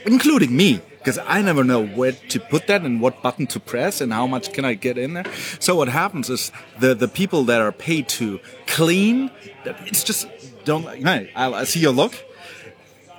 including 0.05 0.55
me, 0.55 0.81
because 0.99 1.17
I 1.17 1.41
never 1.41 1.63
know 1.63 1.85
where 1.85 2.11
to 2.11 2.39
put 2.39 2.67
that 2.67 2.83
and 2.83 3.01
what 3.01 3.21
button 3.21 3.47
to 3.47 3.59
press 3.59 4.01
and 4.01 4.13
how 4.13 4.27
much 4.27 4.53
can 4.53 4.65
I 4.65 4.75
get 4.75 4.97
in 4.97 5.13
there. 5.13 5.25
So 5.59 5.75
what 5.75 5.87
happens 5.89 6.29
is 6.29 6.51
the 6.79 6.93
the 6.93 7.07
people 7.07 7.43
that 7.45 7.61
are 7.61 7.71
paid 7.71 8.07
to 8.19 8.39
clean, 8.67 9.31
it's 9.65 10.03
just 10.03 10.27
don't. 10.65 10.83
Hey, 10.83 11.31
I 11.35 11.63
see 11.63 11.79
your 11.79 11.93
look. 11.93 12.13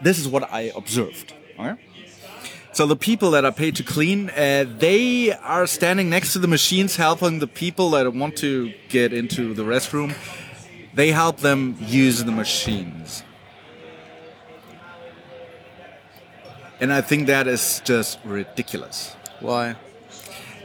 This 0.03 0.19
is 0.19 0.29
what 0.29 0.51
I 0.53 0.73
observed. 0.75 1.35
Okay. 1.59 1.81
So 2.73 2.87
the 2.87 2.97
people 2.97 3.33
that 3.33 3.45
are 3.45 3.53
paid 3.53 3.75
to 3.77 3.83
clean, 3.83 4.31
uh, 4.31 4.65
they 4.79 5.33
are 5.33 5.67
standing 5.67 6.09
next 6.09 6.33
to 6.35 6.39
the 6.39 6.47
machines, 6.47 6.97
helping 6.97 7.41
the 7.41 7.49
people 7.49 7.91
that 7.91 8.13
want 8.15 8.37
to 8.39 8.73
get 8.89 9.13
into 9.13 9.55
the 9.55 9.65
restroom. 9.65 10.15
They 10.95 11.11
help 11.11 11.39
them 11.39 11.77
use 11.81 12.23
the 12.23 12.33
machines. 12.33 13.25
And 16.81 16.93
I 16.93 17.01
think 17.03 17.27
that 17.27 17.47
is 17.47 17.83
just 17.85 18.19
ridiculous 18.25 19.15
Why? 19.41 19.77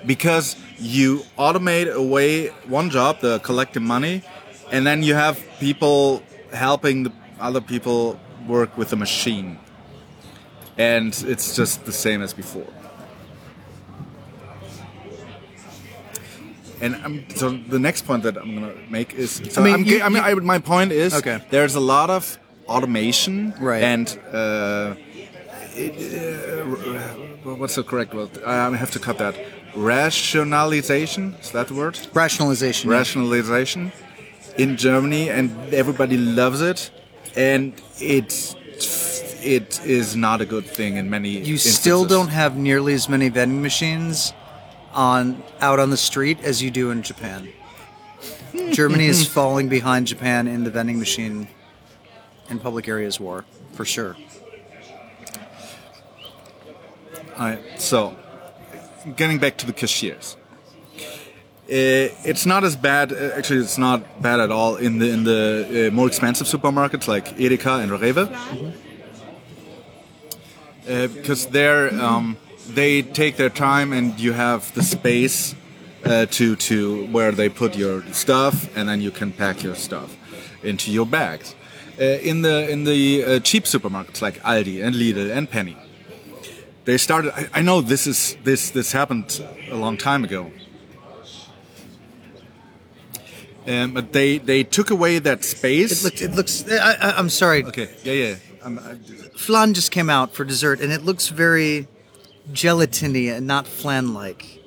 because 0.06 0.56
you 0.78 1.24
automate 1.38 1.92
away 1.94 2.48
one 2.68 2.90
job, 2.90 3.20
the 3.22 3.40
collecting 3.40 3.84
money, 3.84 4.22
and 4.72 4.86
then 4.86 5.04
you 5.04 5.14
have 5.16 5.40
people 5.60 6.22
helping 6.54 7.04
the 7.04 7.12
other 7.40 7.60
people 7.62 8.20
work 8.48 8.78
with 8.78 8.90
the 8.90 8.96
machine. 8.96 9.58
And 10.78 11.08
it's 11.28 11.56
just 11.56 11.86
the 11.86 11.92
same 11.92 12.22
as 12.22 12.34
before. 12.34 12.68
And 16.82 16.96
um, 17.06 17.24
so 17.36 17.50
the 17.70 17.80
next 17.80 18.06
point 18.06 18.24
that 18.24 18.38
I'm 18.38 18.54
gonna 18.54 18.74
make 18.90 19.14
is 19.14 19.42
so 19.50 19.62
I 19.62 19.66
mean, 19.66 19.76
mean, 19.78 19.86
you- 19.86 20.02
I 20.04 20.10
mean 20.10 20.24
I, 20.24 20.34
my 20.36 20.60
point 20.60 20.92
is 20.92 21.14
Okay. 21.16 21.40
there's 21.50 21.76
a 21.76 21.80
lot 21.80 22.10
of 22.10 22.38
automation 22.68 23.54
Right. 23.60 23.82
and 23.84 24.20
uh, 24.34 24.96
well, 25.76 27.56
what's 27.58 27.76
the 27.76 27.84
correct 27.84 28.14
word? 28.14 28.30
I 28.44 28.76
have 28.76 28.92
to 28.92 29.00
cut 29.00 29.18
that. 29.18 29.36
Rationalization 29.76 31.36
is 31.42 31.52
that 31.52 31.68
the 31.68 31.74
word? 31.74 32.00
Rationalization. 32.14 32.90
Rationalization 32.90 33.92
in 34.58 34.78
Germany, 34.78 35.30
and 35.30 35.74
everybody 35.74 36.18
loves 36.18 36.62
it, 36.62 36.92
and 37.36 37.74
it's 38.00 38.56
it 39.44 39.86
is 39.86 40.16
not 40.16 40.42
a 40.42 40.46
good 40.46 40.66
thing 40.66 40.98
in 40.98 41.10
many. 41.10 41.30
You 41.30 41.58
still 41.58 42.06
don't 42.06 42.30
have 42.30 42.58
nearly 42.58 42.94
as 42.94 43.08
many 43.10 43.30
vending 43.30 43.62
machines 43.62 44.34
on 44.94 45.44
out 45.60 45.80
on 45.80 45.90
the 45.90 45.98
street 45.98 46.40
as 46.44 46.64
you 46.64 46.72
do 46.72 46.92
in 46.92 47.04
Japan. 47.04 47.50
Hmm. 48.52 48.72
Germany 48.72 49.06
is 49.06 49.28
falling 49.38 49.70
behind 49.70 50.08
Japan 50.08 50.48
in 50.48 50.64
the 50.64 50.72
vending 50.72 51.00
machine 51.00 51.48
in 52.50 52.60
public 52.60 52.88
areas 52.88 53.20
war, 53.20 53.44
for 53.74 53.86
sure. 53.86 54.16
Alright, 57.38 57.82
so 57.82 58.16
getting 59.16 59.40
back 59.40 59.58
to 59.58 59.66
the 59.66 59.74
cashiers. 59.74 60.38
Uh, 61.68 62.14
it's 62.24 62.46
not 62.46 62.64
as 62.64 62.76
bad. 62.76 63.12
uh, 63.12 63.32
Actually, 63.36 63.60
it's 63.60 63.78
not 63.78 64.22
bad 64.22 64.40
at 64.40 64.52
all 64.52 64.76
in 64.76 65.00
the 65.00 65.10
in 65.10 65.24
the 65.24 65.88
uh, 65.88 65.92
more 65.96 66.08
expensive 66.08 66.48
supermarkets 66.48 67.08
like 67.08 67.36
Edeka 67.38 67.82
and 67.82 67.92
Rewe, 67.92 68.26
uh, 70.88 71.08
because 71.08 71.48
there 71.48 71.92
um, 72.00 72.38
they 72.70 73.02
take 73.02 73.38
their 73.38 73.50
time 73.50 73.92
and 73.94 74.20
you 74.20 74.34
have 74.34 74.72
the 74.76 74.84
space 74.84 75.56
uh, 76.06 76.28
to 76.28 76.56
to 76.56 77.08
where 77.08 77.32
they 77.32 77.50
put 77.50 77.76
your 77.76 78.04
stuff 78.14 78.70
and 78.78 78.88
then 78.88 79.02
you 79.02 79.10
can 79.12 79.32
pack 79.32 79.64
your 79.64 79.76
stuff 79.76 80.16
into 80.64 80.92
your 80.92 81.08
bags. 81.08 81.56
Uh, 82.00 82.04
in 82.22 82.44
the 82.44 82.70
in 82.70 82.84
the 82.84 83.24
uh, 83.24 83.40
cheap 83.40 83.64
supermarkets 83.64 84.22
like 84.22 84.40
Aldi 84.44 84.84
and 84.86 84.94
Lidl 84.96 85.36
and 85.36 85.50
Penny, 85.50 85.78
they 86.86 86.98
started. 86.98 87.34
I, 87.36 87.50
I 87.60 87.62
know 87.62 87.82
this 87.82 88.08
is 88.08 88.38
this 88.44 88.70
this 88.70 88.92
happened 88.92 89.44
a 89.70 89.76
long 89.76 89.98
time 89.98 90.24
ago. 90.24 90.52
Um, 93.68 93.94
but 93.94 94.14
they 94.14 94.38
they 94.38 94.64
took 94.64 94.92
away 94.92 95.18
that 95.20 95.44
space. 95.44 95.92
It 95.92 96.04
looks. 96.04 96.22
It 96.22 96.32
looks. 96.36 96.72
I, 96.72 96.94
I, 96.94 97.18
I'm 97.18 97.30
sorry. 97.30 97.64
okay, 97.66 97.90
yeah, 98.04 98.14
yeah. 98.14 98.36
Um, 98.62 98.80
I, 98.80 98.96
Flan 99.38 99.74
just 99.74 99.92
came 99.92 100.10
out 100.10 100.34
for 100.34 100.46
dessert, 100.46 100.80
and 100.80 100.92
it 100.94 101.02
looks 101.02 101.30
very 101.30 101.88
gelatiny 102.52 103.36
and 103.36 103.48
not 103.48 103.68
flan-like. 103.68 104.62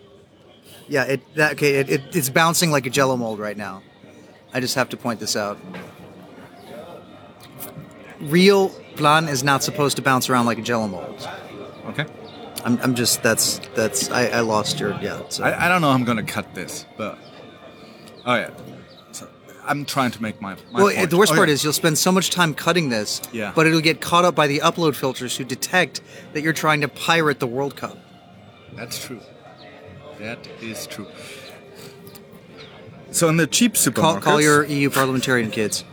Yeah. 0.89 1.05
It. 1.05 1.35
That, 1.37 1.53
okay. 1.53 1.77
It, 1.77 1.91
it, 1.91 2.17
it's 2.17 2.31
bouncing 2.31 2.73
like 2.73 2.87
a 2.87 2.91
Jello 2.91 3.17
mold 3.17 3.39
right 3.39 3.57
now. 3.57 3.83
I 4.53 4.61
just 4.61 4.75
have 4.75 4.89
to 4.89 4.97
point 4.97 5.21
this 5.21 5.37
out. 5.37 5.59
Real 8.21 8.71
flan 8.97 9.29
is 9.29 9.45
not 9.45 9.63
supposed 9.63 9.97
to 9.97 10.03
bounce 10.03 10.29
around 10.29 10.47
like 10.47 10.59
a 10.59 10.63
Jello 10.63 10.89
mold. 10.89 11.29
Okay. 11.89 12.07
I'm, 12.65 12.79
I'm 12.83 12.95
just. 12.95 13.23
That's. 13.23 13.61
That's. 13.75 14.11
I, 14.11 14.27
I 14.27 14.41
lost 14.41 14.81
your. 14.81 14.99
Yeah. 15.01 15.23
So. 15.29 15.45
I, 15.45 15.67
I 15.67 15.69
don't 15.69 15.81
know 15.81 15.89
how 15.89 15.95
I'm 15.95 16.05
gonna 16.05 16.23
cut 16.23 16.55
this, 16.55 16.87
but 16.97 17.19
oh 18.27 18.35
yeah. 18.35 18.51
So 19.13 19.29
I'm 19.65 19.85
trying 19.85 20.11
to 20.13 20.23
make 20.23 20.41
my. 20.41 20.55
my 20.73 20.83
well, 20.83 20.95
point. 20.95 21.11
the 21.11 21.17
worst 21.17 21.33
Oh, 21.33 21.37
part 21.37 21.49
yeah. 21.49 21.55
is 21.55 21.65
you'll 21.65 21.73
spend 21.73 21.99
so 21.99 22.11
much 22.11 22.31
time 22.31 22.55
cutting 22.55 22.89
this, 22.89 23.23
Yeah. 23.33 23.53
but 23.55 23.67
it'll 23.67 23.81
get 23.81 24.01
caught 24.01 24.25
up 24.25 24.35
by 24.35 24.47
the 24.47 24.59
upload 24.61 24.95
filters 24.97 25.37
who 25.37 25.45
detect 25.45 26.01
that 26.33 26.43
you're 26.43 26.53
trying 26.53 26.81
to 26.81 26.89
pirate 26.89 27.39
the 27.39 27.47
World 27.47 27.77
Cup. 27.77 27.97
That's 28.75 29.05
true. 29.05 29.21
That 30.19 30.47
is 30.61 30.87
true. 30.87 31.07
So 33.11 33.29
in 33.29 33.37
the 33.37 33.47
cheap 33.47 33.75
Call, 33.75 33.83
supermarkets, 33.83 34.23
call 34.23 34.41
your 34.41 34.65
EU 34.67 34.91
parliamentarian 34.91 35.51
kids. 35.51 35.85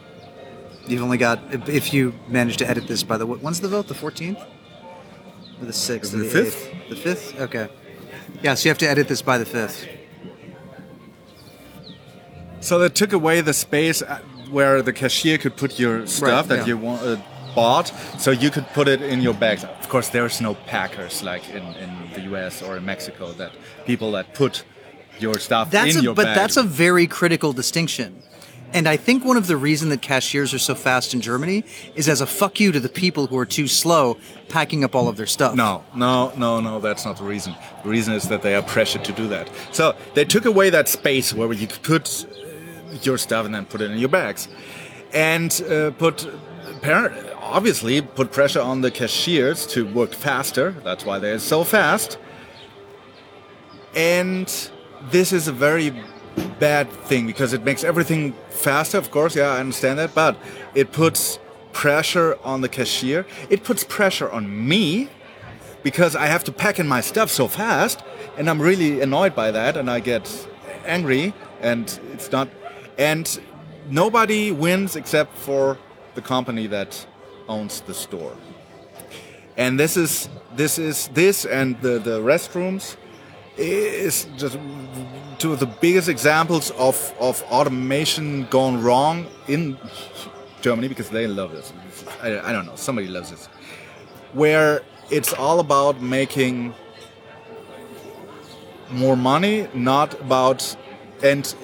You've 0.88 1.02
only 1.02 1.18
got 1.18 1.39
if, 1.70 1.93
you 1.93 2.14
manage 2.28 2.58
to 2.58 2.70
edit 2.70 2.88
this 2.88 3.04
by 3.04 3.18
the 3.18 3.26
way. 3.26 3.38
when's 3.39 3.62
the 3.62 3.68
vote? 3.68 3.88
The 3.88 3.93
14th 3.93 4.38
or 4.41 4.48
the 5.60 5.72
6th? 5.72 6.12
The 6.12 6.22
or 6.22 6.24
5th? 6.24 6.72
8th? 6.72 6.89
The 6.89 6.95
5th? 6.95 7.39
Okay. 7.41 7.70
Yeah, 8.41 8.53
so 8.56 8.66
you 8.66 8.70
have 8.70 8.78
to 8.80 8.89
edit 8.89 9.08
this 9.08 9.22
by 9.22 9.38
the 9.38 9.45
5th. 9.45 9.88
So 12.60 12.80
they 12.80 12.89
took 12.89 13.14
away 13.14 13.41
the 13.41 13.53
space 13.53 14.01
uh, 14.01 14.20
where 14.49 14.82
the 14.82 14.93
cashier 14.93 15.38
could 15.38 15.56
put 15.56 15.80
your 15.80 16.08
stuff 16.08 16.47
that 16.47 16.60
yeah. 16.60 16.66
you 16.66 16.78
want, 16.78 17.01
uh, 17.03 17.18
bought, 17.56 17.88
so 18.20 18.32
you 18.32 18.51
could 18.51 18.68
put 18.74 18.88
it 18.88 19.01
in 19.01 19.22
your 19.22 19.34
bags. 19.34 19.64
Of 19.64 19.89
course, 19.89 20.10
there's 20.10 20.41
no 20.41 20.56
packers 20.56 21.24
like 21.24 21.49
in, 21.49 21.64
in 21.76 22.10
the 22.14 22.22
U.S. 22.32 22.62
or 22.62 22.78
in 22.78 22.86
Mexico 22.86 23.32
that 23.34 23.51
people 23.86 24.12
that 24.12 24.34
put 24.34 24.64
your 25.20 25.39
stuff 25.39 25.72
That's 25.72 25.93
in 25.93 26.01
a, 26.01 26.03
your 26.03 26.14
but 26.14 26.26
bag. 26.26 26.36
that's 26.36 26.58
a 26.58 26.64
very 26.64 27.08
critical 27.08 27.53
distinction. 27.53 28.22
And 28.74 28.88
I 28.89 28.97
think 28.97 29.24
one 29.24 29.38
of 29.38 29.47
the 29.47 29.55
reason 29.55 29.89
that 29.89 30.01
cashiers 30.01 30.53
are 30.53 30.59
so 30.59 30.76
fast 30.76 31.13
in 31.13 31.22
Germany 31.22 31.63
is 31.95 32.09
as 32.09 32.20
a 32.20 32.26
fuck 32.26 32.59
you 32.59 32.72
to 32.74 32.80
the 32.80 32.89
people 32.89 33.28
who 33.28 33.38
are 33.38 33.45
too 33.45 33.68
slow 33.68 34.18
packing 34.49 34.84
up 34.84 34.95
all 34.95 35.07
of 35.07 35.16
their 35.16 35.26
stuff. 35.26 35.55
No, 35.55 35.84
no, 35.95 36.34
no, 36.36 36.59
no, 36.59 36.80
that's 36.80 37.05
not 37.05 37.18
the 37.18 37.24
reason. 37.24 37.55
The 37.84 37.89
reason 37.89 38.13
is 38.13 38.28
that 38.28 38.41
they 38.41 38.53
are 38.53 38.61
pressured 38.61 39.05
to 39.05 39.13
do 39.13 39.28
that. 39.30 39.49
So 39.72 39.95
they 40.13 40.26
took 40.26 40.45
away 40.45 40.70
that 40.72 40.89
space 40.89 41.34
where 41.34 41.51
you 41.53 41.68
could 41.68 41.84
put 41.84 42.26
uh, 42.26 42.97
your 43.01 43.18
stuff 43.18 43.45
and 43.45 43.55
then 43.55 43.66
put 43.66 43.82
it 43.82 43.91
in 43.91 43.97
your 43.97 44.09
bags. 44.09 44.49
And 45.13 45.51
uh, 45.70 45.91
put, 45.91 46.28
obviously, 47.39 48.01
put 48.01 48.34
pressure 48.34 48.61
on 48.61 48.82
the 48.82 48.91
cashiers 48.91 49.66
to 49.68 49.88
work 49.93 50.13
faster. 50.13 50.72
That's 50.84 51.05
why 51.05 51.20
they're 51.20 51.39
so 51.39 51.63
fast. 51.63 52.18
And 53.95 54.47
this 55.09 55.32
is 55.32 55.47
a 55.47 55.53
very 55.53 55.93
bad 56.60 56.92
thing 56.92 57.28
because 57.28 57.54
it 57.54 57.64
makes 57.64 57.84
everything 57.84 58.34
faster, 58.50 58.98
of 58.98 59.12
course, 59.12 59.36
yeah, 59.36 59.52
I 59.52 59.60
understand 59.60 60.00
that, 60.00 60.14
but 60.14 60.38
it 60.74 60.92
puts 60.92 61.40
pressure 61.74 62.38
on 62.44 62.62
the 62.62 62.70
cashier. 62.70 63.26
It 63.50 63.64
puts 63.64 63.84
pressure 63.84 64.30
on 64.30 64.68
me 64.68 65.10
because 65.84 66.16
I 66.16 66.28
have 66.28 66.44
to 66.46 66.52
pack 66.52 66.80
in 66.80 66.88
my 66.88 67.02
stuff 67.02 67.30
so 67.30 67.48
fast, 67.48 68.04
and 68.38 68.50
I'm 68.50 68.62
really 68.62 69.02
annoyed 69.02 69.36
by 69.36 69.52
that, 69.52 69.78
and 69.78 69.90
I 69.90 70.00
get 70.00 70.48
angry, 70.86 71.34
and 71.62 72.00
it's 72.14 72.32
not. 72.32 72.50
And 72.98 73.40
nobody 73.90 74.52
wins 74.52 74.96
except 74.96 75.38
for 75.38 75.78
the 76.16 76.22
company 76.22 76.68
that 76.68 77.06
owns 77.48 77.82
the 77.82 77.94
store. 77.94 78.36
And 79.58 79.80
this 79.80 79.96
is 79.96 80.30
this 80.56 80.80
is 80.80 81.10
this 81.14 81.46
and 81.46 81.80
the 81.82 82.00
the 82.00 82.20
restrooms 82.20 82.98
is 83.58 84.28
just 84.38 84.58
two 85.38 85.53
of 85.53 85.60
the 85.60 85.66
biggest 85.68 86.10
examples 86.10 86.72
of, 86.72 87.14
of 87.20 87.41
automation 87.43 88.45
gone 88.49 88.82
wrong 88.82 89.28
in 89.47 89.78
Germany 90.62 90.88
because 90.88 91.10
they 91.10 91.28
love 91.28 91.51
this. 91.51 91.74
I, 92.22 92.39
I 92.39 92.51
don't 92.51 92.66
know, 92.66 92.76
somebody 92.76 93.08
loves 93.08 93.32
this. 93.32 93.47
Where 94.34 94.82
it's 95.10 95.34
all 95.34 95.60
about 95.60 96.01
making 96.01 96.74
more 98.91 99.16
money, 99.16 99.68
not 99.74 100.20
about 100.22 100.76
and 101.24 101.56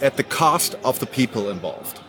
at 0.00 0.16
the 0.16 0.22
cost 0.22 0.74
of 0.84 0.98
the 0.98 1.06
people 1.06 1.50
involved. 1.50 2.00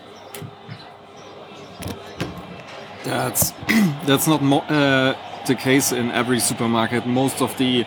That's 3.04 3.52
that's 4.06 4.28
not 4.28 4.42
uh, 4.70 5.16
the 5.48 5.56
case 5.56 5.92
in 5.92 6.12
every 6.12 6.40
supermarket. 6.40 7.06
Most 7.08 7.42
of 7.42 7.58
the 7.58 7.86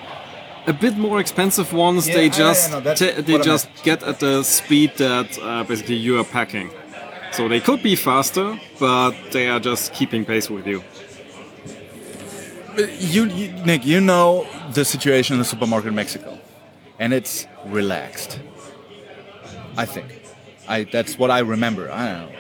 a 0.67 0.73
bit 0.73 0.97
more 0.97 1.21
expensive 1.21 1.73
ones, 1.73 2.07
Yeah, 2.09 2.15
they 2.15 2.29
just 2.29 2.69
yeah, 2.69 2.75
no, 2.77 2.81
that's 2.81 3.01
ta- 3.01 3.21
they 3.21 3.33
what 3.33 3.43
I 3.43 3.45
just 3.45 3.69
get 3.83 4.03
at 4.03 4.21
the 4.21 4.43
speed 4.43 4.93
that 4.97 5.39
uh, 5.39 5.65
basically 5.65 5.97
you 5.97 6.19
are 6.19 6.25
packing. 6.25 6.71
So 7.33 7.49
they 7.49 7.61
could 7.61 7.83
be 7.83 7.97
faster, 7.97 8.59
but 8.79 9.13
they 9.33 9.49
are 9.49 9.59
just 9.61 9.95
keeping 9.95 10.25
pace 10.25 10.51
with 10.51 10.67
you. 10.67 10.83
You, 12.99 13.25
you, 13.27 13.53
Nick, 13.65 13.85
you 13.85 14.01
know 14.01 14.47
the 14.73 14.85
situation 14.85 15.35
in 15.35 15.39
the 15.39 15.45
supermarket 15.45 15.89
in 15.89 15.95
Mexico, 15.95 16.39
and 16.99 17.13
it's 17.13 17.47
relaxed. 17.67 18.39
I 19.77 19.85
think, 19.87 20.07
I 20.69 20.85
that's 20.85 21.19
what 21.19 21.31
I 21.31 21.41
remember. 21.41 21.91
I 21.91 22.13
don't 22.13 22.33
know. 22.33 22.39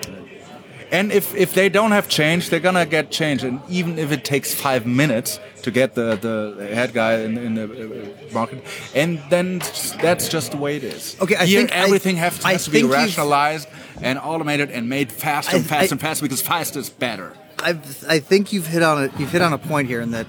And 0.92 1.10
if, 1.10 1.34
if 1.34 1.54
they 1.54 1.70
don't 1.70 1.92
have 1.92 2.06
change, 2.06 2.50
they're 2.50 2.60
gonna 2.60 2.84
get 2.84 3.10
change, 3.10 3.42
and 3.44 3.60
even 3.70 3.98
if 3.98 4.12
it 4.12 4.24
takes 4.26 4.54
five 4.54 4.84
minutes 4.86 5.40
to 5.62 5.70
get 5.70 5.94
the, 5.94 6.16
the 6.16 6.66
head 6.74 6.92
guy 6.92 7.20
in, 7.20 7.38
in 7.38 7.54
the 7.54 7.64
uh, 7.64 8.32
market, 8.34 8.62
and 8.94 9.18
then 9.30 9.60
that's 10.02 10.28
just 10.28 10.50
the 10.50 10.58
way 10.58 10.76
it 10.76 10.84
is. 10.84 11.16
Okay, 11.20 11.34
I 11.36 11.46
Here 11.46 11.60
think 11.60 11.72
I- 11.72 11.76
everything 11.84 12.16
have 12.16 12.38
to, 12.40 12.46
I 12.46 12.52
has 12.52 12.66
to 12.66 12.70
be 12.70 12.84
rationalized 12.84 13.68
and 14.02 14.18
automated 14.18 14.70
and 14.70 14.88
made 14.90 15.10
faster 15.10 15.56
and 15.56 15.64
I- 15.64 15.68
faster 15.68 15.94
and 15.94 16.00
faster 16.00 16.22
because 16.26 16.42
faster 16.42 16.78
is 16.78 16.90
better. 16.90 17.32
I've, 17.58 18.04
I 18.06 18.18
think 18.18 18.52
you've 18.52 18.66
hit 18.66 18.82
on 18.82 19.04
a 19.04 19.18
you've 19.18 19.30
hit 19.32 19.40
on 19.40 19.52
a 19.54 19.58
point 19.58 19.88
here 19.88 20.00
in 20.02 20.10
that 20.10 20.26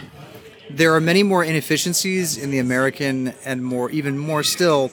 there 0.69 0.93
are 0.95 1.01
many 1.01 1.23
more 1.23 1.43
inefficiencies 1.43 2.37
in 2.37 2.51
the 2.51 2.59
American 2.59 3.33
and 3.43 3.65
more 3.65 3.89
even 3.89 4.17
more 4.17 4.43
still 4.43 4.91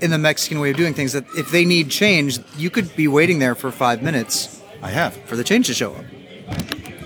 in 0.00 0.10
the 0.10 0.18
Mexican 0.18 0.58
way 0.58 0.70
of 0.70 0.76
doing 0.76 0.94
things. 0.94 1.12
That 1.12 1.24
if 1.36 1.52
they 1.52 1.64
need 1.64 1.88
change, 1.90 2.40
you 2.56 2.68
could 2.70 2.96
be 2.96 3.06
waiting 3.06 3.38
there 3.38 3.54
for 3.54 3.70
five 3.70 4.02
minutes 4.02 4.60
I 4.84 4.90
have. 4.90 5.16
for 5.24 5.36
the 5.36 5.44
change 5.44 5.66
to 5.68 5.74
show 5.74 5.94
up. 5.94 6.04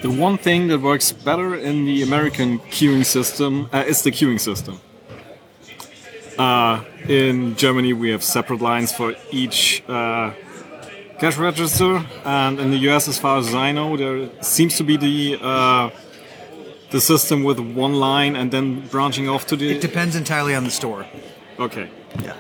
The 0.03 0.11
one 0.11 0.37
thing 0.37 0.69
that 0.69 0.81
works 0.81 1.13
better 1.13 1.55
in 1.55 1.85
the 1.85 2.03
American 2.03 2.59
queuing 2.59 3.05
system 3.05 3.69
uh, 3.73 3.85
is 3.87 4.03
the 4.03 4.11
queuing 4.11 4.41
system. 4.41 4.81
Uh, 6.37 6.85
in 7.09 7.55
Germany, 7.57 7.93
we 7.93 8.11
have 8.11 8.23
separate 8.25 8.61
lines 8.61 8.93
for 8.93 9.15
each 9.31 9.83
uh, 9.89 10.33
cash 11.21 11.37
register, 11.37 12.05
and 12.25 12.59
in 12.61 12.71
the 12.71 12.79
US, 12.91 13.09
as 13.09 13.19
far 13.19 13.39
as 13.39 13.55
I 13.55 13.73
know, 13.73 13.97
there 13.97 14.29
seems 14.43 14.77
to 14.79 14.85
be 14.85 14.97
the 14.97 15.39
uh, 15.41 15.91
the 16.91 17.01
system 17.01 17.45
with 17.45 17.59
one 17.59 17.95
line 17.95 18.35
and 18.35 18.51
then 18.51 18.89
branching 18.89 19.29
off 19.29 19.47
to 19.47 19.57
the. 19.57 19.71
It 19.71 19.81
depends 19.81 20.17
entirely 20.17 20.55
on 20.55 20.65
the 20.65 20.71
store. 20.71 21.07
Okay. 21.59 21.89
Yeah. 22.23 22.37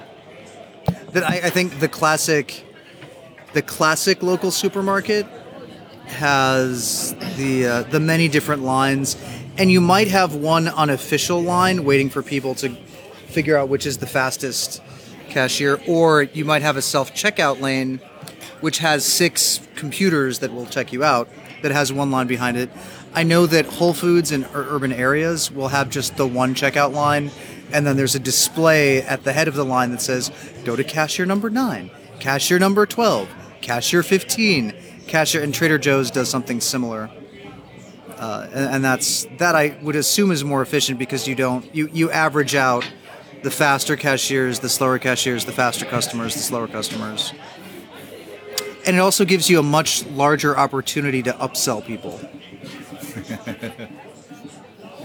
That 1.12 1.24
I, 1.24 1.36
I 1.44 1.50
think 1.50 1.80
the 1.80 1.88
classic, 1.88 2.64
the 3.52 3.62
classic 3.62 4.22
local 4.22 4.50
supermarket 4.50 5.26
has 6.06 7.14
the 7.36 7.66
uh, 7.66 7.82
the 7.84 8.00
many 8.00 8.28
different 8.28 8.62
lines, 8.62 9.16
and 9.56 9.70
you 9.70 9.80
might 9.80 10.08
have 10.08 10.34
one 10.34 10.68
unofficial 10.68 11.42
line 11.42 11.84
waiting 11.84 12.10
for 12.10 12.22
people 12.22 12.54
to 12.56 12.70
figure 13.28 13.56
out 13.56 13.68
which 13.68 13.86
is 13.86 13.98
the 13.98 14.06
fastest 14.06 14.82
cashier, 15.28 15.80
or 15.86 16.22
you 16.22 16.44
might 16.44 16.62
have 16.62 16.76
a 16.76 16.82
self 16.82 17.14
checkout 17.14 17.60
lane, 17.60 18.00
which 18.60 18.78
has 18.78 19.04
six 19.04 19.60
computers 19.76 20.40
that 20.40 20.52
will 20.52 20.66
check 20.66 20.92
you 20.92 21.04
out. 21.04 21.28
That 21.62 21.72
has 21.72 21.92
one 21.92 22.10
line 22.10 22.28
behind 22.28 22.56
it. 22.56 22.70
I 23.14 23.24
know 23.24 23.46
that 23.46 23.66
Whole 23.66 23.94
Foods 23.94 24.30
in 24.30 24.46
urban 24.54 24.92
areas 24.92 25.50
will 25.50 25.68
have 25.68 25.90
just 25.90 26.16
the 26.16 26.26
one 26.26 26.54
checkout 26.54 26.92
line, 26.92 27.30
and 27.72 27.86
then 27.86 27.96
there's 27.96 28.14
a 28.14 28.20
display 28.20 29.02
at 29.02 29.24
the 29.24 29.32
head 29.32 29.48
of 29.48 29.54
the 29.54 29.64
line 29.64 29.90
that 29.90 30.00
says, 30.00 30.30
"Go 30.64 30.76
to 30.76 30.84
cashier 30.84 31.26
number 31.26 31.50
nine, 31.50 31.90
cashier 32.20 32.58
number 32.58 32.86
twelve, 32.86 33.28
cashier 33.60 34.02
fifteen, 34.02 34.74
cashier." 35.06 35.42
And 35.42 35.54
Trader 35.54 35.78
Joe's 35.78 36.10
does 36.10 36.28
something 36.28 36.60
similar, 36.60 37.10
uh, 38.16 38.48
and, 38.52 38.74
and 38.74 38.84
that's 38.84 39.26
that 39.38 39.54
I 39.54 39.78
would 39.82 39.96
assume 39.96 40.30
is 40.30 40.44
more 40.44 40.62
efficient 40.62 40.98
because 40.98 41.26
you 41.26 41.34
don't 41.34 41.74
you 41.74 41.88
you 41.92 42.10
average 42.10 42.54
out 42.54 42.88
the 43.42 43.50
faster 43.50 43.96
cashiers, 43.96 44.60
the 44.60 44.68
slower 44.68 44.98
cashiers, 44.98 45.44
the 45.44 45.52
faster 45.52 45.84
customers, 45.84 46.34
the 46.34 46.40
slower 46.40 46.68
customers. 46.68 47.32
And 48.86 48.96
it 48.96 49.00
also 49.00 49.24
gives 49.24 49.50
you 49.50 49.58
a 49.58 49.62
much 49.62 50.06
larger 50.06 50.56
opportunity 50.56 51.22
to 51.22 51.32
upsell 51.34 51.84
people. 51.84 52.12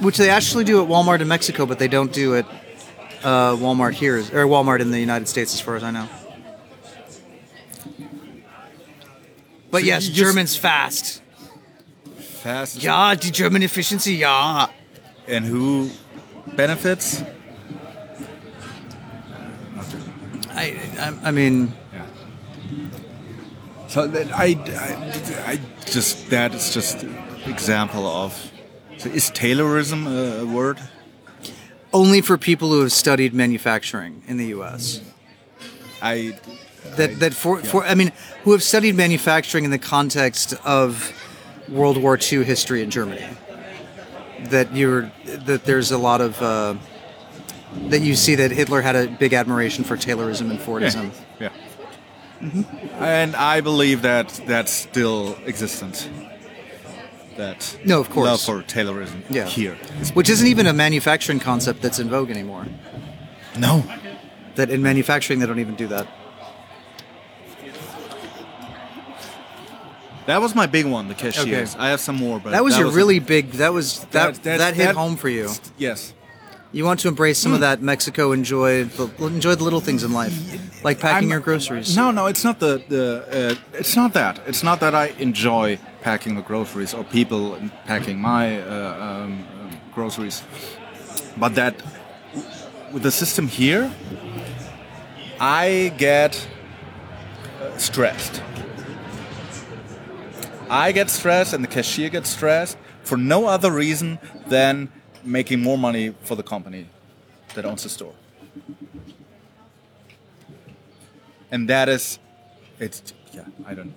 Which 0.02 0.18
they 0.18 0.30
actually 0.30 0.64
do 0.64 0.82
at 0.82 0.88
Walmart 0.88 1.22
in 1.22 1.28
Mexico, 1.28 1.66
but 1.66 1.80
they 1.80 1.88
don't 1.88 2.12
do 2.12 2.36
at 2.36 2.46
uh, 3.24 3.56
Walmart 3.56 3.94
here, 3.94 4.20
or 4.20 4.48
Walmart 4.48 4.80
in 4.80 4.92
the 4.92 5.00
United 5.00 5.28
States, 5.28 5.54
as 5.54 5.62
far 5.62 5.76
as 5.76 5.84
I 5.84 5.92
know. 5.92 6.08
But 9.74 9.82
So 9.82 9.88
yes, 9.88 10.08
German's 10.08 10.56
fast. 10.56 11.24
Fast. 12.44 12.84
Ja, 12.84 13.16
die 13.16 13.32
German 13.32 13.64
efficiency, 13.64 14.20
ja. 14.20 14.70
And 15.28 15.46
who 15.46 15.90
benefits? 16.56 17.24
I, 20.56 20.78
I, 21.00 21.30
I 21.30 21.32
mean, 21.32 21.74
So 23.88 24.08
that 24.08 24.32
I, 24.32 24.56
I, 25.48 25.54
I 25.54 25.60
just 25.86 26.30
that 26.30 26.54
is 26.54 26.72
just 26.74 27.04
example 27.48 28.06
of. 28.06 28.52
So 28.98 29.10
is 29.10 29.32
Taylorism 29.32 30.06
a, 30.08 30.42
a 30.42 30.46
word? 30.46 30.78
only 31.94 32.22
for 32.22 32.38
people 32.38 32.70
who 32.70 32.82
have 32.82 32.92
studied 32.92 33.34
manufacturing 33.34 34.22
in 34.28 34.38
the 34.38 34.46
U.S. 34.58 35.02
I 36.00 36.38
That 36.98 37.20
that 37.20 37.34
for 37.34 37.60
for 37.60 37.84
I 37.86 37.96
mean, 37.96 38.12
who 38.44 38.52
have 38.52 38.62
studied 38.64 38.96
manufacturing 38.96 39.64
in 39.66 39.72
the 39.72 39.80
context 39.80 40.54
of 40.64 41.12
World 41.70 41.98
War 41.98 42.18
II 42.22 42.44
history 42.44 42.82
in 42.84 42.90
Germany. 42.90 43.26
That 44.50 44.76
you're 44.76 45.12
that 45.26 45.64
there's 45.66 45.92
a 45.92 45.98
lot 45.98 46.22
of 46.22 46.42
uh, 46.42 46.76
that 47.90 48.02
you 48.02 48.16
see 48.16 48.36
that 48.36 48.52
Hitler 48.52 48.82
had 48.82 48.96
a 48.96 49.08
big 49.08 49.34
admiration 49.34 49.84
for 49.84 49.96
Taylorism 49.98 50.50
and 50.52 50.60
Fordism. 50.60 51.12
yeah. 51.40 51.50
And 53.00 53.36
I 53.36 53.62
believe 53.62 54.02
that 54.02 54.30
that's 54.46 54.72
still 54.72 55.38
existent. 55.46 56.10
That 57.38 57.78
No, 57.86 58.00
of 58.00 58.10
course. 58.10 58.28
love 58.28 58.42
for 58.42 58.62
Taylorism 58.68 59.24
Yeah. 59.30 59.46
here. 59.46 59.76
Which 60.14 60.30
isn't 60.30 60.46
even 60.48 60.68
a 60.68 60.74
manufacturing 60.74 61.40
concept 61.40 61.82
that's 61.82 62.00
in 62.00 62.10
vogue 62.10 62.30
anymore. 62.30 62.68
No, 63.58 63.84
That 64.56 64.70
in 64.70 64.84
manufacturing 64.84 65.40
they 65.40 65.46
don't 65.48 65.60
even 65.60 65.76
do 65.76 65.88
that. 65.88 66.08
That 70.26 70.42
was 70.42 70.56
my 70.56 70.66
big 70.68 70.86
one. 70.86 71.08
The 71.08 71.14
cashiers. 71.16 71.76
Okay. 71.76 71.84
I 71.84 71.90
have 71.90 72.00
some 72.00 72.16
more, 72.16 72.40
but 72.40 72.52
That 72.52 72.64
was 72.64 72.78
your 72.78 72.88
a- 72.88 72.92
really 72.92 73.20
big. 73.20 73.52
That 73.54 73.74
was 73.74 74.00
that 74.12 74.36
that, 74.44 74.58
that- 74.60 74.76
hit 74.76 74.86
that- 74.88 74.96
home 74.96 75.16
for 75.18 75.30
you. 75.30 75.50
Yes. 75.78 76.14
You 76.72 76.86
want 76.86 77.02
to 77.02 77.08
embrace 77.08 77.38
some 77.38 77.54
of 77.54 77.60
that 77.60 77.84
Mexico. 77.84 78.32
Enjoy 78.32 78.86
the 78.86 79.08
enjoy 79.24 79.54
the 79.54 79.64
little 79.64 79.80
things 79.80 80.04
in 80.04 80.12
life, 80.12 80.34
like 80.84 81.00
packing 81.00 81.28
I'm- 81.28 81.30
your 81.30 81.40
groceries. 81.40 81.96
No, 81.96 82.10
no, 82.10 82.26
it's 82.26 82.44
not 82.44 82.60
the 82.60 82.82
the. 82.90 83.04
Uh, 83.52 83.78
it's 83.80 83.96
not 83.96 84.14
that. 84.14 84.40
It's 84.48 84.64
not 84.64 84.80
that 84.80 84.96
I 84.96 85.14
enjoy 85.20 85.78
packing 86.02 86.34
the 86.36 86.42
groceries 86.42 86.96
or 86.96 87.04
people 87.04 87.60
packing 87.86 88.18
my 88.20 88.60
uh, 88.60 89.08
um, 89.08 89.46
groceries, 89.94 90.42
but 91.38 91.54
that 91.54 91.76
with 92.92 93.04
the 93.04 93.12
system 93.12 93.48
here, 93.48 93.92
I 95.40 95.94
get 95.98 96.48
uh, 97.62 97.78
stressed. 97.78 98.42
I 100.74 100.92
get 100.92 101.10
stressed, 101.10 101.54
and 101.54 101.64
the 101.64 101.68
cashier 101.68 102.10
gets 102.10 102.30
stressed 102.30 102.78
for 103.04 103.18
no 103.18 103.46
other 103.46 103.72
reason 103.72 104.18
than 104.48 104.92
making 105.24 105.62
more 105.62 105.78
money 105.78 106.16
for 106.24 106.36
the 106.36 106.44
company 106.44 106.88
that 107.54 107.64
owns 107.66 107.84
the 107.84 107.90
store. 107.90 108.16
and 111.54 111.70
that 111.70 111.88
is 111.88 112.18
it's 112.80 113.14
yeah 113.32 113.46
i 113.68 113.74
don't 113.76 113.94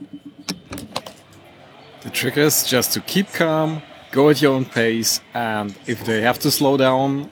The 2.03 2.11
trick 2.11 2.37
is 2.37 2.63
just 2.71 2.93
to 2.93 3.01
keep 3.01 3.33
calm, 3.33 3.83
go 4.13 4.31
at 4.31 4.41
your 4.41 4.53
own 4.55 4.65
pace, 4.65 5.21
and 5.35 5.75
if 5.87 6.05
they 6.05 6.21
have 6.23 6.39
to 6.41 6.51
slow 6.51 6.77
down, 6.77 7.29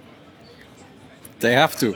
they 1.38 1.52
have 1.52 1.76
to. 1.78 1.94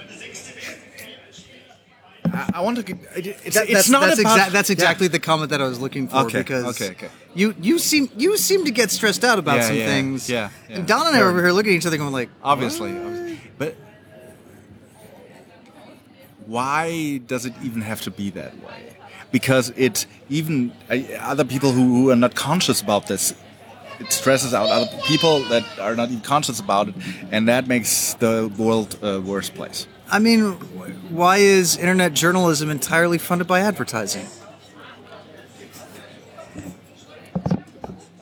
I, 2.33 2.51
I 2.55 2.61
want 2.61 2.85
to 2.87 2.99
it's, 3.17 3.55
That- 3.55 3.69
it's 3.69 3.89
not 3.89 4.03
that's, 4.03 4.21
about 4.21 4.39
exa- 4.39 4.51
that's 4.53 4.71
exactly 4.71 5.07
yeah. 5.07 5.13
the 5.13 5.19
comment 5.21 5.51
that 5.51 5.61
I 5.61 5.69
was 5.69 5.79
looking 5.81 6.09
for 6.09 6.17
Okay, 6.27 6.39
because 6.39 6.65
okay, 6.81 6.91
okay. 6.93 7.09
you 7.35 7.55
you 7.61 7.79
seem 7.79 8.09
you 8.17 8.37
seem 8.37 8.65
to 8.65 8.71
get 8.71 8.91
stressed 8.91 9.25
out 9.25 9.39
about 9.39 9.57
Yeah, 9.57 9.63
some 9.69 9.77
yeah, 9.77 9.87
things. 9.87 10.29
yeah, 10.31 10.51
yeah. 10.69 10.77
And 10.77 10.87
Don 10.87 11.07
and 11.07 11.17
I 11.17 11.21
are 11.21 11.29
over 11.31 11.41
here 11.43 11.53
looking 11.53 11.73
at 11.73 11.77
each 11.79 11.87
other 11.87 11.97
going 11.97 12.13
like, 12.13 12.31
obviously, 12.43 12.91
obviously. 12.97 13.41
but 13.59 13.75
why 16.47 17.19
does 17.27 17.45
it 17.47 17.55
even 17.63 17.83
have 17.83 18.01
to 18.03 18.11
be 18.11 18.31
that 18.31 18.55
way? 18.63 18.97
Because 19.31 19.71
it 19.77 20.07
even 20.31 20.73
uh, 20.91 20.97
other 21.21 21.45
people 21.45 21.73
who, 21.73 21.83
who 21.95 22.11
are 22.11 22.17
not 22.17 22.35
conscious 22.35 22.81
about 22.81 23.07
this, 23.07 23.35
it 24.01 24.11
stresses 24.13 24.55
out 24.55 24.69
other 24.71 24.91
people 25.07 25.45
that 25.49 25.65
are 25.79 25.95
not 25.95 26.09
even 26.09 26.23
conscious 26.23 26.59
about 26.61 26.89
it, 26.89 26.95
and 27.31 27.49
that 27.49 27.67
makes 27.67 28.15
the 28.15 28.51
world 28.57 28.97
a 29.03 29.21
worse 29.21 29.51
place. 29.51 29.87
I 30.11 30.19
mean, 30.19 30.53
why 31.11 31.37
is 31.37 31.77
internet 31.77 32.15
journalism 32.15 32.71
entirely 32.71 33.19
funded 33.19 33.47
by 33.47 33.61
advertising? 33.61 34.27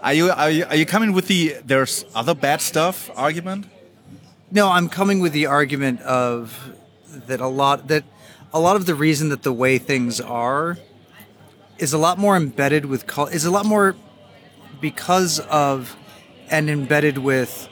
Are 0.01 0.13
you 0.13 0.31
are 0.31 0.51
you, 0.51 0.65
are 0.65 0.77
you 0.77 0.87
coming 0.87 1.13
with 1.13 1.29
the 1.29 1.57
there's 1.65 2.05
other 2.15 2.35
bad 2.35 2.61
stuff 2.61 3.11
argument? 3.17 3.67
No, 4.51 4.69
I'm 4.71 4.89
coming 4.89 5.21
with 5.21 5.33
the 5.33 5.47
argument 5.47 6.01
of 6.03 6.73
that 7.27 7.41
a 7.41 7.49
lot 7.49 7.89
that 7.89 8.05
a 8.53 8.61
lot 8.61 8.77
of 8.77 8.87
the 8.87 8.95
reason 8.95 9.29
that 9.29 9.43
the 9.43 9.53
way 9.53 9.79
things 9.79 10.21
are 10.21 10.79
is 11.79 11.93
a 11.93 11.99
lot 11.99 12.19
more 12.19 12.37
embedded 12.37 12.87
with 12.87 13.05
is 13.33 13.45
a 13.45 13.51
lot 13.51 13.65
more 13.65 13.95
because 14.81 15.39
of 15.41 15.97
and 16.51 16.69
embedded 16.69 17.19
with 17.19 17.69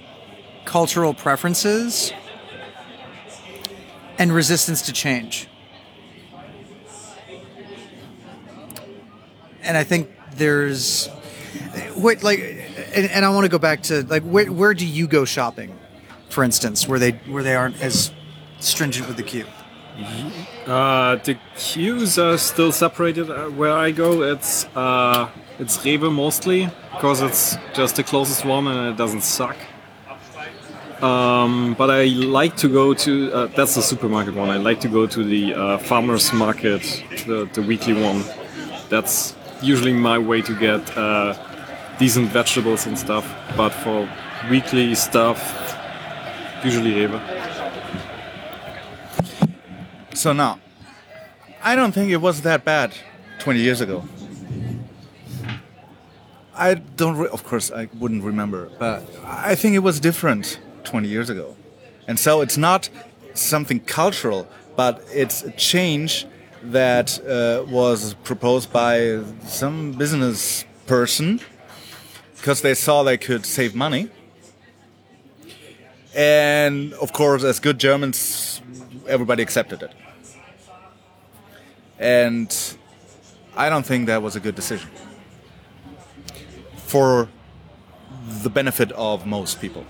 cultural 0.64 1.14
preferences 1.14 2.12
and 4.18 4.32
resistance 4.32 4.82
to 4.82 4.92
change. 4.92 5.48
And 9.62 9.76
I 9.76 9.84
think 9.84 10.10
there's 10.36 11.08
what 11.94 12.22
like 12.22 12.38
and, 12.94 13.10
and 13.10 13.24
I 13.24 13.30
want 13.30 13.44
to 13.44 13.48
go 13.48 13.58
back 13.58 13.82
to 13.84 14.02
like 14.04 14.22
where 14.22 14.50
where 14.52 14.74
do 14.74 14.86
you 14.86 15.06
go 15.06 15.24
shopping? 15.24 15.78
For 16.28 16.44
instance, 16.44 16.86
where 16.88 16.98
they 16.98 17.12
where 17.12 17.42
they 17.42 17.54
aren't 17.54 17.80
as 17.80 18.12
stringent 18.60 19.06
with 19.08 19.16
the 19.16 19.22
queue. 19.22 19.46
Uh, 20.66 21.16
the 21.16 21.38
queues 21.56 22.18
are 22.18 22.36
still 22.36 22.72
separated. 22.72 23.30
Uh, 23.30 23.48
where 23.50 23.72
I 23.72 23.92
go, 23.92 24.22
it's 24.22 24.64
uh, 24.74 25.30
it's 25.58 25.78
Rewe 25.78 26.12
mostly 26.12 26.68
because 26.92 27.22
it's 27.22 27.56
just 27.74 27.96
the 27.96 28.02
closest 28.02 28.44
one 28.44 28.66
and 28.66 28.92
it 28.92 28.96
doesn't 28.96 29.22
suck. 29.22 29.56
Um, 31.02 31.74
but 31.74 31.90
I 31.90 32.04
like 32.04 32.56
to 32.58 32.68
go 32.68 32.94
to 32.94 33.32
uh, 33.32 33.46
that's 33.48 33.74
the 33.74 33.82
supermarket 33.82 34.34
one. 34.34 34.48
I 34.48 34.56
like 34.56 34.80
to 34.80 34.88
go 34.88 35.06
to 35.06 35.24
the 35.24 35.54
uh, 35.54 35.78
farmers 35.78 36.32
market, 36.32 36.82
the, 37.26 37.48
the 37.52 37.62
weekly 37.62 37.94
one. 37.94 38.24
That's 38.88 39.34
usually 39.60 39.92
my 39.92 40.18
way 40.18 40.40
to 40.42 40.54
get 40.58 40.96
uh, 40.96 41.34
decent 41.98 42.28
vegetables 42.28 42.86
and 42.86 42.98
stuff. 42.98 43.26
But 43.56 43.70
for 43.70 44.08
weekly 44.50 44.94
stuff, 44.94 45.40
usually 46.64 46.92
Rewe. 46.92 47.20
So 50.14 50.32
now, 50.32 50.60
I 51.62 51.74
don't 51.74 51.92
think 51.92 52.10
it 52.10 52.18
was 52.18 52.42
that 52.42 52.64
bad 52.64 52.94
20 53.40 53.58
years 53.58 53.80
ago. 53.80 54.04
I 56.56 56.74
don't, 56.74 57.26
of 57.26 57.42
course, 57.44 57.72
I 57.72 57.88
wouldn't 57.98 58.22
remember, 58.22 58.70
but 58.78 59.02
I 59.24 59.56
think 59.56 59.74
it 59.74 59.80
was 59.80 59.98
different 59.98 60.60
20 60.84 61.08
years 61.08 61.30
ago. 61.30 61.56
And 62.06 62.18
so 62.18 62.40
it's 62.40 62.56
not 62.56 62.88
something 63.34 63.80
cultural, 63.80 64.46
but 64.76 65.04
it's 65.12 65.42
a 65.42 65.50
change 65.52 66.26
that 66.62 67.20
uh, 67.26 67.64
was 67.70 68.14
proposed 68.24 68.72
by 68.72 69.22
some 69.46 69.92
business 69.92 70.64
person 70.86 71.40
because 72.36 72.62
they 72.62 72.74
saw 72.74 73.02
they 73.02 73.16
could 73.16 73.44
save 73.46 73.74
money. 73.74 74.08
And 76.14 76.92
of 76.94 77.12
course, 77.12 77.42
as 77.42 77.58
good 77.58 77.78
Germans, 77.78 78.60
everybody 79.06 79.42
accepted 79.42 79.82
it. 79.82 79.92
And 81.98 82.76
I 83.56 83.68
don't 83.68 83.84
think 83.84 84.06
that 84.06 84.22
was 84.22 84.36
a 84.36 84.40
good 84.40 84.54
decision 84.54 84.90
for 86.76 87.28
the 88.42 88.50
benefit 88.50 88.92
of 88.92 89.26
most 89.26 89.60
people. 89.60 89.84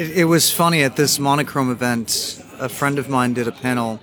It, 0.00 0.16
it 0.16 0.24
was 0.24 0.50
funny 0.50 0.82
at 0.82 0.96
this 0.96 1.18
monochrome 1.18 1.70
event. 1.70 2.42
A 2.58 2.70
friend 2.70 2.98
of 2.98 3.10
mine 3.10 3.34
did 3.34 3.46
a 3.46 3.52
panel 3.52 4.00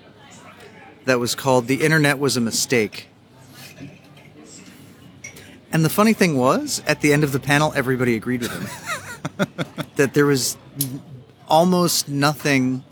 that 1.05 1.17
was 1.17 1.33
called 1.33 1.65
"The 1.65 1.81
Internet 1.83 2.19
Was 2.19 2.37
a 2.37 2.39
Mistake." 2.39 3.07
And 5.71 5.83
the 5.83 5.89
funny 5.89 6.13
thing 6.13 6.37
was, 6.37 6.83
at 6.85 7.01
the 7.01 7.11
end 7.11 7.23
of 7.23 7.31
the 7.31 7.39
panel, 7.39 7.73
everybody 7.75 8.15
agreed 8.15 8.41
with 8.41 8.51
him. 8.51 9.47
that 9.95 10.13
there 10.13 10.27
was 10.27 10.55
almost 11.47 12.07
nothing 12.07 12.83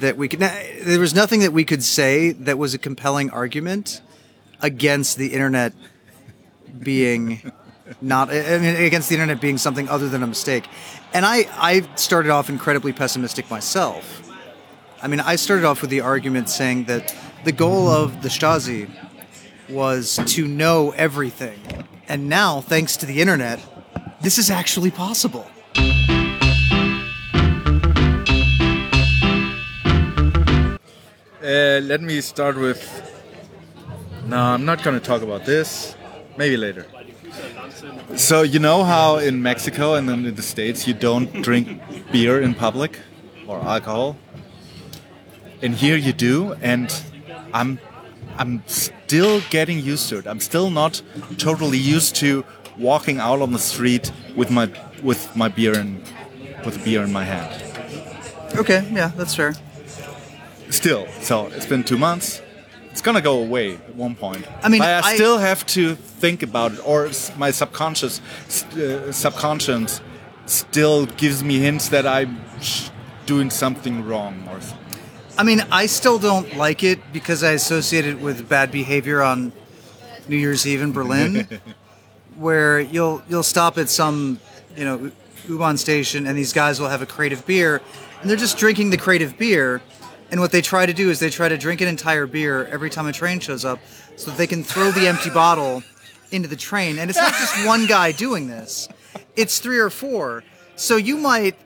that 0.00 0.16
we 0.16 0.26
could. 0.26 0.40
There 0.40 0.98
was 0.98 1.14
nothing 1.14 1.38
that 1.38 1.52
we 1.52 1.64
could 1.64 1.84
say 1.84 2.32
that 2.32 2.58
was 2.58 2.74
a 2.74 2.78
compelling 2.78 3.30
argument 3.30 4.02
against 4.60 5.18
the 5.18 5.28
internet 5.28 5.72
being 6.80 7.52
not 8.00 8.30
I 8.30 8.58
mean, 8.58 8.76
against 8.76 9.08
the 9.08 9.14
internet 9.14 9.40
being 9.40 9.58
something 9.58 9.88
other 9.88 10.08
than 10.08 10.22
a 10.22 10.26
mistake. 10.26 10.68
And 11.12 11.24
I 11.26 11.46
I 11.56 11.82
started 11.96 12.30
off 12.30 12.48
incredibly 12.48 12.92
pessimistic 12.92 13.50
myself. 13.50 14.22
I 15.02 15.08
mean, 15.08 15.20
I 15.20 15.36
started 15.36 15.64
off 15.64 15.82
with 15.82 15.90
the 15.90 16.00
argument 16.00 16.48
saying 16.48 16.84
that 16.84 17.14
the 17.44 17.52
goal 17.52 17.88
of 17.88 18.22
the 18.22 18.28
Stasi 18.30 18.88
was 19.68 20.18
to 20.26 20.46
know 20.46 20.92
everything. 20.92 21.58
And 22.08 22.28
now, 22.28 22.60
thanks 22.60 22.96
to 22.98 23.06
the 23.06 23.20
internet, 23.20 23.60
this 24.20 24.38
is 24.38 24.50
actually 24.50 24.90
possible. 24.90 25.46
Uh, 31.42 31.80
let 31.82 32.00
me 32.00 32.22
start 32.22 32.56
with. 32.56 32.80
No, 34.26 34.38
I'm 34.38 34.64
not 34.64 34.82
going 34.82 34.98
to 34.98 35.04
talk 35.04 35.20
about 35.20 35.44
this. 35.44 35.94
Maybe 36.38 36.56
later. 36.56 36.86
So 38.16 38.42
you 38.42 38.58
know 38.58 38.84
how 38.84 39.16
in 39.16 39.42
Mexico 39.42 39.94
and 39.94 40.08
then 40.08 40.24
in 40.24 40.34
the 40.34 40.42
states 40.42 40.86
you 40.86 40.94
don't 40.94 41.42
drink 41.42 41.80
beer 42.12 42.40
in 42.40 42.54
public 42.54 43.00
or 43.46 43.58
alcohol. 43.60 44.16
And 45.62 45.74
here 45.74 45.96
you 45.96 46.12
do, 46.12 46.54
and 46.60 46.92
I'm 47.52 47.78
I'm 48.36 48.62
still 48.66 49.40
getting 49.50 49.78
used 49.80 50.08
to 50.10 50.18
it. 50.18 50.26
I'm 50.26 50.40
still 50.40 50.70
not 50.70 51.02
totally 51.38 51.78
used 51.78 52.16
to 52.16 52.44
walking 52.78 53.18
out 53.18 53.40
on 53.40 53.52
the 53.52 53.58
street 53.58 54.12
with 54.36 54.50
my 54.50 54.70
with 55.02 55.34
my 55.36 55.48
beer 55.48 55.78
in 55.78 56.02
with 56.64 56.84
beer 56.84 57.02
in 57.02 57.12
my 57.12 57.24
hand. 57.24 57.62
Okay, 58.56 58.88
yeah, 58.92 59.10
that's 59.16 59.34
fair. 59.34 59.54
Still, 60.70 61.06
so 61.20 61.46
it's 61.48 61.66
been 61.66 61.84
two 61.84 61.98
months. 61.98 62.40
It's 62.94 63.02
gonna 63.02 63.20
go 63.20 63.40
away 63.42 63.74
at 63.74 63.96
one 63.96 64.14
point. 64.14 64.46
I 64.62 64.68
mean, 64.68 64.80
I, 64.80 65.00
I- 65.00 65.14
still 65.16 65.38
have 65.38 65.66
to 65.66 65.96
think 65.96 66.44
about 66.44 66.74
it, 66.74 66.86
or 66.86 67.10
my 67.36 67.50
subconscious 67.50 68.20
uh, 68.76 69.10
subconscious 69.10 70.00
still 70.46 71.06
gives 71.06 71.42
me 71.42 71.58
hints 71.58 71.88
that 71.88 72.06
I'm 72.06 72.40
doing 73.26 73.50
something 73.50 74.04
wrong 74.06 74.46
or. 74.48 74.60
I 75.36 75.42
mean, 75.42 75.60
I 75.72 75.86
still 75.86 76.20
don't 76.20 76.56
like 76.56 76.84
it 76.84 77.00
because 77.12 77.42
I 77.42 77.50
associate 77.54 78.06
it 78.06 78.20
with 78.20 78.48
bad 78.48 78.70
behavior 78.70 79.22
on 79.22 79.50
New 80.28 80.36
Year's 80.36 80.64
Eve 80.64 80.80
in 80.80 80.92
Berlin, 80.92 81.48
where 82.36 82.78
you'll 82.78 83.24
you'll 83.28 83.42
stop 83.42 83.76
at 83.76 83.88
some 83.88 84.38
you 84.76 84.84
know 84.84 85.10
U-Bahn 85.48 85.78
station 85.78 86.28
and 86.28 86.38
these 86.38 86.52
guys 86.52 86.78
will 86.78 86.90
have 86.90 87.02
a 87.02 87.06
crate 87.06 87.32
of 87.32 87.44
beer, 87.44 87.82
and 88.20 88.30
they're 88.30 88.36
just 88.36 88.56
drinking 88.56 88.90
the 88.90 88.98
crate 88.98 89.20
of 89.22 89.36
beer, 89.36 89.82
and 90.34 90.40
what 90.40 90.50
they 90.50 90.60
try 90.60 90.84
to 90.84 90.92
do 90.92 91.10
is 91.10 91.20
they 91.20 91.30
try 91.30 91.48
to 91.48 91.56
drink 91.56 91.80
an 91.80 91.86
entire 91.86 92.26
beer 92.26 92.66
every 92.66 92.90
time 92.90 93.06
a 93.06 93.12
train 93.12 93.38
shows 93.38 93.64
up, 93.64 93.78
so 94.16 94.32
that 94.32 94.36
they 94.36 94.48
can 94.48 94.64
throw 94.64 94.90
the 94.90 95.06
empty 95.06 95.30
bottle 95.30 95.84
into 96.32 96.48
the 96.48 96.56
train, 96.56 96.98
and 96.98 97.08
it's 97.08 97.18
not 97.20 97.32
just 97.34 97.64
one 97.66 97.86
guy 97.86 98.10
doing 98.10 98.48
this; 98.48 98.88
it's 99.36 99.60
three 99.60 99.78
or 99.78 99.90
four. 99.90 100.42
So 100.74 100.96
you 100.96 101.18
might 101.18 101.56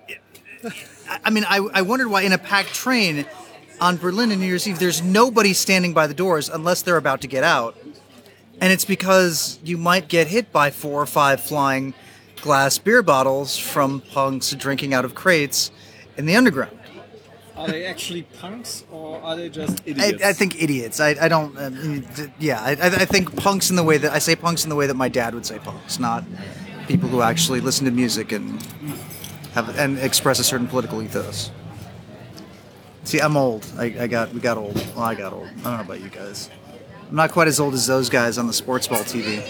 I 1.24 1.30
mean, 1.30 1.44
I, 1.48 1.66
I 1.72 1.80
wondered 1.80 2.08
why 2.08 2.22
in 2.22 2.32
a 2.32 2.38
packed 2.38 2.74
train 2.74 3.24
on 3.80 3.96
Berlin 3.96 4.30
and 4.30 4.40
New 4.40 4.46
Year's 4.46 4.68
Eve, 4.68 4.78
there's 4.78 5.02
nobody 5.02 5.54
standing 5.54 5.94
by 5.94 6.06
the 6.06 6.14
doors 6.14 6.48
unless 6.48 6.82
they're 6.82 6.96
about 6.96 7.22
to 7.22 7.26
get 7.26 7.44
out. 7.44 7.76
And 8.60 8.70
it's 8.70 8.84
because 8.84 9.58
you 9.64 9.78
might 9.78 10.08
get 10.08 10.26
hit 10.26 10.52
by 10.52 10.70
four 10.70 11.00
or 11.00 11.06
five 11.06 11.40
flying 11.40 11.94
glass 12.42 12.78
beer 12.78 13.02
bottles 13.02 13.56
from 13.56 14.00
punks 14.00 14.50
drinking 14.52 14.92
out 14.94 15.04
of 15.04 15.14
crates 15.14 15.70
in 16.16 16.26
the 16.26 16.36
underground. 16.36 16.77
Are 17.58 17.66
they 17.66 17.86
actually 17.86 18.22
punks 18.22 18.84
or 18.90 19.20
are 19.20 19.34
they 19.34 19.48
just 19.48 19.82
idiots? 19.84 20.22
I 20.22 20.32
think 20.32 20.62
idiots. 20.62 21.00
I, 21.00 21.16
I 21.20 21.28
don't. 21.28 21.56
I 21.58 22.32
yeah, 22.38 22.60
I, 22.62 22.70
I 22.70 22.86
I 22.86 23.04
think 23.04 23.34
punks 23.36 23.68
in 23.70 23.76
the 23.76 23.82
way 23.82 23.98
that 23.98 24.12
I 24.12 24.20
say 24.20 24.36
punks 24.36 24.62
in 24.62 24.70
the 24.70 24.76
way 24.76 24.86
that 24.86 24.94
my 24.94 25.08
dad 25.08 25.34
would 25.34 25.44
say 25.44 25.58
punks, 25.58 25.98
not 25.98 26.24
people 26.86 27.08
who 27.08 27.20
actually 27.20 27.60
listen 27.60 27.84
to 27.84 27.90
music 27.90 28.30
and 28.32 28.62
have 29.54 29.76
and 29.76 29.98
express 29.98 30.38
a 30.38 30.44
certain 30.44 30.68
political 30.68 31.02
ethos. 31.02 31.50
See, 33.02 33.20
I'm 33.20 33.36
old. 33.36 33.66
I, 33.76 33.84
I 34.00 34.06
got 34.06 34.32
we 34.32 34.40
got 34.40 34.56
old. 34.56 34.76
Well, 34.94 35.04
I 35.04 35.14
got 35.14 35.32
old. 35.32 35.48
I 35.48 35.50
don't 35.50 35.64
know 35.64 35.80
about 35.80 36.00
you 36.00 36.10
guys. 36.10 36.50
I'm 37.08 37.16
not 37.16 37.32
quite 37.32 37.48
as 37.48 37.58
old 37.58 37.74
as 37.74 37.86
those 37.86 38.08
guys 38.08 38.38
on 38.38 38.46
the 38.46 38.52
sports 38.52 38.86
ball 38.86 39.00
TV. 39.00 39.42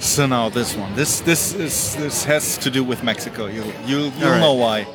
So 0.00 0.26
now 0.26 0.48
this 0.48 0.74
one. 0.74 0.96
This 0.96 1.20
this 1.20 1.52
is 1.52 1.94
this 1.96 2.24
has 2.24 2.56
to 2.58 2.70
do 2.70 2.82
with 2.82 3.04
Mexico. 3.04 3.46
You 3.46 3.62
you 3.84 3.98
you'll 3.98 4.30
right. 4.30 4.40
know 4.40 4.54
why. 4.54 4.86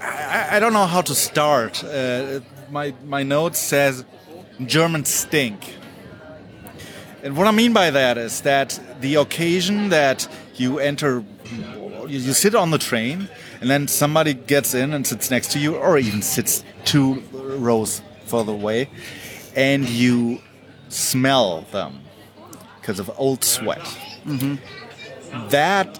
I 0.00 0.56
I, 0.56 0.60
don't 0.60 0.72
know 0.72 0.86
how 0.86 1.00
to 1.02 1.14
start. 1.14 1.82
Uh, 1.82 2.38
my 2.70 2.94
my 3.04 3.24
note 3.24 3.56
says 3.56 4.04
German 4.64 5.04
stink. 5.04 5.74
And 7.24 7.36
what 7.36 7.48
I 7.48 7.50
mean 7.50 7.72
by 7.72 7.90
that 7.90 8.16
is 8.16 8.42
that 8.42 8.78
the 9.00 9.16
occasion 9.16 9.88
that 9.88 10.28
you 10.54 10.78
enter, 10.78 11.24
you, 12.06 12.18
you 12.20 12.32
sit 12.32 12.54
on 12.54 12.70
the 12.70 12.78
train, 12.78 13.28
and 13.60 13.68
then 13.68 13.88
somebody 13.88 14.34
gets 14.34 14.72
in 14.72 14.92
and 14.92 15.04
sits 15.04 15.32
next 15.32 15.50
to 15.50 15.58
you, 15.58 15.74
or 15.74 15.98
even 15.98 16.22
sits 16.22 16.62
two 16.84 17.24
rows 17.32 18.02
further 18.26 18.52
away, 18.52 18.88
and 19.56 19.88
you 19.88 20.40
smell 20.88 21.62
them 21.72 22.05
because 22.86 23.00
of 23.00 23.10
old 23.18 23.42
sweat. 23.42 23.82
That 25.50 25.98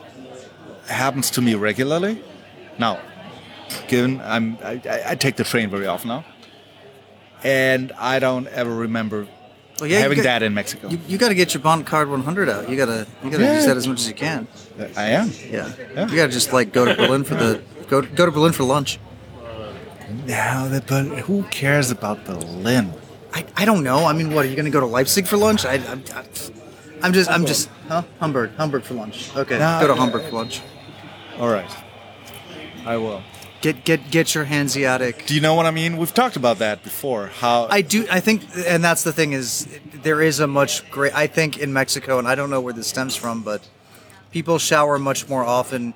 happens 0.86 1.30
to 1.32 1.42
me 1.42 1.54
regularly. 1.56 2.22
Now, 2.78 3.00
given 3.88 4.20
I'm, 4.20 4.56
I, 4.62 4.80
I- 4.88 5.02
I 5.10 5.14
take 5.16 5.34
the 5.36 5.42
train 5.42 5.68
very 5.68 5.86
often 5.88 6.08
now, 6.08 6.24
and 7.42 7.90
I 7.98 8.20
don't 8.20 8.46
ever 8.48 8.72
remember 8.72 9.26
Well, 9.80 9.90
yeah, 9.90 9.98
having 9.98 10.18
got- 10.18 10.22
that 10.24 10.42
in 10.44 10.54
Mexico. 10.54 10.88
You, 10.88 11.00
you 11.08 11.18
got 11.18 11.30
to 11.30 11.34
get 11.34 11.54
your 11.54 11.62
Bahncard 11.62 12.08
100 12.08 12.48
out. 12.48 12.68
You 12.70 12.76
gotta 12.76 13.06
you 13.24 13.30
gotta 13.30 13.42
Yeah. 13.42 13.56
use 13.56 13.66
that 13.66 13.76
as 13.76 13.88
much 13.88 13.98
as 14.00 14.08
you 14.08 14.14
can. 14.14 14.46
I 14.96 15.06
am. 15.10 15.32
Yeah. 15.50 15.72
Yeah. 15.94 16.08
You 16.08 16.14
gotta 16.16 16.32
just 16.32 16.52
like 16.52 16.72
go 16.72 16.84
to 16.84 16.94
Berlin 16.94 17.24
for 17.24 17.34
the 17.34 17.60
go 17.88 18.02
go 18.02 18.26
to 18.26 18.30
Berlin 18.32 18.52
for 18.52 18.62
lunch. 18.62 19.00
Now, 20.26 20.68
the- 20.68 20.82
but 20.86 21.04
who 21.26 21.42
cares 21.50 21.90
about 21.90 22.24
Berlin? 22.24 22.92
I, 23.34 23.44
I 23.56 23.64
don't 23.64 23.82
know. 23.82 24.06
I 24.06 24.12
mean, 24.12 24.32
what 24.32 24.44
are 24.46 24.48
you 24.48 24.54
gonna 24.56 24.70
go 24.70 24.80
to 24.80 24.86
Leipzig 24.86 25.26
for 25.26 25.36
lunch? 25.36 25.64
I, 25.66 25.74
I'm, 25.74 26.04
I'm 27.02 27.12
just 27.12 27.30
I'm 27.30 27.46
just 27.46 27.68
huh 27.88 28.02
Hamburg 28.20 28.52
Hamburg 28.56 28.82
for 28.82 28.94
lunch. 28.94 29.34
Okay, 29.36 29.58
No, 29.58 29.78
go 29.80 29.86
to 29.88 29.92
uh, 29.92 29.96
Hamburg 29.96 30.24
for 30.24 30.36
lunch. 30.36 30.62
All 31.38 31.48
right, 31.48 31.70
I 32.84 32.96
will. 32.96 33.22
Get 33.60 33.84
get 33.84 34.10
get 34.10 34.34
your 34.34 34.44
Hanseatic. 34.44 35.26
Do 35.26 35.34
you 35.34 35.40
know 35.40 35.54
what 35.54 35.66
I 35.66 35.70
mean? 35.70 35.96
We've 35.96 36.12
talked 36.12 36.36
about 36.36 36.58
that 36.58 36.82
before. 36.82 37.28
How 37.28 37.66
I 37.70 37.80
do. 37.82 38.06
I 38.10 38.20
think, 38.20 38.42
and 38.66 38.84
that's 38.84 39.02
the 39.02 39.12
thing 39.12 39.32
is, 39.32 39.66
there 39.92 40.20
is 40.22 40.40
a 40.40 40.46
much 40.46 40.88
great. 40.90 41.14
I 41.14 41.26
think 41.26 41.58
in 41.58 41.72
Mexico, 41.72 42.18
and 42.18 42.28
I 42.28 42.34
don't 42.34 42.50
know 42.50 42.60
where 42.60 42.72
this 42.74 42.86
stems 42.86 43.16
from, 43.16 43.42
but 43.42 43.66
people 44.30 44.58
shower 44.58 44.98
much 44.98 45.28
more 45.28 45.44
often. 45.44 45.94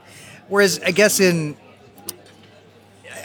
Whereas 0.48 0.80
I 0.80 0.90
guess 0.90 1.20
in, 1.20 1.56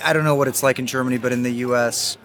I 0.04 0.14
don't 0.14 0.26
know 0.26 0.36
what 0.36 0.48
it's 0.48 0.62
like 0.62 0.80
in 0.80 0.86
Germany, 0.86 1.18
but 1.18 1.32
in 1.32 1.42
the 1.44 1.52
U.S., 1.68 2.18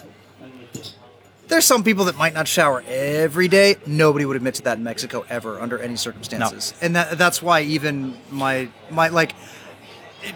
there's 1.51 1.67
some 1.67 1.83
people 1.83 2.07
that 2.07 2.17
might 2.17 2.33
not 2.33 2.49
shower 2.49 2.83
every 2.87 3.49
day. 3.49 3.77
Nobody 3.87 4.25
would 4.25 4.37
admit 4.37 4.55
to 4.55 4.63
that 4.63 4.79
in 4.79 4.85
Mexico 4.85 5.27
ever, 5.29 5.61
under 5.61 5.79
any 5.79 5.97
circumstances. 5.97 6.73
And 6.81 6.97
that 6.97 7.19
that's 7.19 7.43
why 7.43 7.63
even 7.63 8.17
my 8.31 8.69
my 8.91 9.09
like 9.09 9.33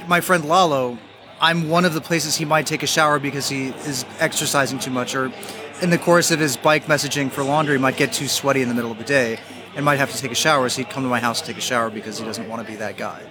my 0.09 0.21
friend 0.21 0.45
Lalo, 0.45 0.99
I'm 1.41 1.71
one 1.71 1.85
of 1.85 1.95
the 1.95 2.01
places 2.01 2.37
he 2.37 2.45
might 2.45 2.67
take 2.67 2.83
a 2.83 2.87
shower 2.87 3.19
because 3.19 3.49
he 3.49 3.69
is 3.69 4.05
exercising 4.19 4.81
too 4.81 4.91
much, 4.91 5.15
or 5.15 5.33
in 5.81 5.91
the 5.91 5.99
course 5.99 6.31
of 6.31 6.41
his 6.41 6.57
bike 6.57 6.87
messaging 6.87 7.31
for 7.31 7.45
laundry, 7.45 7.79
might 7.79 7.97
get 7.97 8.13
too 8.13 8.27
sweaty 8.27 8.61
in 8.61 8.69
the 8.69 8.75
middle 8.75 8.91
of 8.91 8.99
the 8.99 9.05
day 9.05 9.39
and 9.77 9.85
might 9.85 9.99
have 9.99 10.13
to 10.13 10.19
take 10.19 10.33
a 10.33 10.37
shower. 10.37 10.69
So 10.69 10.83
he'd 10.83 10.91
come 10.91 11.05
to 11.05 11.09
my 11.09 11.21
house 11.21 11.41
to 11.41 11.47
take 11.47 11.59
a 11.59 11.61
shower 11.61 11.91
because 11.91 12.19
he 12.19 12.25
doesn't 12.25 12.49
want 12.49 12.67
to 12.67 12.71
be 12.71 12.77
that 12.79 12.97
guy. 12.97 13.23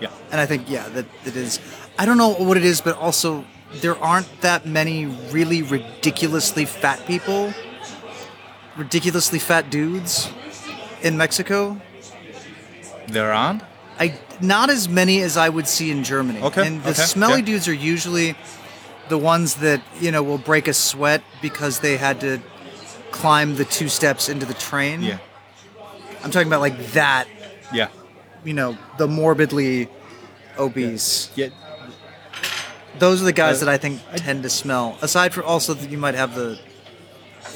Yeah. 0.00 0.10
And 0.30 0.40
I 0.40 0.46
think 0.46 0.70
yeah, 0.70 0.88
that 0.90 1.06
that 1.24 1.36
is. 1.36 1.58
I 1.98 2.06
don't 2.06 2.16
know 2.16 2.32
what 2.32 2.56
it 2.56 2.64
is, 2.64 2.80
but 2.80 2.96
also 2.96 3.44
there 3.74 3.96
aren't 3.96 4.40
that 4.40 4.66
many 4.66 5.06
really 5.06 5.62
ridiculously 5.62 6.64
fat 6.64 7.06
people, 7.06 7.52
ridiculously 8.76 9.38
fat 9.38 9.70
dudes 9.70 10.30
in 11.02 11.16
Mexico. 11.16 11.80
they're 13.08 13.32
on? 13.32 13.62
I 13.98 14.18
not 14.40 14.70
as 14.70 14.88
many 14.88 15.20
as 15.20 15.36
I 15.36 15.48
would 15.48 15.68
see 15.68 15.90
in 15.90 16.04
Germany. 16.04 16.40
Okay, 16.40 16.66
And 16.66 16.82
the 16.82 16.90
okay, 16.90 17.02
smelly 17.02 17.40
yeah. 17.40 17.46
dudes 17.46 17.68
are 17.68 17.74
usually 17.74 18.34
the 19.08 19.18
ones 19.18 19.56
that 19.56 19.82
you 20.00 20.10
know 20.10 20.22
will 20.22 20.38
break 20.38 20.68
a 20.68 20.72
sweat 20.72 21.22
because 21.42 21.80
they 21.80 21.96
had 21.96 22.20
to 22.20 22.40
climb 23.10 23.56
the 23.56 23.64
two 23.64 23.88
steps 23.88 24.28
into 24.28 24.46
the 24.46 24.54
train. 24.54 25.02
Yeah. 25.02 25.18
I'm 26.22 26.30
talking 26.30 26.48
about 26.48 26.60
like 26.60 26.78
that. 26.92 27.26
Yeah. 27.72 27.88
You 28.44 28.54
know, 28.54 28.78
the 28.98 29.06
morbidly 29.06 29.88
obese. 30.58 31.30
Yeah. 31.34 31.48
Those 33.00 33.20
are 33.22 33.24
the 33.24 33.32
guys 33.44 33.56
Uh, 33.56 33.64
that 33.64 33.74
I 33.74 33.78
think 33.78 34.00
tend 34.16 34.42
to 34.44 34.50
smell. 34.50 34.96
Aside 35.02 35.30
from 35.34 35.44
also 35.46 35.74
that 35.74 35.90
you 35.90 35.98
might 35.98 36.14
have 36.22 36.34
the 36.34 36.58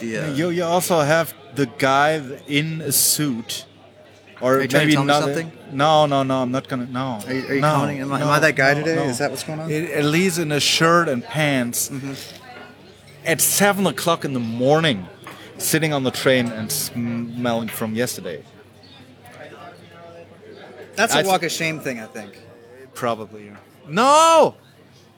the. 0.01 0.19
Uh, 0.19 0.35
You, 0.39 0.47
you 0.51 0.65
also 0.65 1.01
have 1.01 1.27
the 1.55 1.67
guy 1.79 2.11
in 2.49 2.81
a 2.81 2.93
suit. 2.93 3.67
Or 4.41 4.57
Are 4.57 4.63
you 4.63 4.69
trying 4.69 4.69
to 4.69 4.87
maybe 4.87 4.93
tell 4.95 5.03
me 5.05 5.15
not. 5.15 5.23
something? 5.23 5.53
No, 5.73 6.07
no, 6.07 6.23
no. 6.25 6.43
I'm 6.43 6.51
not 6.51 6.67
gonna. 6.69 6.87
No. 6.87 7.21
are 7.27 7.33
you, 7.33 7.47
are 7.49 7.55
you 7.55 7.61
no, 7.61 7.73
commenting? 7.75 8.01
Am, 8.03 8.13
I, 8.13 8.21
am 8.21 8.29
I 8.37 8.39
that 8.41 8.57
guy 8.57 8.75
no, 8.75 8.81
today? 8.81 8.97
no. 8.97 9.05
Is 9.05 9.19
that 9.19 9.31
what's 9.31 9.45
going 9.45 9.61
on? 9.61 9.71
It, 9.71 9.91
at 9.91 10.05
least 10.05 10.39
in 10.39 10.51
a 10.53 10.61
shirt 10.61 11.09
and 11.09 11.23
pants. 11.23 11.89
Mm-hmm. 11.89 12.15
At 13.33 13.41
seven 13.41 13.87
o'clock 13.87 14.25
in 14.25 14.33
the 14.35 14.41
morning, 14.65 15.07
sitting 15.57 15.93
on 15.95 16.03
the 16.05 16.11
train 16.11 16.49
and 16.59 16.71
smelling 16.71 17.69
from 17.69 17.95
yesterday. 17.95 18.43
That's 20.97 21.15
a 21.15 21.19
I'd- 21.19 21.29
walk 21.29 21.43
of 21.43 21.53
shame 21.53 21.81
thing, 21.81 22.01
I 22.01 22.07
think. 22.07 22.33
Probably. 22.95 23.51
No. 23.89 24.55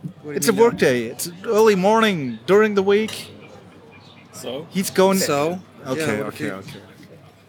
What 0.03 0.23
do 0.23 0.31
you 0.31 0.37
It's 0.37 0.49
a 0.49 0.53
mean, 0.53 0.59
no? 0.61 0.65
work 0.67 0.77
day. 0.79 1.05
It's 1.07 1.31
early 1.45 1.75
morning 1.75 2.39
during 2.47 2.75
the 2.75 2.83
week. 2.83 3.31
So, 4.33 4.67
He's 4.71 4.91
going. 4.91 5.19
So 5.19 5.61
Okay, 5.87 6.01
yeah, 6.01 6.19
what 6.19 6.27
okay, 6.35 6.51
okay. 6.51 6.81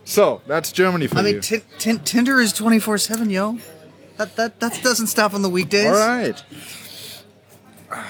So 0.05 0.41
that's 0.47 0.71
Germany 0.71 1.07
for 1.07 1.15
me. 1.15 1.21
I 1.21 1.25
you. 1.27 1.33
mean, 1.33 1.41
tin 1.41 1.61
tin 1.79 1.99
Tinder 1.99 2.39
is 2.39 2.53
twenty 2.53 2.79
four 2.79 2.97
seven, 2.97 3.29
yo. 3.29 3.57
That 4.17 4.35
that 4.37 4.59
that 4.59 4.79
doesn't 4.83 5.07
stop 5.07 5.33
on 5.33 5.41
the 5.41 5.49
weekdays. 5.49 5.87
All 5.87 5.93
right. 5.93 6.43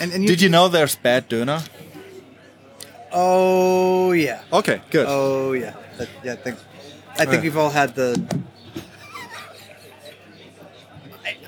And, 0.00 0.12
and 0.12 0.26
Did 0.26 0.40
you 0.40 0.48
know 0.48 0.68
there's 0.68 0.96
bad 0.96 1.28
döner? 1.28 1.60
Oh 3.12 4.12
yeah. 4.12 4.40
Okay, 4.50 4.80
good. 4.90 5.04
Oh 5.08 5.52
yeah. 5.52 5.74
That, 5.98 6.08
yeah. 6.24 6.32
I 6.32 6.36
think 6.36 6.58
I 7.12 7.16
think 7.16 7.30
Right. 7.32 7.42
we've 7.42 7.56
all 7.58 7.68
had 7.70 7.94
the. 7.94 8.16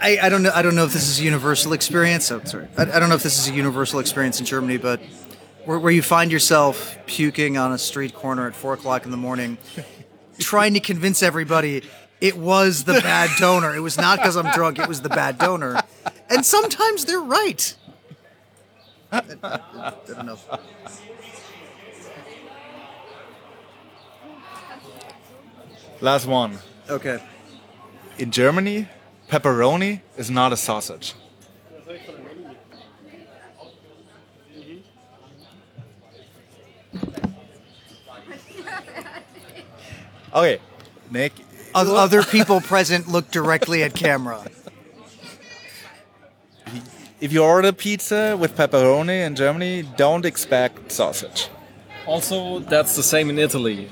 I, 0.01 0.19
I, 0.23 0.29
don't 0.29 0.43
know. 0.43 0.53
I 0.55 0.63
don't 0.63 0.75
know 0.75 0.85
if 0.85 0.93
this 0.93 1.09
is 1.09 1.21
a 1.21 1.23
universal 1.23 1.73
experience. 1.73 2.31
Oh, 2.31 2.43
sorry. 2.45 2.69
I, 2.77 2.83
I 2.83 2.99
don't 2.99 3.09
know 3.09 3.15
if 3.15 3.23
this 3.23 3.39
is 3.39 3.49
a 3.49 3.55
universal 3.55 4.01
experience 4.01 4.41
in 4.41 4.47
Germany, 4.47 4.77
but 4.77 5.01
where, 5.65 5.79
where 5.79 5.93
you 5.93 6.03
find 6.03 6.31
yourself 6.33 6.97
puking 7.07 7.57
on 7.57 7.73
a 7.73 7.79
street 7.79 8.15
corner 8.15 8.47
at 8.47 8.55
four 8.55 8.75
o'clock 8.75 9.05
in 9.05 9.11
the 9.11 9.17
morning, 9.17 9.59
trying 10.39 10.75
to 10.75 10.81
convince 10.81 11.23
everybody 11.23 11.83
it 12.21 12.37
was 12.37 12.85
the 12.85 12.95
bad 12.95 13.31
döner. 13.31 13.75
It 13.75 13.81
was 13.81 13.97
not 13.97 14.19
because 14.19 14.37
I'm 14.37 14.53
drunk. 14.53 14.79
It 14.79 14.89
was 14.89 15.03
the 15.03 15.09
bad 15.09 15.39
döner, 15.39 15.83
and 16.31 16.45
sometimes 16.47 17.05
they're 17.05 17.21
right. 17.21 17.75
I- 19.11 19.23
I 19.43 19.95
don't 20.07 20.27
know. 20.27 20.39
Last 26.01 26.27
one. 26.27 26.59
Okay. 26.89 27.23
In 28.19 28.31
Germany, 28.31 28.89
pepperoni 29.33 30.03
is 30.19 30.31
not 30.31 30.53
a 30.53 30.57
sausage. 30.59 31.15
Okay, 40.35 40.59
Nick. 41.11 41.33
Oth- 41.75 41.89
Other 41.89 42.23
people 42.23 42.61
present 42.61 43.09
look 43.09 43.31
directly 43.31 43.83
at 43.83 43.95
camera. 43.95 44.45
If 47.21 47.33
you 47.33 47.45
order 47.45 47.73
pizza 47.73 48.37
with 48.39 48.57
pepperoni 48.57 49.25
in 49.27 49.37
Germany, 49.37 49.83
don't 49.97 50.25
expect 50.27 50.91
sausage. 50.91 51.49
Also, 52.07 52.59
that's 52.59 52.97
the 52.97 53.03
same 53.03 53.31
in 53.31 53.39
Italy. 53.39 53.89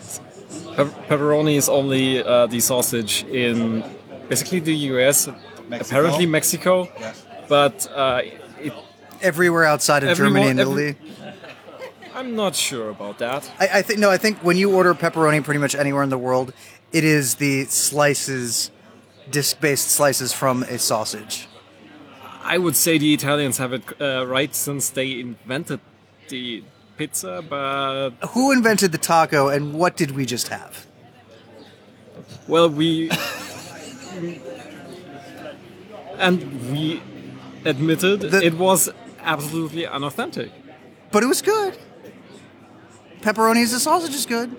Pep- 0.75 1.09
pepperoni 1.09 1.55
is 1.57 1.69
only 1.69 2.23
uh, 2.25 2.47
the 2.47 2.59
sausage 2.61 3.25
in 3.25 3.85
basically 4.31 4.61
the 4.61 4.75
US, 4.95 5.29
apparently 5.71 6.27
Mexico, 6.27 6.89
Yeah. 6.99 7.13
but 7.49 7.77
uh, 7.95 8.23
it, 8.67 8.73
Everywhere 9.21 9.65
outside 9.73 10.03
of 10.03 10.09
Everyone- 10.09 10.35
Germany 10.35 10.51
and 10.53 10.61
every- 10.61 10.89
Italy. 10.91 10.97
I'm 12.19 12.35
not 12.35 12.55
sure 12.57 12.89
about 12.97 13.19
that. 13.19 13.43
I, 13.63 13.67
I 13.79 13.83
think 13.83 13.99
no. 14.01 14.09
I 14.11 14.19
think 14.25 14.39
when 14.49 14.57
you 14.57 14.69
order 14.75 14.95
pepperoni, 14.95 15.43
pretty 15.45 15.61
much 15.61 15.75
anywhere 15.85 16.03
in 16.03 16.11
the 16.11 16.19
world, 16.29 16.49
it 16.93 17.05
is 17.05 17.35
the 17.37 17.65
slices, 17.67 18.71
disc-based 19.31 19.89
slices 19.99 20.33
from 20.33 20.63
a 20.65 20.77
sausage. 20.79 21.47
I 22.55 22.57
would 22.59 22.77
say 22.85 22.99
the 22.99 23.13
Italians 23.15 23.59
have 23.59 23.73
it 23.73 23.83
uh, 24.01 24.27
right 24.37 24.53
since 24.55 24.91
they 24.91 25.21
invented 25.21 25.81
the 26.29 26.65
pizza, 26.99 27.45
but 27.49 28.11
Who 28.35 28.51
invented 28.53 28.91
the 28.93 28.99
taco, 28.99 29.49
and 29.49 29.63
what 29.81 29.97
did 29.97 30.11
we 30.13 30.25
just 30.27 30.49
have? 30.49 30.87
well, 32.49 32.69
we 32.69 33.11
and 36.19 36.73
we 36.73 37.03
admitted 37.65 38.21
The- 38.21 38.45
it 38.45 38.55
was 38.55 38.91
absolutely 39.23 39.87
unauthentic. 39.87 40.51
But 41.11 41.23
it 41.23 41.27
was 41.27 41.43
good. 41.43 41.77
Pepperoni 43.21 43.63
as 43.63 43.73
a 43.73 43.81
sausage 43.81 44.15
is 44.15 44.27
good. 44.27 44.55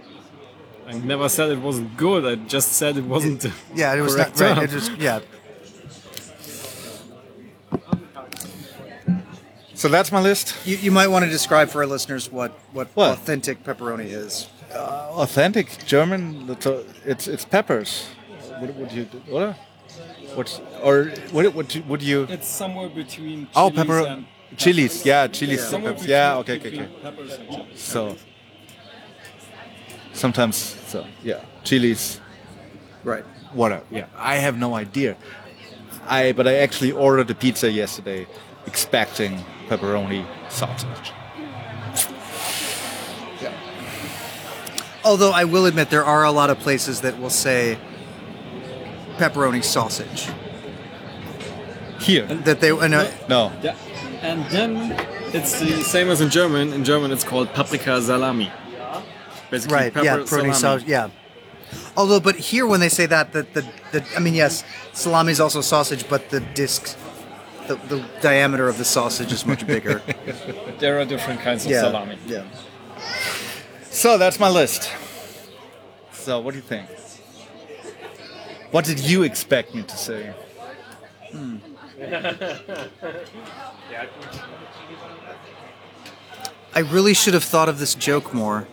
I 0.88 0.94
never 0.94 1.30
said 1.30 1.50
it 1.52 1.60
wasn't 1.60 1.96
good. 1.98 2.26
I 2.26 2.36
just 2.36 2.74
said 2.74 2.98
it 2.98 3.06
wasn't. 3.06 3.46
Yeah, 3.74 3.94
it 3.96 4.02
was 4.02 4.16
not 4.18 4.34
Correct 4.36 4.58
right. 4.58 4.64
It 4.64 4.70
term. 4.70 4.80
just 4.80 4.92
yeah. 5.00 5.20
So 9.74 9.88
that's 9.88 10.12
my 10.12 10.22
list. 10.22 10.56
You, 10.66 10.78
you 10.78 10.92
might 10.92 11.08
want 11.08 11.26
to 11.26 11.32
describe 11.32 11.70
for 11.70 11.80
our 11.82 11.88
listeners 11.88 12.32
what 12.32 12.52
what, 12.74 12.90
What? 12.94 13.12
authentic 13.14 13.64
pepperoni 13.64 14.06
is. 14.06 14.48
Uh, 14.72 15.10
authentic 15.24 15.86
German. 15.86 16.56
It's 17.06 17.28
it's 17.28 17.46
peppers. 17.46 18.08
What 18.62 18.76
would 18.76 18.92
you? 18.92 19.04
What? 19.28 19.56
What? 20.36 20.62
Or 20.84 21.06
what 21.32 21.54
would 21.56 21.74
you? 21.76 21.82
Would 21.88 22.04
you? 22.04 22.28
It's 22.30 22.48
somewhere 22.48 22.90
between 22.90 23.48
Oh, 23.56 23.72
pepper. 23.72 24.24
Chilies. 24.56 25.04
Yeah, 25.06 25.28
chilies. 25.28 25.66
Somewhere 25.68 25.94
peppers. 25.94 26.08
Yeah. 26.08 26.38
Okay. 26.38 26.58
between- 26.60 26.82
Okay. 26.82 26.92
Okay. 26.92 27.02
peppers 27.02 27.34
and 27.40 27.50
chilies. 27.50 27.80
So 27.82 28.16
sometimes. 30.14 30.56
So 30.88 31.06
yeah, 31.24 31.42
chilies. 31.64 32.20
Right. 33.04 33.26
Whatever. 33.54 33.82
Uh, 33.92 33.98
yeah. 33.98 34.06
I 34.16 34.36
have 34.36 34.58
no 34.58 34.76
idea. 34.76 35.16
I 36.08 36.32
but 36.34 36.48
I 36.48 36.56
actually 36.58 36.92
ordered 36.92 37.30
a 37.32 37.36
pizza 37.36 37.72
yesterday, 37.72 38.28
expecting 38.68 39.44
pepperoni 39.70 40.26
sausage. 40.50 41.12
Yeah. 43.42 43.54
Although 45.04 45.32
I 45.32 45.46
will 45.46 45.66
admit 45.66 45.90
there 45.90 46.06
are 46.06 46.24
a 46.26 46.32
lot 46.32 46.50
of 46.52 46.60
places 46.60 47.02
that 47.02 47.20
will 47.20 47.30
say 47.32 47.78
pepperoni 49.22 49.64
sausage. 49.64 50.30
Here. 52.00 52.26
That 52.26 52.60
they 52.60 52.72
and, 52.72 52.94
uh, 52.94 53.10
No. 53.30 53.52
Yeah, 53.62 53.76
and 54.22 54.44
then 54.46 54.94
it's 55.34 55.60
the 55.60 55.84
same 55.84 56.10
as 56.10 56.22
in 56.22 56.30
German. 56.30 56.74
In 56.74 56.84
German, 56.84 57.12
it's 57.12 57.24
called 57.24 57.54
paprika 57.54 58.02
salami. 58.02 58.52
Basically, 59.52 59.76
right. 59.76 59.94
pepper 59.94 60.06
Yeah. 60.06 60.18
Pepperoni 60.18 60.56
sausage. 60.56 60.88
Yeah. 60.88 61.10
Although, 61.96 62.20
but 62.20 62.36
here 62.36 62.66
when 62.66 62.80
they 62.80 62.90
say 62.90 63.06
that, 63.06 63.32
the, 63.34 63.44
the, 63.54 63.62
the 63.92 64.06
I 64.16 64.20
mean, 64.20 64.34
yes, 64.34 64.64
salami 64.94 65.32
is 65.32 65.40
also 65.40 65.62
sausage, 65.62 66.08
but 66.10 66.30
the 66.30 66.40
disc, 66.40 66.98
the, 67.68 67.76
the 67.76 68.04
diameter 68.22 68.68
of 68.68 68.78
the 68.78 68.86
sausage 68.86 69.32
is 69.32 69.46
much 69.46 69.66
bigger. 69.68 70.02
There 70.80 71.00
are 71.00 71.06
different 71.06 71.42
kinds 71.42 71.66
of 71.66 71.72
yeah. 71.72 71.82
salami. 71.82 72.18
Yeah. 72.26 72.44
So 73.92 74.18
that's 74.18 74.40
my 74.40 74.50
list. 74.50 74.92
So 76.12 76.40
what 76.40 76.52
do 76.52 76.58
you 76.58 76.64
think? 76.64 76.90
What 78.72 78.86
did 78.86 79.00
you 79.00 79.24
expect 79.24 79.76
me 79.76 79.84
to 79.84 79.98
say? 79.98 80.34
I 86.74 86.80
really 86.80 87.14
should 87.14 87.34
have 87.34 87.44
thought 87.44 87.68
of 87.68 87.80
this 87.80 87.96
joke 87.96 88.34
more. 88.34 88.68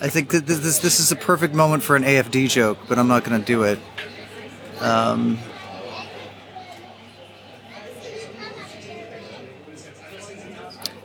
I 0.00 0.08
think 0.08 0.30
that 0.30 0.46
this, 0.46 0.58
this 0.58 0.78
this 0.78 1.00
is 1.00 1.12
a 1.12 1.16
perfect 1.16 1.54
moment 1.54 1.82
for 1.82 1.94
an 1.94 2.02
AFD 2.02 2.48
joke, 2.50 2.78
but 2.88 2.98
I'm 2.98 3.08
not 3.08 3.24
going 3.24 3.40
to 3.40 3.46
do 3.46 3.62
it. 3.62 3.78
Um, 4.80 5.38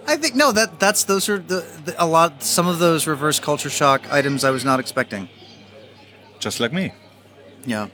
I 0.07 0.15
think 0.17 0.35
no 0.35 0.51
that 0.51 0.79
that's 0.79 1.03
those 1.05 1.29
are 1.29 1.37
the, 1.37 1.65
the 1.85 1.95
a 1.97 2.05
lot 2.05 2.43
some 2.43 2.67
of 2.67 2.79
those 2.79 3.07
reverse 3.07 3.39
culture 3.39 3.69
shock 3.69 4.11
items 4.11 4.43
I 4.43 4.51
was 4.51 4.65
not 4.65 4.79
expecting. 4.79 5.29
Just 6.39 6.59
like 6.59 6.73
me. 6.73 6.91
Yeah. 7.65 7.87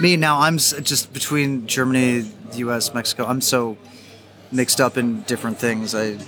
Me 0.00 0.16
now, 0.16 0.40
I'm 0.40 0.58
just 0.58 1.12
between 1.12 1.66
Germany, 1.66 2.20
the 2.50 2.58
U.S., 2.58 2.94
Mexico. 2.94 3.26
I'm 3.26 3.40
so 3.40 3.76
mixed 4.50 4.80
up 4.80 4.96
in 4.96 5.22
different 5.22 5.58
things. 5.58 5.94
I 5.94 6.18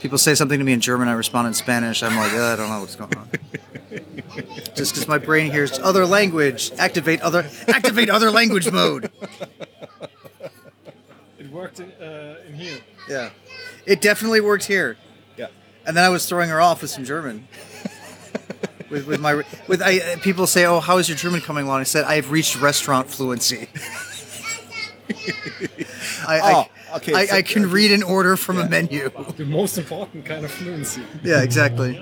people 0.00 0.18
say 0.18 0.34
something 0.34 0.58
to 0.58 0.64
me 0.64 0.72
in 0.72 0.80
German, 0.80 1.08
I 1.08 1.12
respond 1.12 1.48
in 1.48 1.54
Spanish. 1.54 2.02
I'm 2.02 2.16
like, 2.16 2.32
"Uh, 2.32 2.52
I 2.52 2.56
don't 2.56 2.68
know 2.68 2.80
what's 2.80 2.96
going 2.96 3.14
on. 3.16 3.28
just 4.74 4.92
because 4.92 5.06
my 5.08 5.18
brain 5.18 5.50
hears 5.50 5.78
other 5.78 6.04
language, 6.06 6.72
activate 6.78 7.20
other, 7.20 7.46
activate 7.68 8.10
other 8.10 8.30
language 8.30 8.70
mode. 8.70 9.10
It 11.38 11.50
worked 11.50 11.80
in, 11.80 11.90
uh, 11.92 12.36
in 12.46 12.54
here. 12.54 12.78
Yeah, 13.08 13.30
it 13.84 14.00
definitely 14.00 14.40
worked 14.40 14.64
here. 14.64 14.96
Yeah. 15.36 15.48
And 15.84 15.96
then 15.96 16.04
I 16.04 16.08
was 16.08 16.26
throwing 16.28 16.50
her 16.50 16.60
off 16.60 16.82
with 16.82 16.90
some 16.90 17.04
German. 17.04 17.48
With, 18.92 19.06
with 19.06 19.20
my 19.20 19.42
with 19.66 19.82
I 19.82 19.98
uh, 19.98 20.16
people 20.22 20.46
say, 20.46 20.64
"Oh, 20.66 20.80
how 20.80 20.98
is 20.98 21.08
your 21.08 21.16
German 21.16 21.40
coming 21.40 21.64
along?" 21.66 21.80
I 21.80 21.84
said, 21.84 22.04
"I've 22.04 22.30
reached 22.30 22.60
restaurant 22.60 23.08
fluency." 23.10 23.68
I, 26.28 26.40
Oh, 26.42 26.66
I, 26.92 26.96
okay, 26.96 27.12
I, 27.14 27.26
so- 27.26 27.36
I 27.36 27.42
can 27.42 27.70
read 27.70 27.90
an 27.92 28.02
order 28.02 28.36
from 28.36 28.58
a 28.58 28.68
menu. 28.68 29.10
The 29.36 29.44
most 29.44 29.76
important 29.78 30.24
kind 30.24 30.44
of 30.44 30.50
fluency. 30.50 31.02
Yeah, 31.24 31.42
exactly. 31.42 32.00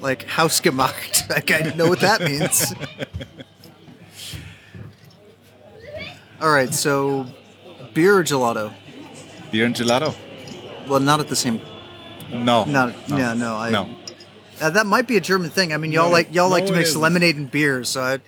Like 0.00 0.26
hausgemacht. 0.26 1.28
Like 1.30 1.50
I 1.52 1.72
know 1.76 1.88
what 1.88 2.00
that 2.00 2.20
means. 2.22 2.74
All 6.40 6.50
right, 6.50 6.74
so 6.74 7.26
beer 7.94 8.18
or 8.18 8.24
gelato? 8.24 8.72
Beer 9.52 9.64
and 9.66 9.74
gelato? 9.74 10.14
Well, 10.88 10.98
not 11.00 11.20
at 11.20 11.28
the 11.28 11.36
same. 11.36 11.60
No. 12.30 12.64
Not 12.64 12.94
yeah, 13.08 13.34
no. 13.34 13.56
I, 13.56 13.70
no. 13.70 13.88
Uh, 14.62 14.70
that 14.70 14.86
might 14.86 15.06
be 15.08 15.16
a 15.16 15.20
German 15.20 15.50
thing. 15.50 15.72
I 15.72 15.76
mean, 15.76 15.92
y'all 15.92 16.10
like 16.10 16.32
y'all 16.34 16.48
like 16.48 16.66
to 16.66 16.72
mix 16.72 16.94
lemonade 16.96 17.36
and 17.36 17.50
beer, 17.50 17.82
so 17.84 18.00
I, 18.00 18.18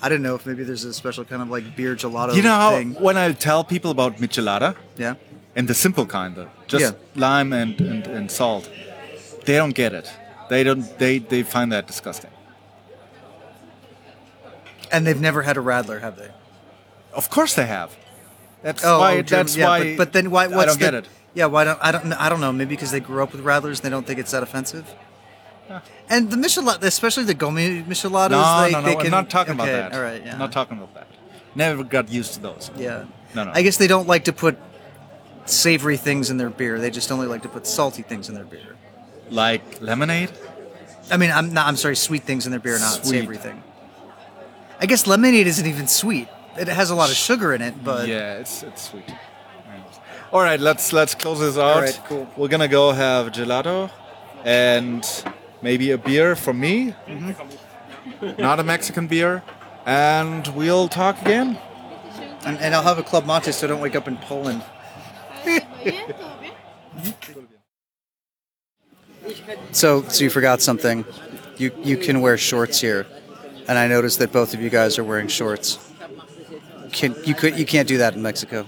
I 0.00 0.08
don't 0.08 0.22
know 0.22 0.34
if 0.36 0.46
maybe 0.46 0.62
there's 0.64 0.84
a 0.84 0.94
special 0.94 1.24
kind 1.24 1.42
of 1.42 1.48
like 1.50 1.76
beer 1.76 1.96
gelato 1.96 2.34
You 2.34 2.42
know 2.42 2.54
how 2.54 2.70
thing. 2.76 2.94
when 2.94 3.16
I 3.16 3.32
tell 3.32 3.64
people 3.64 3.90
about 3.90 4.16
michelada 4.18 4.76
Yeah. 4.96 5.14
and 5.56 5.66
the 5.68 5.74
simple 5.74 6.06
kind, 6.06 6.38
of 6.38 6.48
just 6.68 6.84
Yeah. 6.84 6.92
lime 7.16 7.52
and, 7.52 7.80
and, 7.80 8.06
and 8.06 8.30
salt, 8.30 8.70
they 9.46 9.56
don't 9.56 9.74
get 9.74 9.92
it. 9.92 10.10
They 10.48 10.62
don't. 10.64 10.82
They 10.98 11.18
they 11.18 11.42
find 11.42 11.70
that 11.72 11.86
disgusting. 11.86 12.30
And 14.92 15.06
they've 15.06 15.20
never 15.20 15.42
had 15.42 15.56
a 15.56 15.60
Radler, 15.60 16.00
have 16.00 16.16
they? 16.16 16.30
Of 17.12 17.30
course 17.30 17.54
they 17.54 17.66
have. 17.66 17.96
That's 18.62 18.84
Oh, 18.84 18.98
why. 18.98 19.12
oh, 19.18 19.22
German- 19.22 19.46
that's 19.46 19.56
yeah, 19.56 19.66
why. 19.68 19.78
But, 19.96 19.96
but 19.96 20.12
then 20.12 20.30
why? 20.30 20.44
I 20.46 20.64
don't 20.66 20.78
get 20.78 20.94
it. 20.94 21.06
Yeah, 21.34 21.46
why 21.46 21.64
don't 21.64 21.78
I 21.80 21.92
don't 21.92 22.12
I 22.14 22.28
don't 22.28 22.40
know. 22.40 22.52
Maybe 22.52 22.70
because 22.74 22.90
they 22.90 23.00
grew 23.00 23.22
up 23.22 23.32
with 23.32 23.44
Radlers, 23.44 23.76
and 23.78 23.82
they 23.86 23.90
don't 23.90 24.06
think 24.06 24.18
it's 24.18 24.32
that 24.32 24.42
offensive. 24.42 24.86
And 26.08 26.30
the 26.30 26.36
Michelada, 26.36 26.82
especially 26.84 27.24
the 27.24 27.34
Gomi 27.34 27.84
Micheladas, 27.86 28.30
No, 28.30 28.62
they, 28.62 28.72
no, 28.72 28.80
no. 28.80 29.00
I'm 29.00 29.10
not 29.10 29.30
talking 29.30 29.54
okay, 29.60 29.62
about 29.72 29.90
that. 29.90 29.96
All 29.96 30.02
right, 30.02 30.24
yeah. 30.24 30.32
I'm 30.32 30.38
not 30.38 30.52
talking 30.52 30.76
about 30.78 30.94
that. 30.94 31.06
Never 31.54 31.84
got 31.84 32.10
used 32.10 32.34
to 32.34 32.40
those. 32.40 32.70
yeah. 32.76 33.04
No, 33.34 33.44
no. 33.44 33.52
I 33.54 33.62
guess 33.62 33.76
they 33.76 33.86
don't 33.86 34.08
like 34.08 34.24
to 34.24 34.32
put 34.32 34.58
savory 35.46 35.96
things 35.96 36.30
in 36.30 36.36
their 36.36 36.50
beer. 36.50 36.78
They 36.80 36.90
just 36.90 37.10
only 37.12 37.26
like 37.26 37.42
to 37.42 37.48
put 37.48 37.66
salty 37.66 38.02
things 38.02 38.28
in 38.28 38.34
their 38.34 38.44
beer. 38.44 38.76
Like 39.30 39.80
lemonade. 39.80 40.30
I 41.10 41.16
mean, 41.16 41.30
I'm 41.30 41.52
not. 41.52 41.66
I'm 41.66 41.76
sorry, 41.76 41.96
sweet 41.96 42.24
things 42.24 42.46
in 42.46 42.50
their 42.50 42.60
beer, 42.60 42.78
not 42.78 43.04
Sweet. 43.04 43.20
savory 43.20 43.36
thing. 43.36 43.62
I 44.80 44.86
guess 44.86 45.06
lemonade 45.06 45.46
isn't 45.46 45.66
even 45.66 45.86
sweet. 45.86 46.28
It 46.56 46.68
has 46.68 46.90
a 46.90 46.94
lot 46.94 47.10
of 47.10 47.16
sugar 47.16 47.52
in 47.54 47.62
it, 47.62 47.74
but 47.84 48.08
yeah, 48.08 48.38
it's 48.38 48.62
it's 48.62 48.90
sweet. 48.90 49.04
All 50.32 50.40
right, 50.40 50.58
let's 50.60 50.92
let's 50.92 51.14
close 51.14 51.40
this 51.40 51.56
out. 51.58 51.80
right, 51.82 52.00
cool. 52.06 52.28
We're 52.36 52.48
gonna 52.48 52.68
go 52.68 52.92
have 52.92 53.32
gelato 53.32 53.90
and 54.44 55.04
maybe 55.62 55.90
a 55.92 55.98
beer 55.98 56.36
for 56.36 56.52
me, 56.52 56.94
Mm-hmm. 57.06 58.40
not 58.40 58.58
a 58.60 58.62
Mexican 58.64 59.06
beer, 59.06 59.42
and 59.86 60.46
we'll 60.48 60.88
talk 60.88 61.20
again. 61.22 61.58
and, 62.44 62.58
and 62.58 62.74
I'll 62.74 62.82
have 62.82 62.98
a 62.98 63.02
club 63.02 63.26
mate 63.26 63.52
so 63.54 63.66
I 63.66 63.68
don't 63.68 63.80
wake 63.80 63.94
up 63.96 64.08
in 64.08 64.16
Poland. 64.16 64.62
Muy 65.44 65.60
bien, 65.84 66.06
todo 66.08 66.38
bien. 66.40 66.52
So, 69.72 70.02
so 70.08 70.24
you 70.24 70.30
forgot 70.30 70.60
something. 70.60 71.04
You 71.56 71.70
you 71.82 71.96
can 71.96 72.20
wear 72.20 72.36
shorts 72.38 72.80
here, 72.80 73.06
and 73.68 73.78
I 73.78 73.86
noticed 73.86 74.18
that 74.18 74.32
both 74.32 74.54
of 74.54 74.60
you 74.62 74.70
guys 74.70 74.98
are 74.98 75.04
wearing 75.04 75.28
shorts. 75.28 75.78
Can 76.92 77.14
you 77.24 77.34
could 77.34 77.58
you 77.58 77.66
can't 77.66 77.86
do 77.88 77.98
that 77.98 78.14
in 78.14 78.22
Mexico. 78.22 78.66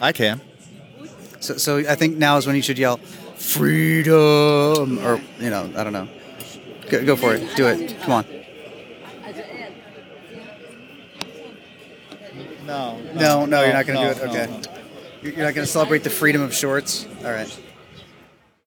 I 0.00 0.12
can. 0.12 0.40
So, 1.40 1.56
so 1.56 1.78
I 1.78 1.94
think 1.94 2.16
now 2.16 2.36
is 2.38 2.46
when 2.46 2.56
you 2.56 2.62
should 2.62 2.78
yell 2.78 2.98
freedom, 3.48 4.98
or 5.04 5.20
you 5.40 5.50
know, 5.50 5.70
I 5.76 5.84
don't 5.84 5.92
know. 5.92 6.08
Go, 6.90 7.04
go 7.04 7.16
for 7.16 7.34
it. 7.34 7.56
Do 7.56 7.66
it. 7.66 7.96
Come 8.02 8.12
on. 8.12 8.26
No. 12.66 13.00
No, 13.14 13.46
no, 13.46 13.64
you're 13.64 13.72
not 13.72 13.86
going 13.86 13.98
to 13.98 14.14
do 14.14 14.20
it. 14.20 14.28
Okay. 14.28 14.60
You're 15.22 15.44
not 15.44 15.54
going 15.54 15.66
to 15.66 15.66
celebrate 15.66 16.04
the 16.04 16.10
freedom 16.10 16.42
of 16.42 16.54
shorts. 16.54 17.06
All 17.24 17.32
right. 17.32 17.60